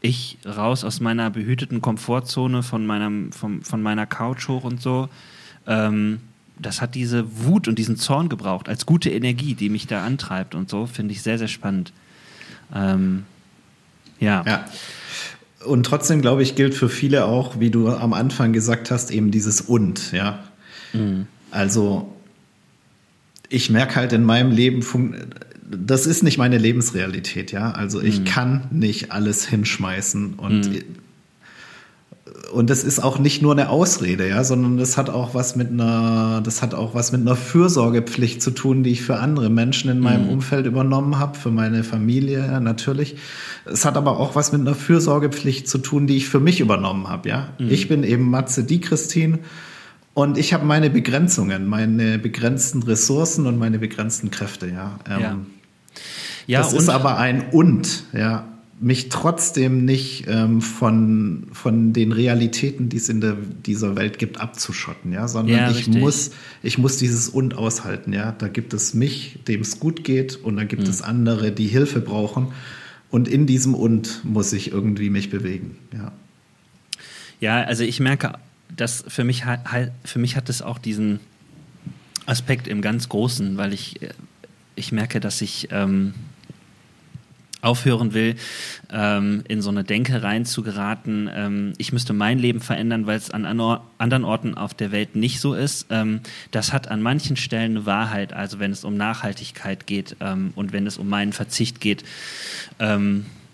ich 0.02 0.38
raus 0.46 0.84
aus 0.84 1.00
meiner 1.00 1.30
behüteten 1.30 1.82
Komfortzone 1.82 2.64
von, 2.64 2.86
meinem, 2.86 3.32
vom, 3.32 3.62
von 3.64 3.82
meiner 3.82 4.06
Couch 4.06 4.48
hoch 4.48 4.64
und 4.64 4.82
so. 4.82 5.10
Ähm, 5.68 6.20
das 6.58 6.82
hat 6.82 6.96
diese 6.96 7.26
Wut 7.46 7.68
und 7.68 7.80
diesen 7.80 7.98
Zorn 7.98 8.30
gebraucht 8.30 8.70
als 8.70 8.86
gute 8.86 9.10
Energie, 9.10 9.56
die 9.56 9.70
mich 9.70 9.88
da 9.88 10.06
antreibt 10.06 10.56
und 10.56 10.70
so, 10.70 10.86
finde 10.86 11.14
ich 11.14 11.22
sehr, 11.22 11.38
sehr 11.38 11.48
spannend. 11.48 11.94
Ähm, 12.74 13.24
ja. 14.20 14.44
ja. 14.46 14.66
Und 15.66 15.86
trotzdem, 15.86 16.22
glaube 16.22 16.44
ich, 16.44 16.56
gilt 16.56 16.76
für 16.76 16.90
viele 16.90 17.26
auch, 17.26 17.60
wie 17.60 17.70
du 17.70 17.90
am 17.90 18.14
Anfang 18.14 18.54
gesagt 18.54 18.92
hast, 18.92 19.12
eben 19.12 19.32
dieses 19.32 19.62
Und, 19.62 20.12
ja. 20.12 20.40
Mhm. 20.94 21.28
Also, 21.52 22.14
ich 23.50 23.70
merke 23.70 23.96
halt 23.96 24.14
in 24.14 24.24
meinem 24.24 24.52
Leben, 24.52 24.84
das 25.72 26.08
ist 26.08 26.24
nicht 26.24 26.40
meine 26.40 26.58
Lebensrealität, 26.58 27.52
ja. 27.52 27.72
Also 27.72 28.02
ich 28.02 28.22
mhm. 28.22 28.26
kann 28.26 28.68
nicht 28.72 29.12
alles 29.12 29.46
hinschmeißen 29.46 30.34
und 30.34 30.70
mhm. 30.70 30.82
und 32.52 32.72
das 32.72 32.84
ist 32.84 33.00
auch 33.04 33.20
nicht 33.20 33.44
nur 33.44 33.52
eine 33.52 33.70
Ausrede, 33.70 34.28
ja, 34.28 34.44
sondern 34.44 34.78
das 34.78 34.98
hat 34.98 35.12
auch 35.12 35.36
was 35.36 35.56
mit 35.56 35.70
einer, 35.70 36.42
das 36.44 36.64
hat 36.64 36.74
auch 36.74 36.96
was 36.96 37.12
mit 37.12 37.22
einer 37.22 37.36
Fürsorgepflicht 37.36 38.42
zu 38.42 38.50
tun, 38.50 38.82
die 38.82 38.90
ich 38.90 39.04
für 39.04 39.20
andere 39.20 39.52
Menschen 39.52 39.92
in 39.92 40.00
meinem 40.00 40.24
mhm. 40.26 40.32
Umfeld 40.32 40.66
übernommen 40.66 41.20
habe, 41.20 41.38
für 41.38 41.52
meine 41.52 41.84
Familie 41.84 42.40
ja, 42.40 42.60
natürlich. 42.60 43.18
Es 43.66 43.86
hat 43.86 43.96
aber 43.96 44.20
auch 44.20 44.36
was 44.36 44.52
mit 44.52 44.62
einer 44.62 44.74
Fürsorgepflicht 44.74 45.68
zu 45.68 45.78
tun, 45.78 46.08
die 46.08 46.18
ich 46.18 46.28
für 46.28 46.40
mich 46.40 46.62
übernommen 46.62 47.08
habe, 47.10 47.30
ja. 47.30 47.50
Mhm. 47.60 47.70
Ich 47.70 47.88
bin 47.88 48.04
eben 48.04 48.32
Matze 48.32 48.64
die 48.64 48.82
Christine 48.82 49.38
Und 50.16 50.38
ich 50.40 50.54
habe 50.54 50.66
meine 50.66 50.90
Begrenzungen, 50.90 51.68
meine 51.68 52.18
begrenzten 52.18 52.82
Ressourcen 52.84 53.46
und 53.46 53.60
meine 53.60 53.78
begrenzten 53.78 54.32
Kräfte, 54.32 54.68
ja. 54.68 55.00
Ähm, 55.08 55.22
ja. 55.22 55.38
Ja. 56.50 56.62
das 56.62 56.74
ist 56.74 56.90
aber 56.90 57.18
ein 57.18 57.50
Und, 57.50 58.04
ja 58.14 58.50
mich 58.80 59.10
trotzdem 59.10 59.84
nicht 59.84 60.26
ähm, 60.28 60.62
von, 60.62 61.48
von 61.52 61.92
den 61.92 62.14
Realitäten, 62.14 62.88
die 62.88 62.98
es 62.98 63.10
in 63.10 63.20
der, 63.20 63.36
dieser 63.66 63.98
Welt 63.98 64.20
gibt, 64.20 64.40
abzuschotten, 64.40 65.12
ja, 65.12 65.28
sondern 65.28 65.58
ja, 65.58 65.72
ich 65.72 65.88
muss, 65.88 66.32
ich 66.64 66.78
muss 66.78 66.98
dieses 66.98 67.28
und 67.28 67.58
aushalten, 67.58 68.14
ja. 68.14 68.32
Da 68.32 68.48
gibt 68.48 68.74
es 68.74 68.94
mich, 68.94 69.40
dem 69.48 69.62
es 69.62 69.80
gut 69.80 70.06
geht, 70.06 70.38
und 70.38 70.56
dann 70.56 70.70
gibt 70.70 70.84
mhm. 70.84 70.90
es 70.90 71.02
andere, 71.02 71.52
die 71.52 71.68
Hilfe 71.68 72.00
brauchen. 72.00 72.54
Und 73.12 73.28
in 73.28 73.48
diesem 73.48 73.74
und 73.74 74.24
muss 74.24 74.54
ich 74.54 74.72
irgendwie 74.72 75.10
mich 75.10 75.30
bewegen, 75.30 75.78
ja. 75.94 76.12
Ja, 77.42 77.64
also 77.64 77.84
ich 77.84 78.00
merke, 78.00 78.34
dass 78.76 79.04
für 79.08 79.24
mich, 79.24 79.44
für 80.06 80.20
mich 80.20 80.36
hat 80.36 80.50
es 80.50 80.62
auch 80.62 80.78
diesen 80.78 81.20
Aspekt 82.26 82.68
im 82.68 82.82
ganz 82.82 83.10
Großen, 83.10 83.58
weil 83.58 83.74
ich, 83.74 84.00
ich 84.76 84.92
merke, 84.92 85.20
dass 85.20 85.42
ich 85.42 85.70
ähm, 85.72 86.14
aufhören 87.62 88.14
will, 88.14 88.36
ähm, 88.92 89.44
in 89.48 89.62
so 89.62 89.70
eine 89.70 89.84
Denke 89.84 90.24
reinzugeraten, 90.24 91.30
ähm, 91.34 91.74
ich 91.78 91.92
müsste 91.92 92.14
mein 92.14 92.40
Leben 92.40 92.62
verändern, 92.62 93.06
weil 93.06 93.18
es 93.18 93.32
an 93.32 93.46
anderen 93.46 94.24
Orten 94.24 94.56
auf 94.56 94.74
der 94.74 94.92
Welt 94.92 95.16
nicht 95.16 95.40
so 95.40 95.54
ist. 95.54 95.88
Ähm, 95.90 96.22
das 96.52 96.74
hat 96.74 96.90
an 96.90 97.02
manchen 97.02 97.36
Stellen 97.36 97.72
eine 97.72 97.86
Wahrheit, 97.86 98.34
also 98.34 98.60
wenn 98.60 98.72
es 98.72 98.84
um 98.84 98.96
Nachhaltigkeit 98.96 99.88
geht 99.88 100.16
ähm, 100.22 100.52
und 100.56 100.72
wenn 100.72 100.88
es 100.88 100.98
um 100.98 101.10
meinen 101.10 101.34
Verzicht 101.34 101.82
geht. 101.82 102.04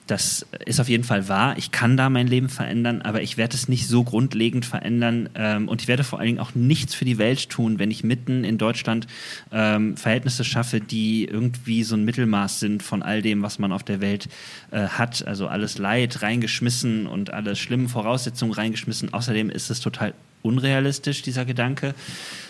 Das 0.08 0.46
ist 0.66 0.80
auf 0.80 0.88
jeden 0.88 1.04
Fall 1.04 1.28
wahr. 1.30 1.58
Ich 1.58 1.72
kann 1.72 1.98
da 1.98 2.12
mein 2.12 2.28
Leben 2.28 2.48
verändern, 2.48 3.02
aber 3.02 3.24
ich 3.24 3.38
werde 3.38 3.56
es 3.56 3.68
nicht 3.68 3.88
so 3.88 4.04
grundlegend 4.04 4.64
verändern. 4.64 5.30
Ähm, 5.34 5.68
und 5.68 5.82
ich 5.82 5.88
werde 5.88 6.04
vor 6.04 6.20
allen 6.20 6.28
Dingen 6.28 6.40
auch 6.40 6.54
nichts 6.54 6.94
für 6.94 7.06
die 7.06 7.18
Welt 7.18 7.50
tun, 7.50 7.80
wenn 7.80 7.90
ich 7.90 8.04
mitten 8.04 8.44
in 8.44 8.60
Deutschland 8.60 9.08
ähm, 9.52 9.98
Verhältnisse 9.98 10.44
schaffe, 10.44 10.80
die 10.80 11.26
irgendwie 11.26 11.84
so 11.84 11.96
ein 11.96 12.06
Mittelmaß 12.06 12.60
sind 12.60 12.84
von 12.84 13.02
all 13.02 13.24
dem, 13.24 13.42
was 13.42 13.58
man 13.58 13.72
auf 13.72 13.82
der 13.82 14.00
Welt 14.00 14.30
äh, 14.70 14.88
hat. 14.88 15.26
Also 15.26 15.48
alles 15.48 15.80
Leid 15.80 16.22
reingeschmissen 16.22 17.08
und 17.08 17.34
alle 17.34 17.56
schlimmen 17.56 17.90
Voraussetzungen 17.90 18.54
reingeschmissen. 18.54 19.12
Außerdem 19.12 19.50
ist 19.50 19.72
es 19.72 19.80
total 19.80 20.14
unrealistisch, 20.44 21.24
dieser 21.24 21.46
Gedanke, 21.46 21.96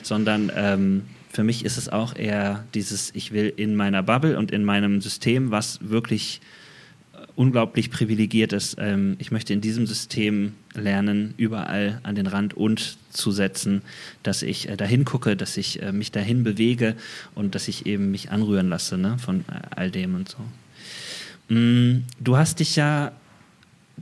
sondern 0.03 0.51
ähm, 0.53 1.03
für 1.32 1.45
mich 1.45 1.64
ist 1.64 1.78
es 1.78 1.88
auch 1.88 2.16
eher 2.16 2.66
dieses, 2.74 3.12
ich 3.16 3.32
will 3.32 3.53
in 3.56 3.76
meiner 3.76 4.03
Bubble 4.03 4.38
und 4.38 4.51
in 4.51 4.66
meinem 4.66 4.99
System, 4.99 5.51
was 5.51 5.80
wirklich 5.82 6.41
unglaublich 7.36 7.91
privilegiert 7.91 8.53
ist. 8.53 8.77
Ähm, 8.79 9.15
ich 9.19 9.31
möchte 9.31 9.53
in 9.53 9.61
diesem 9.61 9.88
System 9.88 10.53
lernen, 10.73 11.33
überall 11.38 11.99
an 12.03 12.15
den 12.15 12.27
Rand 12.27 12.53
und 12.53 12.97
zu 13.09 13.31
setzen, 13.31 13.81
dass 14.23 14.41
ich 14.41 14.69
äh, 14.69 14.77
dahin 14.77 15.05
gucke, 15.05 15.36
dass 15.36 15.57
ich 15.57 15.81
äh, 15.81 15.91
mich 15.91 16.11
dahin 16.11 16.43
bewege 16.43 16.95
und 17.33 17.55
dass 17.55 17.67
ich 17.67 17.86
eben 17.86 18.11
mich 18.11 18.31
anrühren 18.31 18.69
lasse 18.69 18.97
ne, 18.97 19.17
von 19.17 19.41
äh, 19.41 19.59
all 19.75 19.91
dem 19.91 20.15
und 20.15 20.29
so. 20.29 21.53
Mm, 21.53 22.03
du 22.19 22.38
hast 22.38 22.59
dich 22.59 22.75
ja 22.75 23.11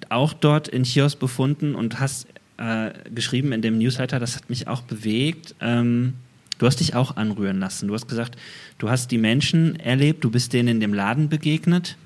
auch 0.10 0.34
dort 0.34 0.68
in 0.68 0.84
Chios 0.84 1.16
befunden 1.16 1.76
und 1.76 2.00
hast 2.00 2.28
äh, 2.58 2.92
geschrieben 3.14 3.52
in 3.52 3.62
dem 3.62 3.78
Newsletter, 3.78 4.20
das 4.20 4.36
hat 4.36 4.50
mich 4.50 4.68
auch 4.68 4.82
bewegt. 4.82 5.56
Ähm, 5.60 6.14
du 6.60 6.68
hast 6.68 6.80
dich 6.80 6.96
auch 6.96 7.18
anrühren 7.18 7.60
lassen. 7.60 7.88
Du 7.88 7.96
hast 7.96 8.08
gesagt, 8.08 8.38
du 8.78 8.90
hast 8.90 9.10
die 9.12 9.18
Menschen 9.18 9.80
erlebt, 9.80 10.24
du 10.24 10.30
bist 10.30 10.54
denen 10.54 10.70
in 10.70 10.80
dem 10.80 10.94
Laden 10.94 11.30
begegnet 11.30 11.98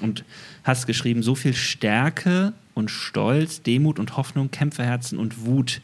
und 0.00 0.24
hast 0.62 0.86
geschrieben, 0.86 1.22
so 1.22 1.34
viel 1.34 1.54
Stärke 1.54 2.52
und 2.74 2.90
Stolz, 2.90 3.62
Demut 3.62 3.98
und 3.98 4.16
Hoffnung, 4.16 4.50
Kämpferherzen 4.50 5.18
und 5.18 5.44
Wut 5.46 5.80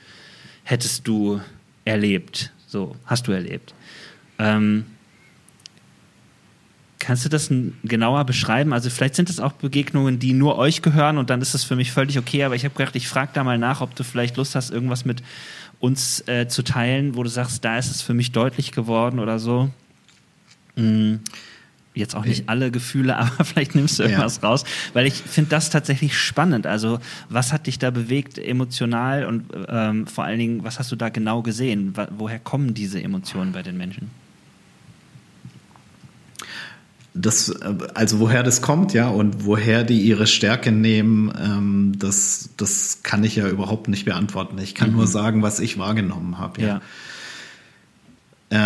hättest 0.64 1.06
du 1.06 1.40
erlebt. 1.84 2.52
So, 2.66 2.96
hast 3.04 3.26
du 3.28 3.32
erlebt. 3.32 3.74
Ähm, 4.38 4.86
kannst 6.98 7.24
du 7.24 7.28
das 7.28 7.50
genauer 7.84 8.24
beschreiben? 8.24 8.72
Also 8.72 8.90
vielleicht 8.90 9.16
sind 9.16 9.30
es 9.30 9.40
auch 9.40 9.52
Begegnungen, 9.52 10.18
die 10.18 10.32
nur 10.32 10.56
euch 10.56 10.82
gehören 10.82 11.18
und 11.18 11.30
dann 11.30 11.40
ist 11.40 11.54
das 11.54 11.64
für 11.64 11.76
mich 11.76 11.92
völlig 11.92 12.18
okay, 12.18 12.44
aber 12.44 12.54
ich 12.54 12.64
habe 12.64 12.74
gedacht, 12.74 12.96
ich 12.96 13.08
frage 13.08 13.30
da 13.34 13.44
mal 13.44 13.58
nach, 13.58 13.80
ob 13.80 13.94
du 13.94 14.04
vielleicht 14.04 14.36
Lust 14.36 14.54
hast, 14.54 14.70
irgendwas 14.70 15.04
mit 15.04 15.22
uns 15.78 16.26
äh, 16.28 16.46
zu 16.46 16.62
teilen, 16.62 17.16
wo 17.16 17.22
du 17.22 17.28
sagst, 17.28 17.64
da 17.64 17.78
ist 17.78 17.90
es 17.90 18.02
für 18.02 18.14
mich 18.14 18.32
deutlich 18.32 18.72
geworden 18.72 19.18
oder 19.18 19.38
so. 19.38 19.70
Mhm 20.76 21.20
jetzt 21.94 22.14
auch 22.14 22.24
nicht 22.24 22.48
alle 22.48 22.70
Gefühle, 22.70 23.16
aber 23.18 23.44
vielleicht 23.44 23.74
nimmst 23.74 23.98
du 23.98 24.04
irgendwas 24.04 24.40
ja. 24.42 24.48
raus, 24.48 24.64
weil 24.92 25.06
ich 25.06 25.14
finde 25.14 25.50
das 25.50 25.70
tatsächlich 25.70 26.16
spannend. 26.16 26.66
Also 26.66 27.00
was 27.28 27.52
hat 27.52 27.66
dich 27.66 27.78
da 27.78 27.90
bewegt 27.90 28.38
emotional 28.38 29.24
und 29.26 29.44
ähm, 29.68 30.06
vor 30.06 30.24
allen 30.24 30.38
Dingen, 30.38 30.64
was 30.64 30.78
hast 30.78 30.92
du 30.92 30.96
da 30.96 31.08
genau 31.08 31.42
gesehen? 31.42 31.94
Woher 32.16 32.38
kommen 32.38 32.74
diese 32.74 33.02
Emotionen 33.02 33.52
bei 33.52 33.62
den 33.62 33.76
Menschen? 33.76 34.10
Das, 37.12 37.48
äh, 37.48 37.74
also 37.94 38.20
woher 38.20 38.42
das 38.42 38.62
kommt, 38.62 38.94
ja, 38.94 39.08
und 39.08 39.44
woher 39.44 39.82
die 39.82 40.00
ihre 40.00 40.28
Stärke 40.28 40.70
nehmen, 40.70 41.32
ähm, 41.38 41.92
das, 41.98 42.50
das 42.56 43.02
kann 43.02 43.24
ich 43.24 43.36
ja 43.36 43.48
überhaupt 43.48 43.88
nicht 43.88 44.04
beantworten. 44.04 44.58
Ich 44.58 44.76
kann 44.76 44.90
mhm. 44.90 44.96
nur 44.96 45.06
sagen, 45.08 45.42
was 45.42 45.58
ich 45.58 45.76
wahrgenommen 45.76 46.38
habe. 46.38 46.62
Ja. 46.62 46.68
ja. 46.68 46.80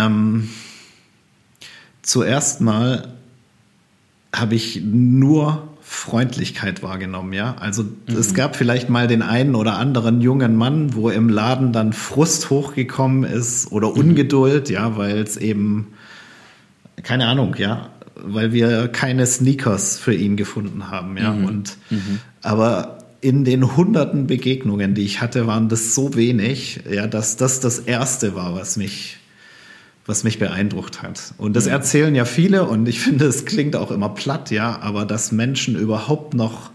Ähm, 0.05 0.49
zuerst 2.05 2.61
mal 2.61 3.13
habe 4.33 4.55
ich 4.55 4.81
nur 4.83 5.67
Freundlichkeit 5.81 6.83
wahrgenommen, 6.83 7.33
ja. 7.33 7.55
Also 7.59 7.83
mhm. 7.83 8.17
es 8.17 8.33
gab 8.33 8.55
vielleicht 8.55 8.89
mal 8.89 9.07
den 9.07 9.21
einen 9.21 9.55
oder 9.55 9.77
anderen 9.77 10.21
jungen 10.21 10.55
Mann, 10.55 10.95
wo 10.95 11.09
im 11.09 11.29
Laden 11.29 11.73
dann 11.73 11.93
Frust 11.93 12.49
hochgekommen 12.49 13.23
ist 13.23 13.71
oder 13.71 13.89
mhm. 13.89 13.99
Ungeduld, 13.99 14.69
ja, 14.69 14.97
weil 14.97 15.19
es 15.19 15.37
eben 15.37 15.87
keine 17.03 17.27
Ahnung, 17.27 17.55
ja, 17.57 17.89
weil 18.15 18.51
wir 18.51 18.87
keine 18.87 19.25
Sneakers 19.25 19.99
für 19.99 20.13
ihn 20.13 20.37
gefunden 20.37 20.89
haben, 20.89 21.17
ja. 21.17 21.31
Mhm. 21.31 21.45
Und 21.45 21.77
mhm. 21.89 22.19
aber 22.41 22.99
in 23.21 23.43
den 23.43 23.75
hunderten 23.75 24.27
Begegnungen, 24.27 24.93
die 24.93 25.03
ich 25.03 25.21
hatte, 25.21 25.47
waren 25.47 25.69
das 25.69 25.95
so 25.95 26.15
wenig, 26.15 26.81
ja, 26.91 27.07
dass 27.07 27.37
das 27.37 27.59
das 27.59 27.79
erste 27.79 28.35
war, 28.35 28.53
was 28.53 28.77
mich 28.77 29.17
was 30.05 30.23
mich 30.23 30.39
beeindruckt 30.39 31.01
hat. 31.01 31.33
Und 31.37 31.55
das 31.55 31.67
erzählen 31.67 32.13
ja 32.13 32.25
viele 32.25 32.65
und 32.65 32.87
ich 32.87 32.99
finde, 33.01 33.25
es 33.25 33.45
klingt 33.45 33.75
auch 33.75 33.91
immer 33.91 34.09
platt, 34.09 34.51
ja, 34.51 34.79
aber 34.81 35.05
dass 35.05 35.31
Menschen 35.31 35.75
überhaupt 35.75 36.33
noch 36.33 36.71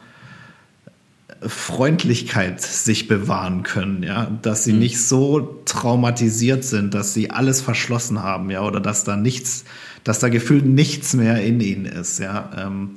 Freundlichkeit 1.42 2.60
sich 2.60 3.08
bewahren 3.08 3.62
können, 3.62 4.02
ja, 4.02 4.30
dass 4.42 4.64
sie 4.64 4.74
mhm. 4.74 4.80
nicht 4.80 5.02
so 5.02 5.62
traumatisiert 5.64 6.64
sind, 6.64 6.92
dass 6.92 7.14
sie 7.14 7.30
alles 7.30 7.62
verschlossen 7.62 8.22
haben, 8.22 8.50
ja, 8.50 8.62
oder 8.62 8.80
dass 8.80 9.04
da 9.04 9.16
nichts, 9.16 9.64
dass 10.04 10.18
da 10.18 10.28
gefühlt 10.28 10.66
nichts 10.66 11.14
mehr 11.14 11.42
in 11.42 11.60
ihnen 11.60 11.86
ist, 11.86 12.18
ja. 12.18 12.50
Ähm, 12.58 12.90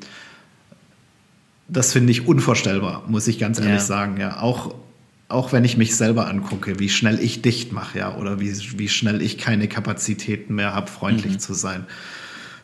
das 1.69 1.93
finde 1.93 2.11
ich 2.11 2.27
unvorstellbar, 2.27 3.03
muss 3.07 3.27
ich 3.27 3.39
ganz 3.39 3.59
ehrlich 3.59 3.75
ja. 3.75 3.79
sagen, 3.79 4.19
ja. 4.19 4.41
Auch 4.41 4.75
auch 5.33 5.51
wenn 5.51 5.65
ich 5.65 5.77
mich 5.77 5.95
selber 5.95 6.27
angucke, 6.27 6.79
wie 6.79 6.89
schnell 6.89 7.19
ich 7.19 7.41
dicht 7.41 7.71
mache, 7.71 7.99
ja, 7.99 8.15
oder 8.15 8.39
wie, 8.39 8.53
wie 8.77 8.89
schnell 8.89 9.21
ich 9.21 9.37
keine 9.37 9.67
Kapazitäten 9.67 10.55
mehr 10.55 10.73
habe, 10.73 10.89
freundlich 10.89 11.33
mhm. 11.33 11.39
zu 11.39 11.53
sein, 11.53 11.85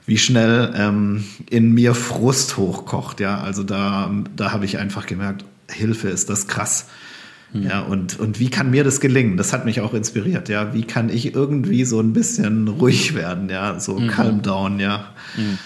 wie 0.06 0.18
schnell 0.18 0.74
ähm, 0.76 1.24
in 1.50 1.74
mir 1.74 1.96
Frust 1.96 2.58
hochkocht, 2.58 3.20
ja, 3.20 3.42
also 3.42 3.64
da, 3.64 4.12
da 4.36 4.52
habe 4.52 4.66
ich 4.66 4.78
einfach 4.78 5.06
gemerkt, 5.06 5.46
Hilfe 5.70 6.10
ist 6.10 6.30
das 6.30 6.48
krass. 6.48 6.88
Mhm. 7.54 7.64
Ja, 7.64 7.82
und, 7.82 8.20
und 8.20 8.40
wie 8.40 8.50
kann 8.50 8.70
mir 8.70 8.84
das 8.84 9.00
gelingen? 9.00 9.38
Das 9.38 9.54
hat 9.54 9.66
mich 9.66 9.82
auch 9.82 9.94
inspiriert, 9.94 10.50
ja. 10.50 10.74
Wie 10.74 10.84
kann 10.84 11.10
ich 11.10 11.34
irgendwie 11.34 11.84
so 11.84 12.00
ein 12.00 12.14
bisschen 12.14 12.68
ruhig 12.68 13.16
werden, 13.16 13.50
ja, 13.50 13.80
so 13.80 14.00
mhm. 14.00 14.08
calm 14.08 14.42
down, 14.42 14.80
ja. 14.80 15.06
Mhm. 15.36 15.58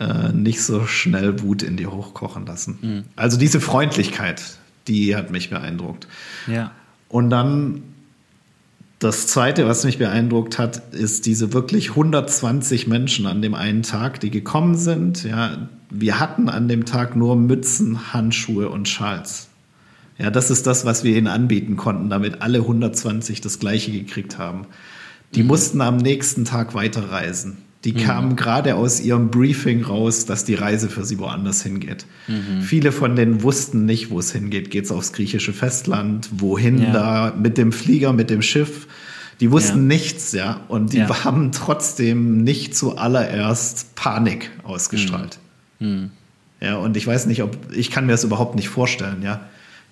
Äh, 0.00 0.32
nicht 0.32 0.62
so 0.62 0.86
schnell 0.86 1.42
Wut 1.42 1.62
in 1.62 1.76
dir 1.76 1.90
hochkochen 1.90 2.46
lassen. 2.46 2.78
Mhm. 2.80 3.04
Also 3.16 3.38
diese 3.38 3.60
Freundlichkeit, 3.60 4.42
die 4.88 5.14
hat 5.14 5.30
mich 5.30 5.50
beeindruckt. 5.50 6.08
Ja. 6.46 6.72
Und 7.08 7.30
dann 7.30 7.82
das 8.98 9.28
zweite, 9.28 9.66
was 9.66 9.84
mich 9.84 9.98
beeindruckt 9.98 10.58
hat, 10.58 10.92
ist 10.92 11.26
diese 11.26 11.52
wirklich 11.52 11.90
120 11.90 12.88
Menschen 12.88 13.26
an 13.26 13.42
dem 13.42 13.54
einen 13.54 13.82
Tag, 13.82 14.18
die 14.20 14.30
gekommen 14.30 14.74
sind. 14.74 15.22
Ja, 15.22 15.68
wir 15.88 16.18
hatten 16.18 16.48
an 16.48 16.66
dem 16.66 16.84
Tag 16.84 17.14
nur 17.14 17.36
Mützen, 17.36 18.12
Handschuhe 18.12 18.68
und 18.68 18.88
Schals. 18.88 19.48
Ja, 20.18 20.30
das 20.30 20.50
ist 20.50 20.66
das, 20.66 20.84
was 20.84 21.04
wir 21.04 21.16
ihnen 21.16 21.28
anbieten 21.28 21.76
konnten, 21.76 22.10
damit 22.10 22.42
alle 22.42 22.58
120 22.58 23.40
das 23.40 23.60
Gleiche 23.60 23.92
gekriegt 23.92 24.36
haben. 24.36 24.66
Die 25.36 25.42
mhm. 25.42 25.48
mussten 25.48 25.80
am 25.80 25.96
nächsten 25.96 26.44
Tag 26.44 26.74
weiterreisen. 26.74 27.58
Die 27.84 27.92
mhm. 27.92 27.98
kamen 27.98 28.36
gerade 28.36 28.74
aus 28.74 29.00
ihrem 29.00 29.30
Briefing 29.30 29.84
raus, 29.84 30.26
dass 30.26 30.44
die 30.44 30.54
Reise 30.54 30.88
für 30.88 31.04
sie 31.04 31.18
woanders 31.18 31.62
hingeht. 31.62 32.06
Mhm. 32.26 32.62
Viele 32.62 32.90
von 32.90 33.14
denen 33.14 33.42
wussten 33.42 33.84
nicht, 33.84 34.10
wo 34.10 34.18
es 34.18 34.32
hingeht. 34.32 34.70
Geht 34.70 34.86
es 34.86 34.90
aufs 34.90 35.12
griechische 35.12 35.52
Festland? 35.52 36.28
Wohin 36.32 36.82
ja. 36.82 36.92
da? 36.92 37.34
Mit 37.38 37.56
dem 37.56 37.70
Flieger, 37.70 38.12
mit 38.12 38.30
dem 38.30 38.42
Schiff? 38.42 38.88
Die 39.40 39.52
wussten 39.52 39.78
ja. 39.78 39.96
nichts, 39.96 40.32
ja. 40.32 40.62
Und 40.66 40.92
die 40.92 40.98
ja. 40.98 41.24
haben 41.24 41.52
trotzdem 41.52 42.42
nicht 42.42 42.76
zuallererst 42.76 43.94
Panik 43.94 44.50
ausgestrahlt. 44.64 45.38
Mhm. 45.78 45.88
mhm. 45.88 46.10
Ja, 46.60 46.76
und 46.78 46.96
ich 46.96 47.06
weiß 47.06 47.26
nicht, 47.26 47.44
ob, 47.44 47.56
ich 47.72 47.92
kann 47.92 48.06
mir 48.06 48.10
das 48.10 48.24
überhaupt 48.24 48.56
nicht 48.56 48.68
vorstellen, 48.68 49.22
ja. 49.22 49.42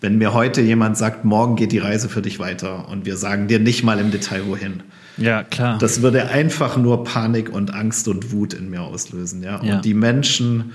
Wenn 0.01 0.18
mir 0.18 0.34
heute 0.34 0.61
jemand 0.61 0.97
sagt, 0.99 1.24
morgen 1.24 1.57
geht 1.57 1.72
die 1.72 1.78
Reise 1.78 2.09
für 2.09 2.22
dich 2.22 2.38
weiter 2.38 2.88
und 2.88 3.07
wir 3.07 3.16
sagen 3.16 3.49
dir 3.49 3.59
nicht 3.59 3.82
mal 3.82 3.99
im 3.99 4.11
Detail 4.11 4.47
wohin. 4.47 4.82
Ja, 5.16 5.42
klar. 5.42 5.78
Das 5.78 6.03
würde 6.03 6.28
einfach 6.28 6.76
nur 6.76 7.03
Panik 7.05 7.49
und 7.51 7.72
Angst 7.72 8.07
und 8.07 8.32
Wut 8.32 8.53
in 8.53 8.68
mir 8.68 8.82
auslösen, 8.82 9.42
ja. 9.42 9.57
Und 9.57 9.66
Ja. 9.66 9.80
die 9.80 9.94
Menschen 9.94 10.72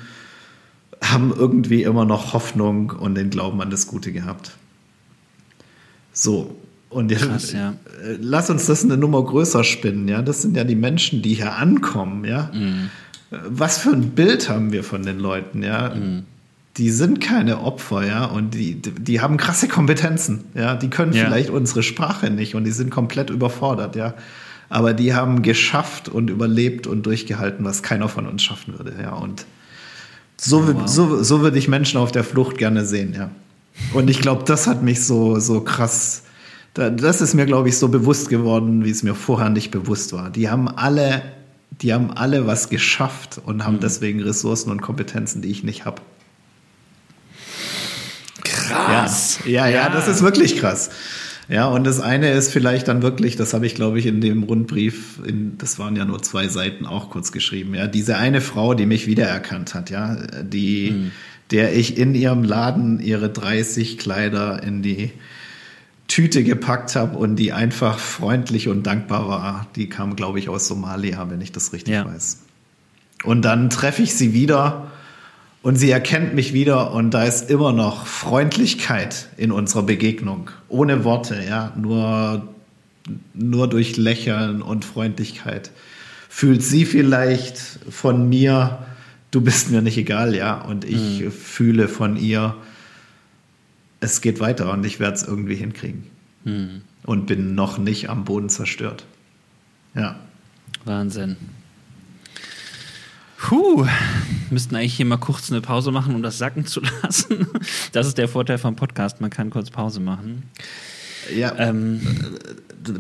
haben 1.04 1.32
irgendwie 1.36 1.84
immer 1.84 2.06
noch 2.06 2.34
Hoffnung 2.34 2.92
und 2.92 3.16
den 3.16 3.30
Glauben 3.30 3.62
an 3.62 3.70
das 3.70 3.86
Gute 3.88 4.12
gehabt. 4.12 4.52
So. 6.14 6.56
Und 6.90 7.10
jetzt, 7.10 7.26
Krass, 7.26 7.54
ja. 7.54 7.70
äh, 8.04 8.18
lass 8.20 8.50
uns 8.50 8.66
das 8.66 8.84
eine 8.84 8.98
Nummer 8.98 9.24
größer 9.24 9.64
spinnen, 9.64 10.08
ja. 10.10 10.22
Das 10.22 10.42
sind 10.42 10.58
ja 10.58 10.64
die 10.66 10.76
Menschen, 10.76 11.22
die 11.22 11.36
hier 11.36 11.56
ankommen, 11.56 12.26
ja. 12.26 12.50
Mhm. 12.54 12.90
Äh, 13.32 13.38
Was 13.48 13.78
für 13.78 13.92
ein 13.92 14.10
Bild 14.10 14.50
haben 14.50 14.72
wir 14.74 14.84
von 14.84 15.04
den 15.04 15.20
Leuten, 15.20 15.64
ja? 15.64 15.94
Mhm. 15.96 16.24
Die 16.82 16.90
sind 16.90 17.22
keine 17.22 17.62
Opfer, 17.62 18.08
ja, 18.08 18.26
und 18.26 18.56
die, 18.56 18.74
die 18.82 19.22
haben 19.22 19.38
krasse 19.38 19.68
Kompetenzen, 19.68 20.46
ja. 20.56 20.74
Die 20.76 20.90
können 20.90 21.14
Ja. 21.14 21.26
vielleicht 21.26 21.52
unsere 21.52 21.84
Sprache 21.84 22.32
nicht 22.32 22.56
und 22.56 22.64
die 22.64 22.72
sind 22.72 22.90
komplett 22.90 23.30
überfordert, 23.30 23.96
ja. 23.96 24.16
Aber 24.68 24.96
die 24.96 25.14
haben 25.14 25.44
geschafft 25.44 26.10
und 26.10 26.32
überlebt 26.32 26.88
und 26.88 27.06
durchgehalten, 27.06 27.64
was 27.66 27.84
keiner 27.84 28.10
von 28.10 28.26
uns 28.26 28.42
schaffen 28.42 28.80
würde, 28.80 28.96
ja. 29.00 29.12
Und 29.14 29.46
so, 30.38 30.66
Wow. 30.74 30.88
so, 30.88 31.22
so 31.22 31.42
würde 31.42 31.60
ich 31.60 31.68
Menschen 31.68 32.00
auf 32.00 32.12
der 32.12 32.24
Flucht 32.24 32.58
gerne 32.58 32.84
sehen, 32.84 33.14
ja. 33.16 33.30
Und 33.94 34.10
ich 34.10 34.20
glaube, 34.20 34.44
das 34.48 34.66
hat 34.66 34.82
mich 34.82 35.06
so, 35.06 35.40
so 35.40 35.62
krass, 35.62 36.24
da, 36.74 36.90
das 36.90 37.22
ist 37.22 37.36
mir, 37.36 37.46
glaube 37.46 37.70
ich, 37.70 37.78
so 37.78 37.90
bewusst 37.90 38.28
geworden, 38.30 38.84
wie 38.84 38.90
es 38.90 39.04
mir 39.04 39.14
vorher 39.14 39.50
nicht 39.50 39.70
bewusst 39.70 40.14
war. 40.14 40.32
Die 40.32 40.50
haben 40.50 40.68
alle, 40.68 41.22
die 41.84 41.94
haben 41.94 42.10
alle 42.10 42.48
was 42.48 42.70
geschafft 42.70 43.40
und 43.46 43.66
haben 43.66 43.80
deswegen 43.80 44.20
Ressourcen 44.24 44.72
und 44.72 44.82
Kompetenzen, 44.82 45.44
die 45.44 45.50
ich 45.52 45.64
nicht 45.64 45.86
habe. 45.86 46.02
Krass. 48.72 49.40
Ja, 49.46 49.68
ja, 49.68 49.84
ja, 49.84 49.90
das 49.90 50.08
ist 50.08 50.22
wirklich 50.22 50.58
krass. 50.58 50.90
Ja, 51.50 51.66
und 51.68 51.84
das 51.86 52.00
eine 52.00 52.32
ist 52.32 52.52
vielleicht 52.52 52.88
dann 52.88 53.02
wirklich, 53.02 53.36
das 53.36 53.54
habe 53.54 53.66
ich, 53.66 53.76
glaube 53.76 54.00
ich, 54.00 54.06
in 54.06 54.22
dem 54.22 54.44
Rundbrief, 54.44 55.20
in, 55.28 55.58
das 55.58 55.80
waren 55.80 55.96
ja 55.98 56.06
nur 56.06 56.22
zwei 56.22 56.48
Seiten 56.48 56.86
auch 56.86 57.10
kurz 57.10 57.32
geschrieben, 57.34 57.76
ja, 57.76 57.88
diese 57.88 58.16
eine 58.18 58.40
Frau, 58.40 58.74
die 58.74 58.86
mich 58.86 59.06
wiedererkannt 59.06 59.74
hat, 59.74 59.90
ja, 59.90 60.16
die, 60.44 61.12
der 61.52 61.76
ich 61.76 61.98
in 61.98 62.16
ihrem 62.16 62.44
Laden 62.44 63.02
ihre 63.02 63.30
30 63.30 63.98
Kleider 63.98 64.64
in 64.64 64.82
die 64.82 65.12
Tüte 66.08 66.44
gepackt 66.44 66.96
habe 66.96 67.18
und 67.18 67.36
die 67.38 67.54
einfach 67.54 67.98
freundlich 68.00 68.68
und 68.70 68.84
dankbar 68.84 69.28
war, 69.28 69.68
die 69.76 69.88
kam, 69.90 70.16
glaube 70.16 70.40
ich, 70.40 70.48
aus 70.50 70.68
Somalia, 70.68 71.30
wenn 71.30 71.42
ich 71.42 71.52
das 71.52 71.74
richtig 71.74 71.94
Ja. 71.94 72.06
weiß. 72.06 72.40
Und 73.24 73.44
dann 73.44 73.70
treffe 73.70 74.02
ich 74.02 74.14
sie 74.16 74.34
wieder 74.34 74.91
und 75.64 75.76
sie 75.76 75.92
erkennt 75.92 76.34
mich 76.34 76.54
wieder 76.54 76.92
und 76.92 77.12
da 77.12 77.24
ist 77.24 77.50
immer 77.50 77.72
noch 77.72 78.08
Freundlichkeit 78.08 79.28
in 79.38 79.52
unserer 79.52 79.84
Begegnung. 79.84 80.50
Ohne 80.70 81.04
Worte, 81.04 81.44
ja, 81.48 81.72
nur, 81.76 82.48
nur 83.34 83.70
durch 83.70 83.98
Lächeln 83.98 84.62
und 84.62 84.86
Freundlichkeit. 84.86 85.72
Fühlt 86.30 86.64
sie 86.64 86.86
vielleicht 86.86 87.58
von 87.90 88.28
mir, 88.28 88.80
du 89.30 89.42
bist 89.42 89.70
mir 89.70 89.82
nicht 89.82 89.98
egal, 89.98 90.34
ja, 90.36 90.62
und 90.62 90.84
ich 90.84 91.26
fühle 91.30 91.88
von 91.88 92.16
ihr, 92.18 92.56
es 94.00 94.22
geht 94.22 94.40
weiter 94.40 94.72
und 94.72 94.84
ich 94.86 95.00
werde 95.00 95.16
es 95.16 95.24
irgendwie 95.24 95.56
hinkriegen. 95.56 96.06
Hm. 96.44 96.82
Und 97.04 97.28
bin 97.28 97.54
noch 97.54 97.78
nicht 97.78 98.10
am 98.10 98.26
Boden 98.26 98.50
zerstört. 98.50 99.06
Ja. 99.94 100.20
Wahnsinn. 100.86 101.36
Puh, 103.42 103.88
müssten 104.52 104.76
eigentlich 104.76 104.94
hier 104.94 105.06
mal 105.06 105.18
kurz 105.18 105.52
eine 105.52 105.62
Pause 105.62 105.92
machen, 105.92 106.14
um 106.14 106.22
das 106.22 106.38
sacken 106.38 106.66
zu 106.66 106.82
lassen. 107.04 107.48
Das 107.92 108.08
ist 108.08 108.18
der 108.18 108.28
Vorteil 108.28 108.58
vom 108.58 108.76
Podcast, 108.76 109.20
man 109.20 109.30
kann 109.30 109.50
kurz 109.50 109.70
Pause 109.70 110.00
machen. 110.00 110.44
Ja, 111.36 111.54
Ähm, 111.58 112.02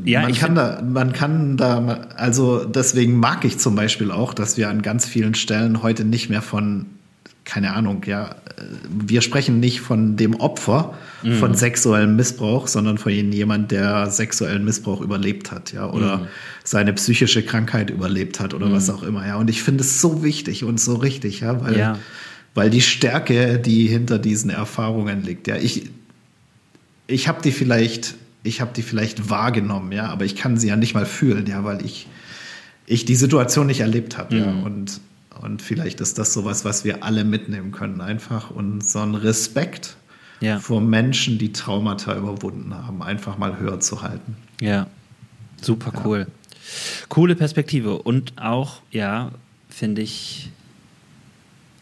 ja, 0.05 0.21
man 0.21 0.33
kann 0.33 0.55
da, 0.55 0.81
man 0.81 1.11
kann 1.11 1.57
da, 1.57 2.07
also 2.15 2.65
deswegen 2.65 3.19
mag 3.19 3.45
ich 3.45 3.57
zum 3.57 3.75
Beispiel 3.75 4.11
auch, 4.11 4.33
dass 4.33 4.57
wir 4.57 4.69
an 4.69 4.81
ganz 4.81 5.07
vielen 5.07 5.33
Stellen 5.33 5.81
heute 5.81 6.05
nicht 6.05 6.29
mehr 6.29 6.41
von, 6.41 6.85
keine 7.43 7.73
Ahnung, 7.73 8.03
ja, 8.05 8.35
wir 8.89 9.21
sprechen 9.21 9.59
nicht 9.59 9.81
von 9.81 10.15
dem 10.15 10.35
Opfer 10.35 10.93
Mhm. 11.23 11.33
von 11.35 11.53
sexuellem 11.55 12.15
Missbrauch, 12.15 12.67
sondern 12.67 12.97
von 12.97 13.11
jemand, 13.11 13.69
der 13.71 14.09
sexuellen 14.09 14.63
Missbrauch 14.65 15.01
überlebt 15.01 15.51
hat, 15.51 15.71
ja, 15.73 15.89
oder 15.89 16.17
Mhm. 16.17 16.27
seine 16.63 16.93
psychische 16.93 17.43
Krankheit 17.43 17.89
überlebt 17.89 18.39
hat 18.39 18.53
oder 18.53 18.71
was 18.71 18.89
auch 18.89 19.03
immer, 19.03 19.25
ja. 19.27 19.35
Und 19.37 19.49
ich 19.49 19.61
finde 19.63 19.83
es 19.83 20.01
so 20.01 20.23
wichtig 20.23 20.63
und 20.63 20.79
so 20.79 20.95
richtig, 20.95 21.41
ja, 21.41 21.61
weil, 21.63 21.77
Ja. 21.77 21.97
weil 22.55 22.69
die 22.69 22.81
Stärke, 22.81 23.59
die 23.59 23.87
hinter 23.87 24.17
diesen 24.19 24.49
Erfahrungen 24.49 25.23
liegt, 25.23 25.47
ja, 25.47 25.57
ich, 25.57 25.89
ich 27.07 27.27
habe 27.27 27.41
die 27.41 27.51
vielleicht, 27.51 28.15
ich 28.43 28.61
habe 28.61 28.71
die 28.75 28.81
vielleicht 28.81 29.29
wahrgenommen, 29.29 29.91
ja, 29.91 30.07
aber 30.07 30.25
ich 30.25 30.35
kann 30.35 30.57
sie 30.57 30.67
ja 30.69 30.75
nicht 30.75 30.93
mal 30.93 31.05
fühlen, 31.05 31.45
ja, 31.47 31.63
weil 31.63 31.83
ich, 31.85 32.07
ich 32.87 33.05
die 33.05 33.15
Situation 33.15 33.67
nicht 33.67 33.81
erlebt 33.81 34.17
habe, 34.17 34.37
ja, 34.37 34.51
Mhm. 34.51 34.63
und, 34.63 35.01
und 35.41 35.61
vielleicht 35.61 36.01
ist 36.01 36.17
das 36.17 36.33
sowas, 36.33 36.65
was 36.65 36.83
wir 36.85 37.03
alle 37.03 37.23
mitnehmen 37.23 37.71
können, 37.71 38.01
einfach 38.01 38.51
unseren 38.51 39.15
Respekt 39.15 39.95
Ja. 40.39 40.59
vor 40.59 40.81
Menschen, 40.81 41.37
die 41.37 41.51
Traumata 41.51 42.15
überwunden 42.15 42.73
haben, 42.73 43.01
einfach 43.03 43.37
mal 43.37 43.59
höher 43.59 43.79
zu 43.79 44.01
halten. 44.01 44.35
Ja, 44.59 44.87
super 45.61 45.91
cool. 46.05 46.27
Coole 47.09 47.35
Perspektive 47.35 47.97
und 48.03 48.33
auch, 48.37 48.81
ja, 48.91 49.31
finde 49.69 50.01
ich 50.01 50.49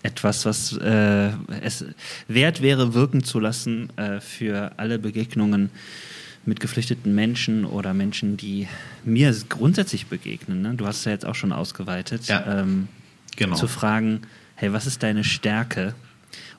etwas, 0.03 0.45
was 0.45 0.77
äh, 0.77 1.31
es 1.61 1.83
wert 2.27 2.61
wäre, 2.61 2.93
wirken 2.93 3.23
zu 3.23 3.39
lassen 3.39 3.89
äh, 3.97 4.21
für 4.21 4.71
alle 4.77 4.97
Begegnungen 4.97 5.69
mit 6.45 6.61
geflüchteten 6.61 7.13
Menschen 7.13 7.65
oder 7.65 7.93
Menschen, 7.93 8.37
die 8.37 8.67
mir 9.03 9.35
grundsätzlich 9.49 10.07
begegnen. 10.07 10.61
Ne? 10.61 10.73
Du 10.75 10.87
hast 10.87 10.99
es 10.99 11.05
ja 11.05 11.11
jetzt 11.11 11.25
auch 11.25 11.35
schon 11.35 11.51
ausgeweitet. 11.51 12.25
Ja. 12.27 12.61
Ähm, 12.61 12.87
Genau. 13.39 13.55
Zu 13.55 13.67
fragen, 13.67 14.21
hey, 14.55 14.73
was 14.73 14.85
ist 14.85 15.01
deine 15.01 15.23
Stärke? 15.23 15.95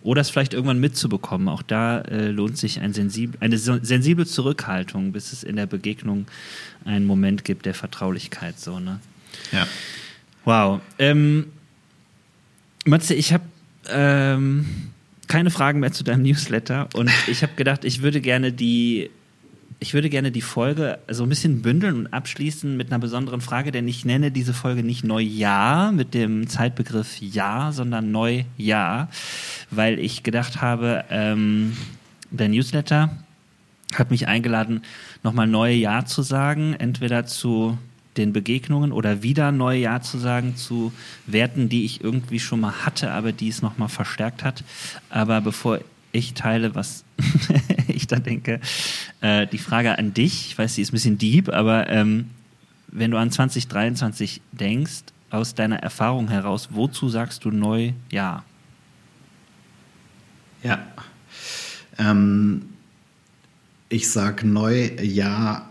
Oder 0.03 0.22
es 0.22 0.31
vielleicht 0.31 0.55
irgendwann 0.55 0.81
mitzubekommen. 0.81 1.49
Auch 1.49 1.61
da 1.61 2.01
äh, 2.01 2.28
lohnt 2.28 2.57
sich 2.57 2.81
ein 2.81 2.95
sensib 2.95 3.37
eine 3.41 3.59
sensible 3.59 4.26
Zurückhaltung, 4.26 5.12
bis 5.12 5.35
es 5.35 5.43
in 5.43 5.57
der 5.57 5.66
Begegnung 5.66 6.26
einen 6.87 7.05
Moment 7.05 7.45
gibt 7.45 7.66
der 7.66 7.74
Vertraulichkeit. 7.74 8.59
So, 8.59 8.81
ne? 8.81 8.99
Ja. 9.53 9.66
Wow. 10.47 10.81
Ähm, 10.99 11.53
Matze, 12.87 13.12
ich 13.12 13.35
habe 13.35 13.45
ähm, 13.91 14.64
keine 15.28 15.51
Fragen 15.51 15.81
mehr 15.81 15.93
zu 15.93 16.03
deinem 16.03 16.22
Newsletter 16.22 16.89
und 16.95 17.11
ich 17.26 17.43
habe 17.43 17.53
gedacht, 17.57 17.85
ich 17.85 18.01
würde 18.01 18.22
gerne 18.22 18.53
die 18.53 19.11
ich 19.83 19.95
würde 19.95 20.11
gerne 20.11 20.31
die 20.31 20.43
Folge 20.43 20.99
so 21.09 21.22
ein 21.22 21.31
bisschen 21.31 21.62
bündeln 21.62 21.97
und 21.97 22.07
abschließen 22.12 22.76
mit 22.76 22.93
einer 22.93 22.99
besonderen 22.99 23.41
Frage, 23.41 23.72
denn 23.72 23.89
ich 23.89 24.05
nenne 24.05 24.31
diese 24.31 24.53
Folge 24.53 24.83
nicht 24.83 25.05
Neujahr 25.05 25.91
mit 25.91 26.12
dem 26.12 26.49
Zeitbegriff 26.49 27.18
Jahr, 27.20 27.72
sondern 27.72 28.12
Neujahr, 28.12 29.09
weil 29.70 29.99
ich 29.99 30.22
gedacht 30.22 30.61
habe, 30.61 31.05
ähm, 31.09 31.76
der 32.31 32.51
Newsletter 32.51 33.16
hat 33.95 34.11
mich 34.11 34.28
eingeladen, 34.28 34.83
nochmal 35.22 35.47
neue 35.47 35.74
Jahr 35.74 36.05
zu 36.05 36.20
sagen, 36.20 36.74
entweder 36.74 37.24
zu 37.24 37.78
den 38.18 38.35
Begegnungen 38.35 38.93
oder 38.93 39.22
wieder 39.22 39.51
neue 39.51 39.81
Jahr 39.81 40.03
zu 40.03 40.18
sagen 40.18 40.57
zu 40.57 40.93
Werten, 41.26 41.70
die 41.70 41.87
ich 41.87 42.05
irgendwie 42.05 42.39
schon 42.39 42.61
mal 42.61 42.85
hatte, 42.85 43.12
aber 43.12 43.33
die 43.33 43.49
es 43.49 43.62
nochmal 43.62 43.89
verstärkt 43.89 44.45
hat. 44.45 44.62
Aber 45.09 45.41
bevor 45.41 45.78
ich 46.13 46.35
teile, 46.35 46.75
was 46.75 47.05
ich 47.89 48.07
da 48.07 48.17
denke, 48.17 48.61
äh, 49.21 49.47
die 49.47 49.59
Frage 49.59 49.99
an 49.99 50.15
dich, 50.15 50.47
ich 50.49 50.59
weiß, 50.59 50.75
sie 50.75 50.83
ist 50.83 50.91
ein 50.91 50.93
bisschen 50.93 51.19
deep, 51.19 51.49
aber 51.49 51.89
ähm, 51.89 52.31
wenn 52.89 53.11
du 53.11 53.17
an 53.17 53.31
2023 53.31 54.41
denkst, 54.53 55.05
aus 55.31 55.55
deiner 55.55 55.77
Erfahrung 55.77 56.29
heraus, 56.29 56.71
wozu 56.73 57.09
sagst 57.09 57.45
du 57.45 57.51
neu 57.51 57.93
ja? 58.11 58.43
Ja. 60.63 60.87
Ähm, 61.99 62.63
ich 63.89 64.11
sag 64.11 64.45
neu 64.45 64.91
Ja 65.01 65.69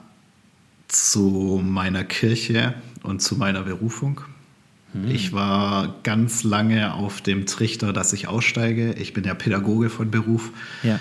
zu 0.88 1.62
meiner 1.64 2.04
Kirche 2.04 2.74
und 3.04 3.22
zu 3.22 3.36
meiner 3.36 3.64
Berufung. 3.64 4.22
Ich 5.08 5.34
war 5.34 5.96
ganz 6.04 6.44
lange 6.44 6.94
auf 6.94 7.22
dem 7.22 7.46
Trichter, 7.46 7.94
dass 7.94 8.12
ich 8.14 8.28
aussteige. 8.28 8.94
Ich 8.94 9.14
bin 9.14 9.24
ja 9.24 9.36
Pädagoge 9.36 9.90
von 9.90 10.10
Beruf. 10.10 10.52
Ja. 10.82 11.00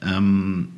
Ähm, 0.00 0.68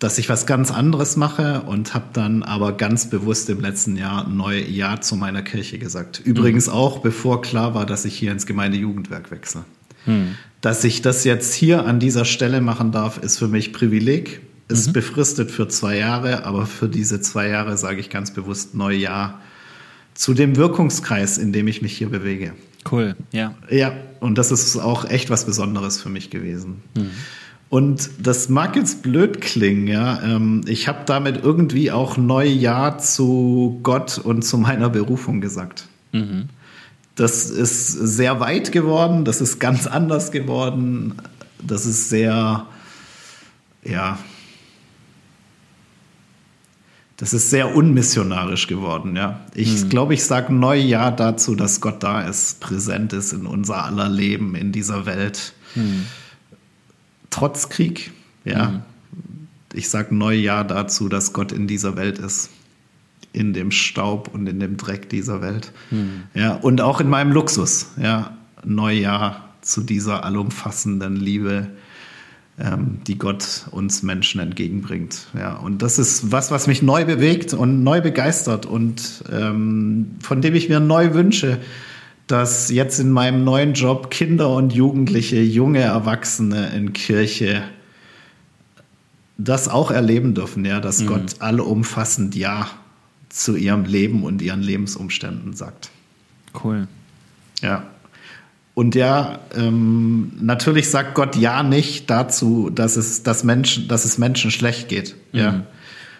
dass 0.00 0.18
ich 0.18 0.28
was 0.28 0.44
ganz 0.44 0.70
anderes 0.70 1.16
mache 1.16 1.62
und 1.62 1.94
habe 1.94 2.06
dann 2.12 2.42
aber 2.42 2.72
ganz 2.72 3.08
bewusst 3.08 3.48
im 3.48 3.60
letzten 3.60 3.96
Jahr 3.96 4.28
neu 4.28 4.58
Ja 4.60 5.00
zu 5.00 5.16
meiner 5.16 5.42
Kirche 5.42 5.78
gesagt. 5.78 6.20
Übrigens 6.24 6.68
auch, 6.68 6.98
bevor 6.98 7.40
klar 7.42 7.74
war, 7.74 7.86
dass 7.86 8.04
ich 8.04 8.14
hier 8.16 8.32
ins 8.32 8.44
Gemeindejugendwerk 8.44 9.30
wechsle. 9.30 9.64
Hm. 10.04 10.34
Dass 10.60 10.82
ich 10.84 11.00
das 11.00 11.24
jetzt 11.24 11.54
hier 11.54 11.86
an 11.86 12.00
dieser 12.00 12.24
Stelle 12.24 12.60
machen 12.60 12.90
darf, 12.90 13.18
ist 13.18 13.38
für 13.38 13.48
mich 13.48 13.72
Privileg. 13.72 14.40
Ist 14.66 14.92
befristet 14.94 15.50
für 15.50 15.68
zwei 15.68 15.98
Jahre, 15.98 16.44
aber 16.46 16.64
für 16.64 16.88
diese 16.88 17.20
zwei 17.20 17.48
Jahre 17.48 17.76
sage 17.76 18.00
ich 18.00 18.08
ganz 18.08 18.32
bewusst 18.32 18.74
neu 18.74 18.94
Ja 18.94 19.40
zu 20.14 20.34
dem 20.34 20.56
Wirkungskreis, 20.56 21.38
in 21.38 21.52
dem 21.52 21.68
ich 21.68 21.82
mich 21.82 21.96
hier 21.96 22.08
bewege. 22.08 22.52
Cool, 22.90 23.16
ja. 23.32 23.54
Ja, 23.70 23.92
und 24.20 24.38
das 24.38 24.52
ist 24.52 24.76
auch 24.76 25.08
echt 25.08 25.30
was 25.30 25.44
Besonderes 25.46 26.00
für 26.00 26.08
mich 26.08 26.30
gewesen. 26.30 26.82
Und 27.70 28.10
das 28.22 28.48
mag 28.48 28.76
jetzt 28.76 29.02
blöd 29.02 29.40
klingen, 29.40 29.88
ja. 29.88 30.22
Ähm, 30.22 30.60
ich 30.66 30.86
habe 30.86 31.00
damit 31.06 31.42
irgendwie 31.42 31.90
auch 31.90 32.16
Neujahr 32.16 32.98
zu 32.98 33.80
Gott 33.82 34.18
und 34.18 34.42
zu 34.42 34.58
meiner 34.58 34.90
Berufung 34.90 35.40
gesagt. 35.40 35.88
Mhm. 36.12 36.48
Das 37.16 37.50
ist 37.50 37.88
sehr 37.92 38.40
weit 38.40 38.72
geworden, 38.72 39.24
das 39.24 39.40
ist 39.40 39.60
ganz 39.60 39.86
anders 39.86 40.30
geworden, 40.30 41.14
das 41.60 41.86
ist 41.86 42.10
sehr, 42.10 42.66
ja, 43.84 44.18
das 47.24 47.32
ist 47.32 47.48
sehr 47.48 47.74
unmissionarisch 47.74 48.66
geworden, 48.66 49.16
ja. 49.16 49.40
Ich 49.54 49.80
hm. 49.80 49.88
glaube, 49.88 50.12
ich 50.12 50.24
sage 50.24 50.52
Neujahr 50.52 51.10
dazu, 51.10 51.54
dass 51.54 51.80
Gott 51.80 52.02
da 52.02 52.20
ist, 52.20 52.60
präsent 52.60 53.14
ist 53.14 53.32
in 53.32 53.46
unser 53.46 53.82
aller 53.82 54.10
Leben, 54.10 54.54
in 54.54 54.72
dieser 54.72 55.06
Welt. 55.06 55.54
Hm. 55.72 56.04
Trotz 57.30 57.70
Krieg, 57.70 58.12
ja. 58.44 58.68
Hm. 58.68 58.82
Ich 59.72 59.88
sage 59.88 60.14
Neujahr 60.14 60.64
dazu, 60.64 61.08
dass 61.08 61.32
Gott 61.32 61.50
in 61.50 61.66
dieser 61.66 61.96
Welt 61.96 62.18
ist. 62.18 62.50
In 63.32 63.54
dem 63.54 63.70
Staub 63.70 64.28
und 64.34 64.46
in 64.46 64.60
dem 64.60 64.76
Dreck 64.76 65.08
dieser 65.08 65.40
Welt. 65.40 65.72
Hm. 65.88 66.24
Ja, 66.34 66.56
und 66.56 66.82
auch 66.82 67.00
in 67.00 67.08
meinem 67.08 67.32
Luxus, 67.32 67.86
ja. 67.96 68.36
Neujahr 68.66 69.48
zu 69.62 69.80
dieser 69.80 70.24
allumfassenden 70.24 71.16
Liebe 71.16 71.70
die 72.56 73.18
Gott 73.18 73.66
uns 73.72 74.04
Menschen 74.04 74.40
entgegenbringt. 74.40 75.26
Ja, 75.36 75.56
und 75.56 75.82
das 75.82 75.98
ist 75.98 76.30
was, 76.30 76.52
was 76.52 76.68
mich 76.68 76.82
neu 76.82 77.04
bewegt 77.04 77.52
und 77.52 77.82
neu 77.82 78.00
begeistert 78.00 78.64
und 78.64 79.24
ähm, 79.32 80.12
von 80.20 80.40
dem 80.40 80.54
ich 80.54 80.68
mir 80.68 80.78
neu 80.78 81.14
wünsche, 81.14 81.58
dass 82.28 82.70
jetzt 82.70 83.00
in 83.00 83.10
meinem 83.10 83.42
neuen 83.42 83.74
Job 83.74 84.10
Kinder 84.10 84.54
und 84.54 84.72
Jugendliche, 84.72 85.40
junge 85.40 85.80
Erwachsene 85.80 86.68
in 86.74 86.92
Kirche 86.92 87.64
das 89.36 89.68
auch 89.68 89.90
erleben 89.90 90.34
dürfen, 90.34 90.64
ja, 90.64 90.78
dass 90.78 91.00
mhm. 91.00 91.06
Gott 91.08 91.40
allumfassend 91.40 92.36
Ja 92.36 92.68
zu 93.30 93.56
ihrem 93.56 93.84
Leben 93.84 94.22
und 94.22 94.40
ihren 94.42 94.62
Lebensumständen 94.62 95.54
sagt. 95.54 95.90
Cool. 96.62 96.86
Ja. 97.60 97.82
Und 98.74 98.96
ja, 98.96 99.38
ähm, 99.56 100.32
natürlich 100.40 100.90
sagt 100.90 101.14
Gott 101.14 101.36
ja 101.36 101.62
nicht 101.62 102.10
dazu, 102.10 102.70
dass 102.70 102.96
es, 102.96 103.22
dass 103.22 103.44
Menschen, 103.44 103.86
dass 103.86 104.04
es 104.04 104.18
Menschen 104.18 104.50
schlecht 104.50 104.88
geht. 104.88 105.14
Mhm. 105.32 105.38
Ja. 105.38 105.66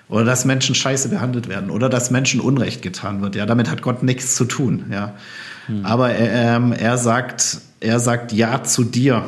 Oder 0.09 0.24
dass 0.24 0.44
Menschen 0.44 0.74
scheiße 0.74 1.09
behandelt 1.09 1.48
werden 1.48 1.70
oder 1.70 1.88
dass 1.88 2.11
Menschen 2.11 2.40
Unrecht 2.40 2.82
getan 2.82 3.22
wird. 3.22 3.34
Ja, 3.34 3.46
damit 3.46 3.70
hat 3.70 3.82
Gott 3.82 4.02
nichts 4.02 4.36
zu 4.36 4.44
tun. 4.44 4.84
Ja. 4.90 5.14
Mhm. 5.66 5.84
Aber 5.84 6.11
er, 6.11 6.57
ähm, 6.57 6.72
er 6.72 6.98
sagt, 6.98 7.59
er 7.80 7.98
sagt 7.98 8.32
ja 8.32 8.62
zu 8.62 8.84
dir 8.84 9.24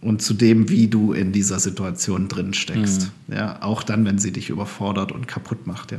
und 0.00 0.22
zu 0.22 0.34
dem, 0.34 0.68
wie 0.68 0.86
du 0.86 1.12
in 1.12 1.32
dieser 1.32 1.58
Situation 1.58 2.28
drin 2.28 2.54
steckst. 2.54 3.10
Mhm. 3.26 3.34
Ja, 3.34 3.58
auch 3.62 3.82
dann, 3.82 4.04
wenn 4.04 4.18
sie 4.18 4.30
dich 4.30 4.50
überfordert 4.50 5.10
und 5.10 5.26
kaputt 5.26 5.66
macht. 5.66 5.90
Ja. 5.90 5.98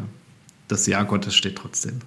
Das 0.70 0.88
Ja 0.88 1.04
Gottes 1.04 1.36
steht 1.36 1.58
trotzdem. 1.58 2.00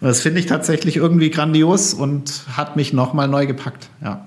Das 0.00 0.22
finde 0.22 0.40
ich 0.40 0.46
tatsächlich 0.46 0.96
irgendwie 0.96 1.30
grandios 1.30 1.92
und 1.92 2.44
hat 2.56 2.76
mich 2.76 2.92
nochmal 2.92 3.28
neu 3.28 3.46
gepackt. 3.46 3.90
Ja. 4.02 4.26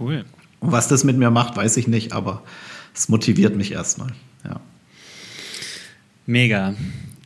Cool. 0.00 0.24
Und 0.60 0.72
was 0.72 0.88
das 0.88 1.04
mit 1.04 1.18
mir 1.18 1.30
macht, 1.30 1.56
weiß 1.56 1.76
ich 1.76 1.88
nicht, 1.88 2.12
aber 2.12 2.42
es 2.94 3.08
motiviert 3.08 3.54
mich 3.54 3.72
erstmal. 3.72 4.12
Ja. 4.44 4.60
Mega. 6.26 6.74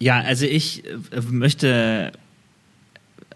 Ja, 0.00 0.20
also 0.20 0.44
ich 0.44 0.84
äh, 0.86 1.20
möchte, 1.30 2.12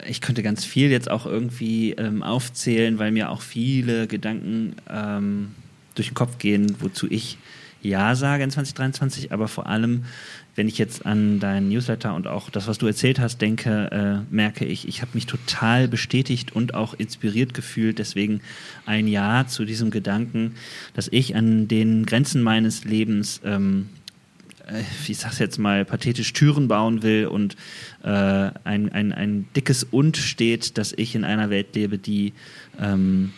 ich 0.07 0.20
könnte 0.20 0.43
ganz 0.43 0.64
viel 0.64 0.90
jetzt 0.90 1.11
auch 1.11 1.26
irgendwie 1.26 1.93
ähm, 1.93 2.22
aufzählen, 2.22 2.99
weil 2.99 3.12
mir 3.12 3.30
auch 3.30 3.43
viele 3.43 4.07
Gedanken 4.09 4.74
ähm, 4.90 5.55
durch 5.95 6.09
den 6.09 6.14
Kopf 6.14 6.38
gehen, 6.38 6.76
wozu 6.80 7.07
ich 7.09 7.38
Ja 7.80 8.16
sage 8.16 8.43
in 8.43 8.51
2023, 8.51 9.32
aber 9.32 9.47
vor 9.47 9.66
allem 9.66 10.05
wenn 10.55 10.68
ich 10.68 10.76
jetzt 10.76 11.07
an 11.07 11.40
deinen 11.40 11.68
Newsletter 11.70 12.14
und 12.14 12.26
auch 12.26 12.50
das, 12.50 12.66
was 12.66 12.78
du 12.78 12.86
erzählt 12.86 13.18
hast, 13.18 13.40
denke, 13.40 14.24
äh, 14.30 14.34
merke 14.34 14.64
ich, 14.64 14.86
ich 14.86 15.00
habe 15.00 15.12
mich 15.14 15.26
total 15.26 15.88
bestätigt 15.88 16.55
und 16.55 16.74
auch 16.74 16.94
inspiriert 16.94 17.55
gefühlt. 17.55 17.98
Deswegen 17.98 18.42
ein 18.84 19.09
Ja 19.09 19.46
zu 19.46 19.64
diesem 19.64 19.90
Gedanken, 19.90 20.55
dass 20.94 21.09
ich 21.09 21.36
an 21.36 21.68
den 21.68 22.05
Grenzen 22.05 22.42
meines 22.42 22.84
Lebens, 22.84 23.40
ähm, 23.44 23.88
äh, 24.66 24.82
ich 25.09 25.16
sag's 25.18 25.38
jetzt 25.38 25.59
mal, 25.59 25.86
pathetisch 25.86 26.34
Türen 26.34 26.68
bauen 26.68 27.03
will 27.03 27.26
und 27.26 27.57
äh, 28.03 28.09
ein, 28.09 28.92
ein, 28.92 29.12
ein 29.12 29.46
dickes 29.57 29.84
Und 29.84 30.18
steht, 30.18 30.76
dass 30.76 30.92
ich 30.92 31.14
in 31.14 31.24
einer 31.24 31.48
Welt 31.48 31.74
lebe, 31.74 31.96
die 31.96 32.34
ähm, 32.78 33.32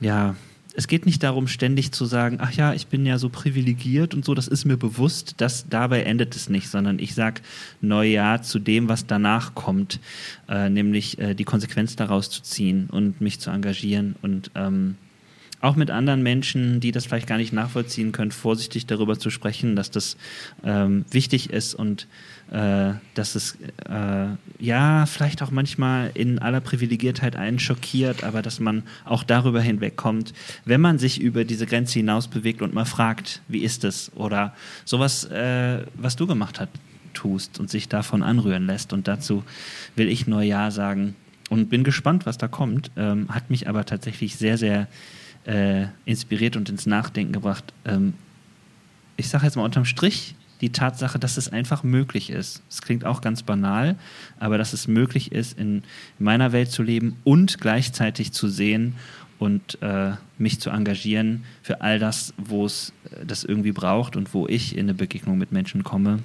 ja 0.00 0.36
es 0.76 0.88
geht 0.88 1.06
nicht 1.06 1.22
darum, 1.22 1.46
ständig 1.46 1.92
zu 1.92 2.04
sagen, 2.04 2.38
ach 2.40 2.52
ja, 2.52 2.74
ich 2.74 2.88
bin 2.88 3.06
ja 3.06 3.18
so 3.18 3.28
privilegiert 3.28 4.12
und 4.12 4.24
so, 4.24 4.34
das 4.34 4.48
ist 4.48 4.64
mir 4.64 4.76
bewusst, 4.76 5.34
dass 5.40 5.68
dabei 5.68 6.02
endet 6.02 6.34
es 6.34 6.48
nicht, 6.48 6.68
sondern 6.68 6.98
ich 6.98 7.14
sage 7.14 7.42
Neujahr 7.80 8.42
zu 8.42 8.58
dem, 8.58 8.88
was 8.88 9.06
danach 9.06 9.54
kommt, 9.54 10.00
äh, 10.48 10.68
nämlich 10.68 11.18
äh, 11.18 11.34
die 11.34 11.44
Konsequenz 11.44 11.94
daraus 11.94 12.28
zu 12.28 12.42
ziehen 12.42 12.88
und 12.90 13.20
mich 13.20 13.38
zu 13.38 13.50
engagieren 13.50 14.16
und 14.20 14.50
ähm, 14.56 14.96
auch 15.60 15.76
mit 15.76 15.90
anderen 15.90 16.22
Menschen, 16.22 16.80
die 16.80 16.92
das 16.92 17.06
vielleicht 17.06 17.28
gar 17.28 17.38
nicht 17.38 17.52
nachvollziehen 17.52 18.12
können, 18.12 18.32
vorsichtig 18.32 18.86
darüber 18.86 19.18
zu 19.18 19.30
sprechen, 19.30 19.76
dass 19.76 19.90
das 19.90 20.16
ähm, 20.62 21.04
wichtig 21.10 21.50
ist 21.50 21.74
und 21.74 22.06
dass 22.50 23.34
es 23.34 23.58
äh, 23.88 24.26
ja 24.58 25.06
vielleicht 25.06 25.42
auch 25.42 25.50
manchmal 25.50 26.10
in 26.14 26.38
aller 26.38 26.60
Privilegiertheit 26.60 27.36
einen 27.36 27.58
schockiert, 27.58 28.22
aber 28.22 28.42
dass 28.42 28.60
man 28.60 28.82
auch 29.04 29.24
darüber 29.24 29.60
hinwegkommt, 29.60 30.32
wenn 30.64 30.80
man 30.80 30.98
sich 30.98 31.20
über 31.20 31.44
diese 31.44 31.66
Grenze 31.66 31.94
hinaus 31.94 32.28
bewegt 32.28 32.62
und 32.62 32.74
mal 32.74 32.84
fragt, 32.84 33.42
wie 33.48 33.60
ist 33.60 33.82
es? 33.84 34.12
Oder 34.14 34.54
sowas, 34.84 35.24
äh, 35.24 35.84
was 35.96 36.16
du 36.16 36.26
gemacht 36.26 36.60
hast, 36.60 36.70
tust 37.14 37.58
und 37.58 37.70
sich 37.70 37.88
davon 37.88 38.22
anrühren 38.22 38.66
lässt. 38.66 38.92
Und 38.92 39.08
dazu 39.08 39.44
will 39.96 40.08
ich 40.08 40.26
nur 40.26 40.42
Ja 40.42 40.70
sagen 40.70 41.14
und 41.48 41.70
bin 41.70 41.84
gespannt, 41.84 42.26
was 42.26 42.38
da 42.38 42.48
kommt. 42.48 42.90
Ähm, 42.96 43.28
hat 43.28 43.50
mich 43.50 43.68
aber 43.68 43.84
tatsächlich 43.86 44.36
sehr, 44.36 44.58
sehr 44.58 44.88
äh, 45.44 45.86
inspiriert 46.04 46.56
und 46.56 46.68
ins 46.68 46.86
Nachdenken 46.86 47.32
gebracht. 47.32 47.72
Ähm, 47.84 48.14
ich 49.16 49.28
sage 49.28 49.44
jetzt 49.44 49.56
mal 49.56 49.64
unterm 49.64 49.84
Strich 49.84 50.34
die 50.60 50.70
Tatsache, 50.70 51.18
dass 51.18 51.36
es 51.36 51.48
einfach 51.48 51.82
möglich 51.82 52.30
ist. 52.30 52.62
Es 52.68 52.82
klingt 52.82 53.04
auch 53.04 53.20
ganz 53.20 53.42
banal, 53.42 53.96
aber 54.38 54.58
dass 54.58 54.72
es 54.72 54.88
möglich 54.88 55.32
ist, 55.32 55.58
in 55.58 55.82
meiner 56.18 56.52
Welt 56.52 56.70
zu 56.70 56.82
leben 56.82 57.16
und 57.24 57.60
gleichzeitig 57.60 58.32
zu 58.32 58.48
sehen 58.48 58.94
und 59.38 59.82
äh, 59.82 60.12
mich 60.38 60.60
zu 60.60 60.70
engagieren 60.70 61.44
für 61.62 61.80
all 61.80 61.98
das, 61.98 62.34
wo 62.38 62.64
es 62.64 62.92
äh, 63.10 63.26
das 63.26 63.44
irgendwie 63.44 63.72
braucht 63.72 64.16
und 64.16 64.32
wo 64.32 64.46
ich 64.46 64.76
in 64.76 64.86
eine 64.86 64.94
Begegnung 64.94 65.38
mit 65.38 65.52
Menschen 65.52 65.84
komme. 65.84 66.20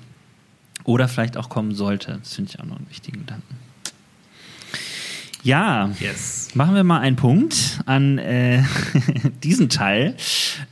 Oder 0.85 1.07
vielleicht 1.07 1.35
auch 1.35 1.49
kommen 1.49 1.75
sollte. 1.75 2.19
Das 2.19 2.35
finde 2.35 2.51
ich 2.51 2.59
auch 2.59 2.65
noch 2.65 2.77
einen 2.77 2.89
wichtigen 2.89 3.19
Gedanken. 3.19 3.68
Ja, 5.43 5.89
yes. 5.99 6.49
machen 6.53 6.75
wir 6.75 6.83
mal 6.83 6.99
einen 6.99 7.15
Punkt 7.15 7.79
an 7.85 8.17
äh, 8.17 8.63
diesen 9.43 9.69
Teil. 9.69 10.15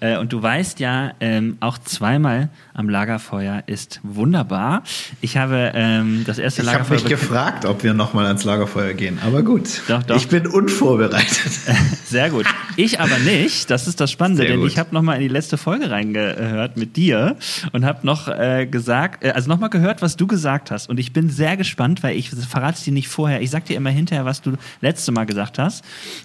Äh, 0.01 0.17
und 0.17 0.33
du 0.33 0.41
weißt 0.41 0.79
ja, 0.79 1.13
ähm, 1.21 1.57
auch 1.61 1.77
zweimal 1.77 2.49
am 2.73 2.89
Lagerfeuer 2.89 3.63
ist 3.65 4.01
wunderbar. 4.03 4.83
Ich 5.21 5.37
habe 5.37 5.71
ähm, 5.73 6.23
das 6.27 6.37
erste 6.37 6.61
ich 6.61 6.67
Lagerfeuer. 6.67 6.97
Ich 6.97 7.03
habe 7.03 7.13
mich 7.13 7.19
gefragt, 7.21 7.65
ob 7.65 7.83
wir 7.83 7.93
nochmal 7.93 8.25
ans 8.25 8.43
Lagerfeuer 8.43 8.93
gehen. 8.93 9.19
Aber 9.25 9.41
gut, 9.41 9.81
doch, 9.87 10.03
doch. 10.03 10.17
ich 10.17 10.27
bin 10.27 10.45
unvorbereitet. 10.45 11.51
Sehr 12.05 12.29
gut. 12.29 12.45
Ich 12.75 12.99
aber 12.99 13.17
nicht. 13.19 13.71
Das 13.71 13.87
ist 13.87 14.01
das 14.01 14.11
Spannende, 14.11 14.43
Sehr 14.43 14.51
denn 14.51 14.59
gut. 14.59 14.71
ich 14.71 14.77
habe 14.77 14.93
nochmal 14.93 15.15
in 15.15 15.21
die 15.21 15.27
letzte 15.29 15.57
Folge 15.57 15.89
reingehört 15.89 16.75
mit 16.75 16.97
dir 16.97 17.37
und 17.71 17.85
habe 17.85 18.05
noch 18.05 18.27
äh, 18.27 18.67
gesagt, 18.67 19.23
äh, 19.23 19.31
also 19.31 19.49
nochmal 19.49 19.69
gehört, 19.69 20.01
was 20.01 20.17
du 20.17 20.27
gesagt 20.27 20.71
hast. 20.71 20.89
Und 20.89 20.99
ich 20.99 21.13
bin 21.13 21.29
sehr 21.29 21.55
gespannt, 21.55 22.03
weil 22.03 22.17
ich 22.17 22.29
verrate 22.29 22.83
dir 22.83 22.93
nicht 22.93 23.07
vorher. 23.07 23.41
Ich 23.41 23.49
sag 23.49 23.65
dir 23.65 23.77
immer 23.77 23.89
hinterher, 23.89 24.25
was 24.25 24.41
du 24.41 24.56
letzte 24.81 25.11
Mal 25.11 25.25
gesagt 25.25 25.59
hast. 25.59 25.83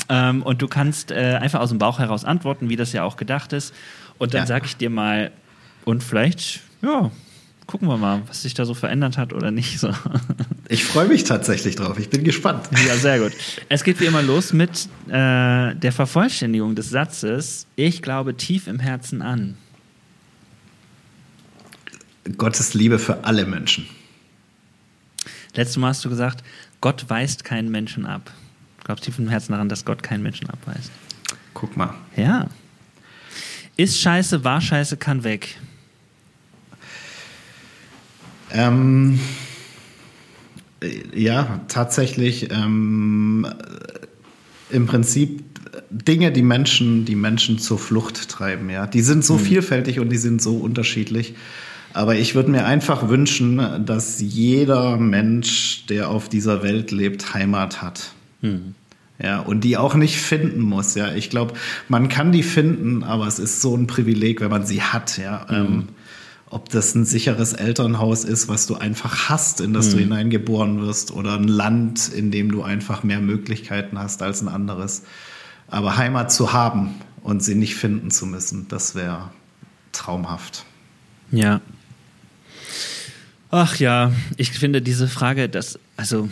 Ähm, 0.09 0.43
und 0.43 0.63
du 0.63 0.69
kannst 0.69 1.11
äh, 1.11 1.39
einfach 1.41 1.61
aus 1.61 1.71
dem 1.71 1.79
Bauch 1.79 1.99
heraus 1.99 2.25
antworten, 2.25 2.69
wie 2.69 2.77
das 2.77 2.93
ja 2.93 3.05
auch 3.05 3.17
gedacht 3.17 3.53
ist. 3.53 3.75
Und 4.19 4.35
dann 4.35 4.43
ja. 4.43 4.47
sage 4.47 4.67
ich 4.67 4.77
dir 4.77 4.91
mal, 4.91 5.33
und 5.85 6.03
vielleicht, 6.03 6.61
ja, 6.81 7.11
gucken 7.67 7.89
wir 7.89 7.97
mal, 7.97 8.23
was 8.27 8.43
sich 8.43 8.55
da 8.55 8.65
so 8.65 8.75
verändert 8.75 9.19
hat 9.19 9.33
oder 9.33 9.51
nicht. 9.51 9.79
So. 9.79 9.93
Ich 10.69 10.85
freue 10.85 11.07
mich 11.07 11.25
tatsächlich 11.25 11.77
drauf. 11.77 11.99
Ich 11.99 12.09
bin 12.09 12.25
gespannt. 12.25 12.67
Ja, 12.87 12.97
sehr 12.97 13.19
gut. 13.19 13.33
Es 13.69 13.85
geht 13.85 14.01
wie 14.01 14.07
immer 14.07 14.23
los 14.23 14.55
mit 14.55 14.89
äh, 15.09 15.75
der 15.75 15.93
Vervollständigung 15.93 16.75
des 16.75 16.89
Satzes. 16.89 17.67
Ich 17.77 18.01
glaube 18.01 18.37
tief 18.37 18.69
im 18.69 18.79
Herzen 18.79 19.21
an. 19.21 19.59
Gottes 22.39 22.73
Liebe 22.73 22.99
für 22.99 23.25
alle 23.25 23.45
Menschen. 23.45 23.87
Letztes 25.55 25.77
Mal 25.77 25.89
hast 25.89 26.05
du 26.05 26.09
gesagt, 26.09 26.43
Gott 26.83 27.09
weist 27.09 27.45
keinen 27.45 27.71
Menschen 27.71 28.05
ab. 28.05 28.31
Ich 28.79 28.85
glaube 28.85 29.01
tief 29.01 29.19
im 29.19 29.29
Herzen 29.29 29.53
daran, 29.53 29.71
dass 29.71 29.87
Gott 29.87 30.03
keinen 30.03 30.23
Menschen 30.23 30.51
abweist. 30.51 30.91
Guck 31.55 31.77
mal. 31.77 31.95
Ja. 32.17 32.49
Ist 33.77 34.01
scheiße, 34.01 34.45
war 34.45 34.61
scheiße, 34.61 34.97
kann 34.97 35.25
weg. 35.25 35.57
Ähm, 38.51 39.21
ja, 41.15 41.61
tatsächlich. 41.69 42.51
Ähm, 42.51 43.47
Im 44.71 44.87
Prinzip 44.87 45.45
Dinge, 45.91 46.33
die 46.33 46.43
Menschen, 46.43 47.05
die 47.05 47.15
Menschen 47.15 47.61
zur 47.61 47.79
Flucht 47.79 48.29
treiben, 48.29 48.69
ja. 48.69 48.89
Die 48.89 49.03
sind 49.03 49.25
so 49.25 49.35
mhm. 49.35 49.41
vielfältig 49.41 50.01
und 50.01 50.11
die 50.11 50.19
sind 50.19 50.43
so 50.43 50.57
unterschiedlich. 50.57 51.35
Aber 51.95 52.17
ich 52.17 52.35
würde 52.35 52.51
mir 52.51 52.65
einfach 52.65 53.09
wünschen, 53.09 53.85
dass 53.85 54.21
jeder 54.21 54.97
Mensch, 54.97 55.87
der 55.87 56.09
auf 56.09 56.29
dieser 56.29 56.63
Welt 56.63 56.91
lebt, 56.91 57.35
Heimat 57.35 57.83
hat. 57.83 58.13
Mhm. 58.41 58.75
Ja, 59.23 59.41
und 59.41 59.63
die 59.63 59.77
auch 59.77 59.95
nicht 59.95 60.17
finden 60.17 60.63
muss. 60.63 60.95
Ja, 60.95 61.13
ich 61.13 61.31
glaube, 61.31 61.55
man 61.89 62.09
kann 62.09 62.33
die 62.33 62.43
finden, 62.43 63.05
aber 63.05 63.27
es 63.27 63.39
ist 63.39 63.61
so 63.61 63.77
ein 63.77 63.87
Privileg, 63.87 64.41
wenn 64.41 64.51
man 64.51 64.67
sie 64.67 64.83
hat. 64.83 65.19
Ja, 65.19 65.47
mhm. 65.49 65.55
ähm, 65.55 65.89
ob 66.51 66.69
das 66.69 66.95
ein 66.95 67.05
sicheres 67.05 67.53
Elternhaus 67.53 68.25
ist, 68.25 68.49
was 68.49 68.67
du 68.67 68.75
einfach 68.75 69.29
hast, 69.29 69.61
in 69.61 69.73
das 69.73 69.89
mhm. 69.89 69.93
du 69.93 69.99
hineingeboren 69.99 70.81
wirst, 70.83 71.13
oder 71.13 71.35
ein 71.35 71.49
Land, 71.49 72.09
in 72.09 72.31
dem 72.31 72.51
du 72.51 72.63
einfach 72.63 73.05
mehr 73.05 73.21
Möglichkeiten 73.21 73.99
hast 73.99 74.23
als 74.23 74.43
ein 74.43 74.49
anderes. 74.49 75.05
Aber 75.69 75.97
Heimat 75.97 76.33
zu 76.33 76.53
haben 76.53 76.95
und 77.23 77.43
sie 77.43 77.55
nicht 77.55 77.77
finden 77.77 78.11
zu 78.11 78.27
müssen, 78.27 78.67
das 78.69 78.95
wäre 78.95 79.31
traumhaft. 79.93 80.65
Ja, 81.31 81.61
Ach 83.55 83.77
ja, 83.77 84.11
ich 84.39 84.51
finde 84.53 84.81
diese 84.81 85.09
Frage, 85.09 85.47
dass, 85.47 85.79
also 85.99 86.27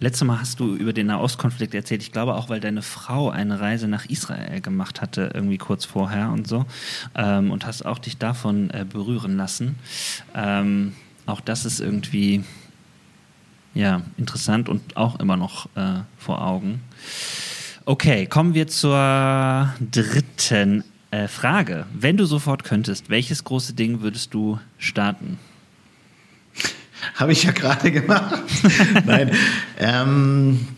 letztes 0.00 0.26
Mal 0.26 0.40
hast 0.40 0.58
du 0.58 0.74
über 0.74 0.92
den 0.92 1.06
Nahostkonflikt 1.06 1.72
erzählt. 1.72 2.02
Ich 2.02 2.10
glaube 2.10 2.34
auch, 2.34 2.48
weil 2.48 2.58
deine 2.58 2.82
Frau 2.82 3.30
eine 3.30 3.60
Reise 3.60 3.86
nach 3.86 4.06
Israel 4.06 4.60
gemacht 4.60 5.00
hatte, 5.00 5.30
irgendwie 5.32 5.56
kurz 5.56 5.84
vorher 5.84 6.30
und 6.30 6.48
so. 6.48 6.66
Ähm, 7.14 7.52
und 7.52 7.64
hast 7.64 7.86
auch 7.86 8.00
dich 8.00 8.18
davon 8.18 8.70
äh, 8.70 8.84
berühren 8.84 9.36
lassen. 9.36 9.76
Ähm, 10.34 10.94
auch 11.26 11.40
das 11.40 11.64
ist 11.64 11.78
irgendwie 11.78 12.42
ja 13.74 14.02
interessant 14.16 14.68
und 14.68 14.96
auch 14.96 15.20
immer 15.20 15.36
noch 15.36 15.66
äh, 15.76 16.00
vor 16.18 16.44
Augen. 16.44 16.80
Okay, 17.84 18.26
kommen 18.26 18.54
wir 18.54 18.66
zur 18.66 19.72
dritten 19.92 20.82
äh, 21.12 21.28
Frage. 21.28 21.86
Wenn 21.94 22.16
du 22.16 22.24
sofort 22.24 22.64
könntest, 22.64 23.10
welches 23.10 23.44
große 23.44 23.74
Ding 23.74 24.00
würdest 24.00 24.34
du 24.34 24.58
starten? 24.76 25.38
Habe 27.14 27.32
ich 27.32 27.44
ja 27.44 27.52
gerade 27.52 27.90
gemacht. 27.90 28.42
Nein. 29.06 29.30
Ähm, 29.78 30.68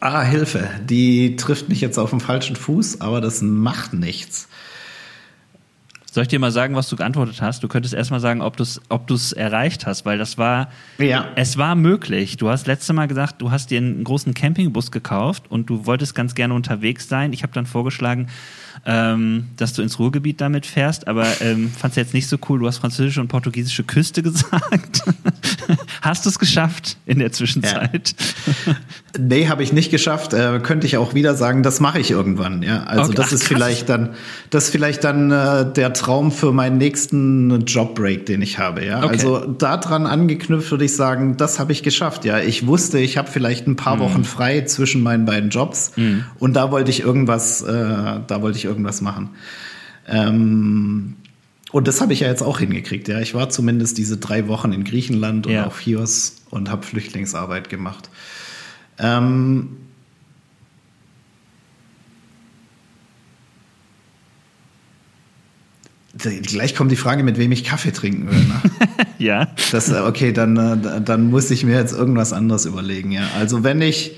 ah, 0.00 0.22
Hilfe. 0.22 0.68
Die 0.84 1.36
trifft 1.36 1.68
mich 1.68 1.80
jetzt 1.80 1.98
auf 1.98 2.10
den 2.10 2.20
falschen 2.20 2.56
Fuß, 2.56 3.00
aber 3.00 3.20
das 3.20 3.42
macht 3.42 3.92
nichts. 3.92 4.48
Soll 6.12 6.24
ich 6.24 6.28
dir 6.28 6.38
mal 6.38 6.52
sagen, 6.52 6.76
was 6.76 6.90
du 6.90 6.96
geantwortet 6.96 7.40
hast? 7.40 7.62
Du 7.62 7.68
könntest 7.68 7.94
erst 7.94 8.10
mal 8.10 8.20
sagen, 8.20 8.42
ob 8.42 8.58
du 8.58 8.64
es 8.64 8.82
ob 8.90 9.10
erreicht 9.34 9.86
hast, 9.86 10.04
weil 10.04 10.18
das 10.18 10.36
war, 10.36 10.68
ja. 10.98 11.28
es 11.36 11.56
war 11.56 11.74
möglich. 11.74 12.36
Du 12.36 12.50
hast 12.50 12.66
letzte 12.66 12.92
Mal 12.92 13.08
gesagt, 13.08 13.40
du 13.40 13.50
hast 13.50 13.70
dir 13.70 13.78
einen 13.78 14.04
großen 14.04 14.34
Campingbus 14.34 14.90
gekauft 14.90 15.44
und 15.50 15.70
du 15.70 15.86
wolltest 15.86 16.14
ganz 16.14 16.34
gerne 16.34 16.52
unterwegs 16.52 17.08
sein. 17.08 17.32
Ich 17.32 17.42
habe 17.42 17.54
dann 17.54 17.64
vorgeschlagen, 17.64 18.28
ähm, 18.84 19.48
dass 19.56 19.74
du 19.74 19.82
ins 19.82 19.98
Ruhrgebiet 19.98 20.40
damit 20.40 20.66
fährst, 20.66 21.06
aber 21.06 21.26
ähm, 21.40 21.70
fandst 21.70 21.96
jetzt 21.96 22.14
nicht 22.14 22.26
so 22.26 22.36
cool. 22.48 22.58
Du 22.58 22.66
hast 22.66 22.78
französische 22.78 23.20
und 23.20 23.28
portugiesische 23.28 23.84
Küste 23.84 24.22
gesagt. 24.22 25.02
hast 26.00 26.24
du 26.24 26.30
es 26.30 26.38
geschafft 26.38 26.96
in 27.06 27.20
der 27.20 27.30
Zwischenzeit? 27.30 28.14
Ja. 28.66 28.74
nee, 29.20 29.48
habe 29.48 29.62
ich 29.62 29.72
nicht 29.72 29.90
geschafft. 29.90 30.32
Äh, 30.32 30.58
könnte 30.60 30.86
ich 30.86 30.96
auch 30.96 31.14
wieder 31.14 31.34
sagen, 31.36 31.62
das 31.62 31.78
mache 31.78 32.00
ich 32.00 32.10
irgendwann. 32.10 32.62
Ja, 32.62 32.82
also 32.84 33.04
okay. 33.04 33.14
das 33.14 33.28
Ach, 33.28 33.32
ist 33.32 33.44
vielleicht 33.44 33.88
dann, 33.88 34.10
das 34.50 34.64
ist 34.64 34.70
vielleicht 34.70 35.04
dann 35.04 35.30
äh, 35.30 35.72
der 35.72 35.92
Traum 35.92 36.32
für 36.32 36.52
meinen 36.52 36.78
nächsten 36.78 37.64
Jobbreak, 37.64 38.26
den 38.26 38.42
ich 38.42 38.58
habe. 38.58 38.84
Ja, 38.84 39.04
okay. 39.04 39.10
also 39.10 39.38
daran 39.46 40.06
angeknüpft 40.06 40.72
würde 40.72 40.84
ich 40.84 40.96
sagen, 40.96 41.36
das 41.36 41.60
habe 41.60 41.70
ich 41.70 41.84
geschafft. 41.84 42.24
Ja, 42.24 42.40
ich 42.40 42.66
wusste, 42.66 42.98
ich 42.98 43.16
habe 43.16 43.30
vielleicht 43.30 43.68
ein 43.68 43.76
paar 43.76 43.96
mhm. 43.96 44.00
Wochen 44.00 44.24
frei 44.24 44.62
zwischen 44.62 45.02
meinen 45.04 45.24
beiden 45.24 45.50
Jobs 45.50 45.92
mhm. 45.94 46.24
und 46.40 46.54
da 46.54 46.72
wollte 46.72 46.90
ich 46.90 47.00
irgendwas, 47.00 47.62
äh, 47.62 47.66
da 47.72 48.42
wollte 48.42 48.58
ich 48.58 48.71
irgendwas 48.72 49.00
machen. 49.00 49.30
Ähm, 50.08 51.16
und 51.70 51.88
das 51.88 52.00
habe 52.00 52.12
ich 52.12 52.20
ja 52.20 52.28
jetzt 52.28 52.42
auch 52.42 52.58
hingekriegt. 52.58 53.08
Ja, 53.08 53.20
ich 53.20 53.34
war 53.34 53.50
zumindest 53.50 53.98
diese 53.98 54.16
drei 54.16 54.48
Wochen 54.48 54.72
in 54.72 54.84
Griechenland 54.84 55.46
und 55.46 55.52
ja. 55.52 55.66
auf 55.66 55.80
Chios 55.80 56.42
und 56.50 56.70
habe 56.70 56.82
Flüchtlingsarbeit 56.84 57.68
gemacht. 57.68 58.10
Ähm, 58.98 59.76
Gleich 66.14 66.74
kommt 66.74 66.92
die 66.92 66.96
Frage, 66.96 67.24
mit 67.24 67.38
wem 67.38 67.52
ich 67.52 67.64
Kaffee 67.64 67.90
trinken 67.90 68.30
will. 68.30 68.38
Ne? 68.38 68.60
ja. 69.18 69.48
Das, 69.72 69.90
okay, 69.92 70.32
dann, 70.32 70.56
äh, 70.56 71.00
dann 71.00 71.30
muss 71.30 71.50
ich 71.50 71.64
mir 71.64 71.74
jetzt 71.74 71.92
irgendwas 71.92 72.32
anderes 72.32 72.66
überlegen. 72.66 73.10
Ja. 73.10 73.28
Also 73.38 73.64
wenn 73.64 73.80
ich 73.80 74.16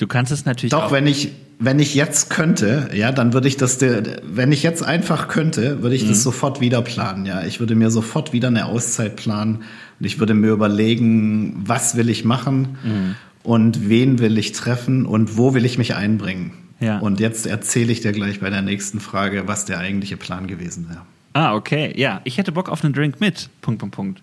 Du 0.00 0.06
kannst 0.06 0.32
es 0.32 0.46
natürlich 0.46 0.70
Doch, 0.70 0.92
wenn 0.92 1.06
ich, 1.06 1.32
wenn 1.58 1.78
ich 1.78 1.94
jetzt 1.94 2.30
könnte, 2.30 2.88
ja, 2.94 3.12
dann 3.12 3.34
würde 3.34 3.48
ich 3.48 3.58
das, 3.58 3.78
wenn 3.82 4.50
ich 4.50 4.62
jetzt 4.62 4.82
einfach 4.82 5.28
könnte, 5.28 5.82
würde 5.82 5.94
ich 5.94 6.04
mhm. 6.04 6.08
das 6.08 6.22
sofort 6.22 6.62
wieder 6.62 6.80
planen, 6.80 7.26
ja. 7.26 7.44
Ich 7.44 7.60
würde 7.60 7.74
mir 7.74 7.90
sofort 7.90 8.32
wieder 8.32 8.48
eine 8.48 8.64
Auszeit 8.64 9.16
planen 9.16 9.56
und 9.98 10.06
ich 10.06 10.18
würde 10.18 10.32
mir 10.32 10.52
überlegen, 10.52 11.60
was 11.66 11.96
will 11.96 12.08
ich 12.08 12.24
machen 12.24 12.78
mhm. 12.82 13.14
und 13.42 13.90
wen 13.90 14.20
will 14.20 14.38
ich 14.38 14.52
treffen 14.52 15.04
und 15.04 15.36
wo 15.36 15.52
will 15.52 15.66
ich 15.66 15.76
mich 15.76 15.94
einbringen. 15.94 16.52
Ja. 16.80 16.98
Und 17.00 17.20
jetzt 17.20 17.44
erzähle 17.46 17.92
ich 17.92 18.00
dir 18.00 18.12
gleich 18.12 18.40
bei 18.40 18.48
der 18.48 18.62
nächsten 18.62 19.00
Frage, 19.00 19.48
was 19.48 19.66
der 19.66 19.80
eigentliche 19.80 20.16
Plan 20.16 20.46
gewesen 20.46 20.88
wäre. 20.88 21.02
Ah, 21.34 21.54
okay. 21.54 21.92
Ja, 21.94 22.22
ich 22.24 22.38
hätte 22.38 22.52
Bock 22.52 22.70
auf 22.70 22.82
einen 22.82 22.94
Drink 22.94 23.20
mit. 23.20 23.50
Punkt, 23.60 23.80
Punkt, 23.80 23.94
Punkt. 23.94 24.22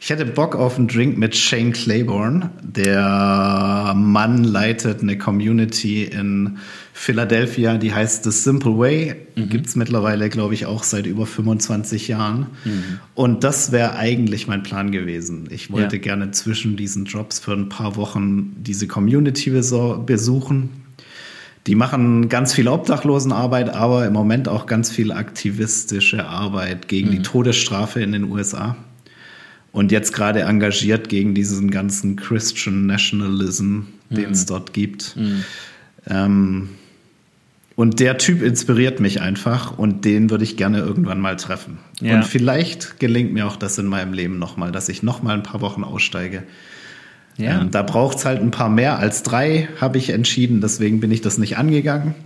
Ich 0.00 0.10
hätte 0.10 0.24
Bock 0.24 0.54
auf 0.54 0.78
einen 0.78 0.86
Drink 0.86 1.18
mit 1.18 1.34
Shane 1.36 1.72
Claiborne. 1.72 2.50
Der 2.62 3.94
Mann 3.96 4.44
leitet 4.44 5.02
eine 5.02 5.18
Community 5.18 6.04
in 6.04 6.58
Philadelphia, 6.92 7.78
die 7.78 7.92
heißt 7.92 8.24
The 8.24 8.30
Simple 8.30 8.78
Way. 8.78 9.16
Mhm. 9.34 9.48
Gibt 9.48 9.66
es 9.66 9.76
mittlerweile, 9.76 10.28
glaube 10.28 10.54
ich, 10.54 10.66
auch 10.66 10.84
seit 10.84 11.06
über 11.06 11.26
25 11.26 12.08
Jahren. 12.08 12.46
Mhm. 12.64 13.00
Und 13.14 13.44
das 13.44 13.72
wäre 13.72 13.96
eigentlich 13.96 14.46
mein 14.46 14.62
Plan 14.62 14.92
gewesen. 14.92 15.48
Ich 15.50 15.72
wollte 15.72 15.96
ja. 15.96 16.02
gerne 16.02 16.30
zwischen 16.30 16.76
diesen 16.76 17.04
Jobs 17.04 17.40
für 17.40 17.52
ein 17.52 17.68
paar 17.68 17.96
Wochen 17.96 18.54
diese 18.58 18.86
Community 18.86 19.50
besuchen. 19.50 20.70
Die 21.66 21.74
machen 21.74 22.28
ganz 22.28 22.54
viel 22.54 22.68
Obdachlosenarbeit, 22.68 23.70
aber 23.70 24.06
im 24.06 24.12
Moment 24.12 24.48
auch 24.48 24.66
ganz 24.66 24.90
viel 24.90 25.12
aktivistische 25.12 26.26
Arbeit 26.26 26.88
gegen 26.88 27.08
mhm. 27.08 27.12
die 27.12 27.22
Todesstrafe 27.22 28.00
in 28.00 28.12
den 28.12 28.24
USA 28.24 28.76
und 29.78 29.92
jetzt 29.92 30.12
gerade 30.12 30.40
engagiert 30.40 31.08
gegen 31.08 31.34
diesen 31.34 31.70
ganzen 31.70 32.16
Christian 32.16 32.86
Nationalism, 32.86 33.82
den 34.10 34.32
es 34.32 34.42
mhm. 34.42 34.46
dort 34.48 34.72
gibt. 34.72 35.16
Mhm. 35.16 35.44
Ähm, 36.08 36.68
und 37.76 38.00
der 38.00 38.18
Typ 38.18 38.42
inspiriert 38.42 38.98
mich 38.98 39.20
einfach 39.20 39.78
und 39.78 40.04
den 40.04 40.30
würde 40.30 40.42
ich 40.42 40.56
gerne 40.56 40.78
irgendwann 40.78 41.20
mal 41.20 41.36
treffen. 41.36 41.78
Ja. 42.00 42.16
Und 42.16 42.24
vielleicht 42.24 42.98
gelingt 42.98 43.32
mir 43.32 43.46
auch 43.46 43.54
das 43.54 43.78
in 43.78 43.86
meinem 43.86 44.12
Leben 44.12 44.40
nochmal, 44.40 44.72
dass 44.72 44.88
ich 44.88 45.04
nochmal 45.04 45.34
ein 45.34 45.44
paar 45.44 45.60
Wochen 45.60 45.84
aussteige. 45.84 46.42
Ja. 47.36 47.60
Ähm, 47.60 47.70
da 47.70 47.84
braucht 47.84 48.18
es 48.18 48.24
halt 48.24 48.40
ein 48.40 48.50
paar 48.50 48.70
mehr 48.70 48.98
als 48.98 49.22
drei, 49.22 49.68
habe 49.80 49.98
ich 49.98 50.10
entschieden. 50.10 50.60
Deswegen 50.60 50.98
bin 50.98 51.12
ich 51.12 51.20
das 51.20 51.38
nicht 51.38 51.56
angegangen. 51.56 52.16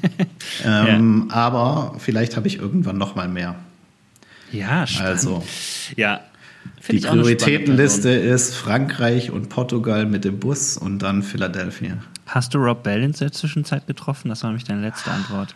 ähm, 0.64 1.26
ja. 1.28 1.34
Aber 1.34 1.96
vielleicht 1.98 2.38
habe 2.38 2.48
ich 2.48 2.58
irgendwann 2.58 2.96
nochmal 2.96 3.28
mehr. 3.28 3.56
Ja, 4.50 4.86
spannend. 4.86 5.10
Also, 5.10 5.44
ja, 5.96 6.22
die 6.90 6.98
Prioritätenliste 7.00 8.10
ist 8.10 8.54
Frankreich 8.54 9.30
und 9.30 9.48
Portugal 9.48 10.06
mit 10.06 10.24
dem 10.24 10.38
Bus 10.38 10.76
und 10.76 11.00
dann 11.00 11.22
Philadelphia. 11.22 11.98
Hast 12.26 12.54
du 12.54 12.58
Rob 12.58 12.82
Bell 12.82 13.02
in 13.02 13.12
der 13.12 13.32
Zwischenzeit 13.32 13.86
getroffen? 13.86 14.28
Das 14.28 14.42
war 14.42 14.50
nämlich 14.50 14.64
deine 14.64 14.82
letzte 14.82 15.10
Antwort. 15.10 15.54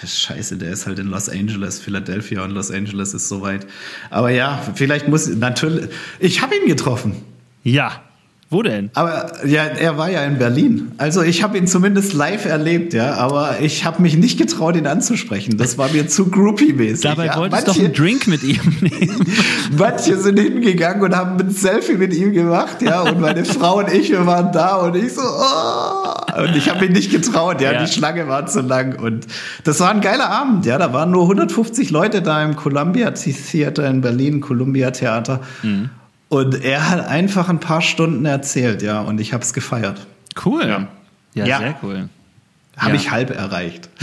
Das 0.00 0.10
ist 0.10 0.20
scheiße, 0.20 0.56
der 0.56 0.70
ist 0.70 0.86
halt 0.86 0.98
in 0.98 1.08
Los 1.08 1.28
Angeles, 1.28 1.78
Philadelphia 1.78 2.42
und 2.42 2.50
Los 2.50 2.70
Angeles 2.70 3.14
ist 3.14 3.28
so 3.28 3.42
weit. 3.42 3.66
Aber 4.10 4.30
ja, 4.30 4.60
vielleicht 4.74 5.08
muss 5.08 5.28
natürlich. 5.28 5.88
Ich 6.18 6.42
habe 6.42 6.54
ihn 6.56 6.66
getroffen. 6.66 7.16
Ja. 7.62 8.02
Wo 8.50 8.62
denn? 8.62 8.90
Aber 8.94 9.46
ja, 9.46 9.64
er 9.64 9.96
war 9.96 10.10
ja 10.10 10.22
in 10.24 10.38
Berlin. 10.38 10.92
Also 10.98 11.22
ich 11.22 11.42
habe 11.42 11.56
ihn 11.58 11.66
zumindest 11.66 12.12
live 12.12 12.44
erlebt, 12.44 12.92
ja, 12.92 13.14
aber 13.14 13.60
ich 13.60 13.84
habe 13.84 14.02
mich 14.02 14.16
nicht 14.16 14.38
getraut, 14.38 14.76
ihn 14.76 14.86
anzusprechen. 14.86 15.56
Das 15.56 15.78
war 15.78 15.88
mir 15.90 16.06
zu 16.08 16.26
groupie-mäßig. 16.26 17.02
Dabei 17.02 17.26
ja. 17.26 17.36
wolltest 17.36 17.66
du 17.66 17.72
doch 17.72 17.78
einen 17.78 17.92
Drink 17.92 18.26
mit 18.26 18.42
ihm 18.42 18.60
nehmen. 18.80 19.26
Manche 19.78 20.18
sind 20.18 20.38
hingegangen 20.38 21.02
und 21.02 21.16
haben 21.16 21.40
ein 21.40 21.50
Selfie 21.50 21.94
mit 21.94 22.14
ihm 22.14 22.32
gemacht, 22.32 22.82
ja, 22.82 23.02
und 23.02 23.20
meine 23.20 23.44
Frau 23.44 23.78
und 23.78 23.92
ich, 23.92 24.10
wir 24.10 24.26
waren 24.26 24.52
da 24.52 24.76
und 24.76 24.94
ich 24.94 25.14
so, 25.14 25.22
oh. 25.22 26.40
Und 26.42 26.56
ich 26.56 26.68
habe 26.68 26.80
mich 26.80 26.90
nicht 26.90 27.10
getraut, 27.10 27.60
ja, 27.60 27.72
ja, 27.72 27.84
die 27.84 27.90
Schlange 27.90 28.28
war 28.28 28.46
zu 28.46 28.60
lang. 28.60 29.00
Und 29.00 29.26
das 29.64 29.80
war 29.80 29.90
ein 29.90 30.00
geiler 30.00 30.30
Abend, 30.30 30.66
ja, 30.66 30.78
da 30.78 30.92
waren 30.92 31.10
nur 31.10 31.22
150 31.22 31.90
Leute 31.90 32.22
da 32.22 32.44
im 32.44 32.56
Columbia 32.56 33.10
Theater 33.12 33.88
in 33.88 34.00
Berlin, 34.00 34.40
Columbia 34.40 34.90
Theater. 34.90 35.40
Mhm. 35.62 35.90
Und 36.34 36.64
er 36.64 36.90
hat 36.90 37.06
einfach 37.06 37.48
ein 37.48 37.60
paar 37.60 37.80
Stunden 37.80 38.24
erzählt, 38.24 38.82
ja, 38.82 39.00
und 39.02 39.20
ich 39.20 39.32
habe 39.32 39.44
es 39.44 39.52
gefeiert. 39.52 40.06
Cool. 40.44 40.66
Ja, 40.66 40.88
ja, 41.34 41.46
ja, 41.46 41.58
sehr 41.58 41.76
cool. 41.82 42.08
Habe 42.76 42.90
Ja. 42.90 42.96
ich 42.96 43.10
halb 43.10 43.30
erreicht. 43.30 43.88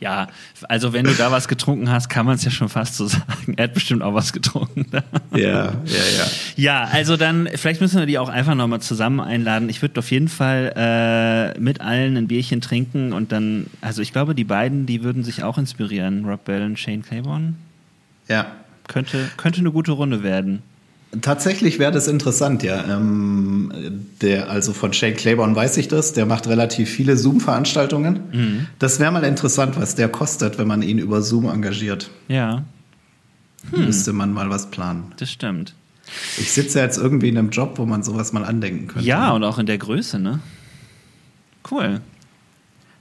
Ja, 0.00 0.28
also 0.68 0.92
wenn 0.92 1.04
du 1.06 1.14
da 1.14 1.30
was 1.32 1.48
getrunken 1.48 1.90
hast, 1.90 2.10
kann 2.10 2.26
man 2.26 2.34
es 2.34 2.44
ja 2.44 2.50
schon 2.50 2.68
fast 2.68 2.96
so 2.96 3.06
sagen. 3.06 3.54
Er 3.56 3.64
hat 3.64 3.74
bestimmt 3.74 4.02
auch 4.02 4.12
was 4.12 4.34
getrunken. 4.34 4.84
ja, 5.34 5.38
ja, 5.38 5.70
ja. 5.86 6.26
Ja, 6.56 6.84
also 6.92 7.16
dann, 7.16 7.48
vielleicht 7.54 7.80
müssen 7.80 7.98
wir 7.98 8.04
die 8.04 8.18
auch 8.18 8.28
einfach 8.28 8.54
nochmal 8.54 8.80
zusammen 8.80 9.20
einladen. 9.20 9.70
Ich 9.70 9.80
würde 9.80 9.98
auf 10.00 10.10
jeden 10.10 10.28
Fall 10.28 10.72
äh, 10.76 11.58
mit 11.58 11.80
allen 11.80 12.18
ein 12.18 12.28
Bierchen 12.28 12.60
trinken 12.60 13.14
und 13.14 13.32
dann, 13.32 13.66
also 13.80 14.02
ich 14.02 14.12
glaube, 14.12 14.34
die 14.34 14.44
beiden, 14.44 14.84
die 14.84 15.02
würden 15.02 15.24
sich 15.24 15.42
auch 15.42 15.56
inspirieren. 15.56 16.26
Rob 16.26 16.44
Bell 16.44 16.62
und 16.62 16.78
Shane 16.78 17.02
Claiborne. 17.02 17.54
Ja. 18.28 18.46
Könnte, 18.88 19.30
könnte 19.38 19.60
eine 19.60 19.70
gute 19.70 19.92
Runde 19.92 20.22
werden. 20.22 20.62
Tatsächlich 21.20 21.78
wäre 21.78 21.92
das 21.92 22.08
interessant, 22.08 22.62
ja. 22.62 22.84
Ähm, 22.84 23.72
der, 24.22 24.50
also 24.50 24.72
von 24.72 24.92
Shane 24.92 25.14
Claiborne 25.14 25.54
weiß 25.54 25.76
ich 25.76 25.88
das, 25.88 26.12
der 26.12 26.26
macht 26.26 26.46
relativ 26.46 26.88
viele 26.90 27.16
Zoom-Veranstaltungen. 27.16 28.68
Das 28.78 29.00
wäre 29.00 29.12
mal 29.12 29.24
interessant, 29.24 29.76
was 29.78 29.94
der 29.94 30.08
kostet, 30.08 30.58
wenn 30.58 30.66
man 30.68 30.82
ihn 30.82 30.98
über 30.98 31.22
Zoom 31.22 31.48
engagiert. 31.48 32.10
Ja, 32.28 32.64
Müsste 33.72 34.12
man 34.12 34.32
mal 34.32 34.50
was 34.50 34.70
planen. 34.70 35.12
das 35.16 35.30
stimmt. 35.30 35.74
Ich 36.38 36.52
sitze 36.52 36.78
ja 36.80 36.84
jetzt 36.84 36.98
irgendwie 36.98 37.30
in 37.30 37.38
einem 37.38 37.48
Job, 37.48 37.78
wo 37.78 37.86
man 37.86 38.02
sowas 38.02 38.32
mal 38.34 38.44
andenken 38.44 38.88
könnte. 38.88 39.08
Ja, 39.08 39.32
und 39.32 39.42
auch 39.42 39.58
in 39.58 39.64
der 39.64 39.78
Größe, 39.78 40.18
ne? 40.18 40.40
Cool. 41.70 42.02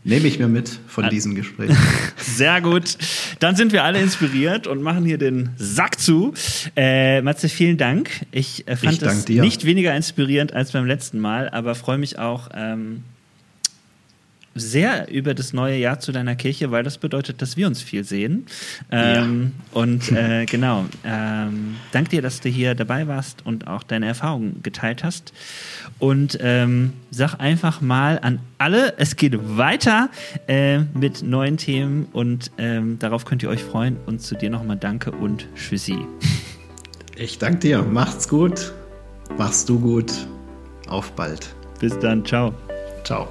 Nehme 0.06 0.28
ich 0.28 0.38
mir 0.38 0.48
mit 0.50 0.70
von 0.88 1.06
Ah. 1.06 1.10
diesem 1.10 1.34
Gespräch. 1.34 1.72
Sehr 2.18 2.60
gut. 2.62 2.98
Dann 3.40 3.56
sind 3.56 3.72
wir 3.72 3.84
alle 3.86 4.02
inspiriert 4.02 4.68
und 4.68 4.82
machen 4.82 5.06
hier 5.06 5.18
den 5.18 5.52
Sack 5.58 5.98
zu. 6.00 6.34
Äh, 6.76 7.22
Matze, 7.22 7.48
vielen 7.48 7.78
Dank. 7.78 8.10
Ich 8.32 8.68
äh, 8.68 8.76
fand 8.76 8.94
Ich 8.94 9.02
es 9.02 9.26
dir. 9.26 9.42
nicht 9.42 9.64
weniger 9.66 9.96
inspirierend 9.96 10.52
als 10.54 10.74
beim 10.74 10.86
letzten 10.86 11.20
Mal, 11.20 11.48
aber 11.50 11.74
freue 11.76 11.98
mich 11.98 12.20
auch 12.20 12.50
ähm, 12.54 13.04
sehr 14.56 15.12
über 15.12 15.34
das 15.34 15.54
neue 15.54 15.78
Jahr 15.78 16.00
zu 16.00 16.12
deiner 16.12 16.36
Kirche, 16.36 16.72
weil 16.72 16.84
das 16.84 16.98
bedeutet, 16.98 17.42
dass 17.42 17.58
wir 17.58 17.68
uns 17.68 17.82
viel 17.82 18.04
sehen. 18.04 18.46
Ähm, 18.92 19.54
Und 19.72 20.12
äh, 20.12 20.46
genau, 20.46 20.86
ähm, 21.04 21.76
dank 21.92 22.10
dir, 22.10 22.22
dass 22.22 22.40
du 22.40 22.50
hier 22.50 22.76
dabei 22.76 23.08
warst 23.08 23.46
und 23.46 23.68
auch 23.68 23.84
deine 23.84 24.08
Erfahrungen 24.08 24.62
geteilt 24.64 25.04
hast. 25.04 25.34
Und 26.00 26.38
ähm, 26.42 26.94
sag 27.12 27.40
einfach 27.40 27.82
mal 27.82 28.20
an 28.22 28.40
alle, 28.58 28.94
es 28.98 29.16
geht 29.16 29.38
weiter 29.58 30.10
äh, 30.48 30.80
mit 30.94 31.24
neuen 31.24 31.58
Themen 31.58 32.08
und 32.14 32.52
ähm, 32.58 33.00
darauf 33.00 33.26
könnt 33.26 33.44
ihr 33.44 33.50
euch 33.50 33.64
freuen. 33.64 33.98
Und 34.06 34.22
zu 34.22 34.36
dir 34.36 34.50
nochmal 34.50 34.78
Danke 34.78 35.12
und 35.12 35.48
Tschüssi. 35.56 35.98
Ich 37.16 37.38
danke 37.38 37.60
dir. 37.60 37.84
Macht's 37.84 38.28
gut. 38.28 38.74
Machst 39.38 39.70
du 39.70 39.80
gut. 39.80 40.12
Auf 40.88 41.12
bald. 41.14 41.56
Bis 41.80 41.98
dann, 42.00 42.26
ciao. 42.26 42.54
Ciao. 43.04 43.28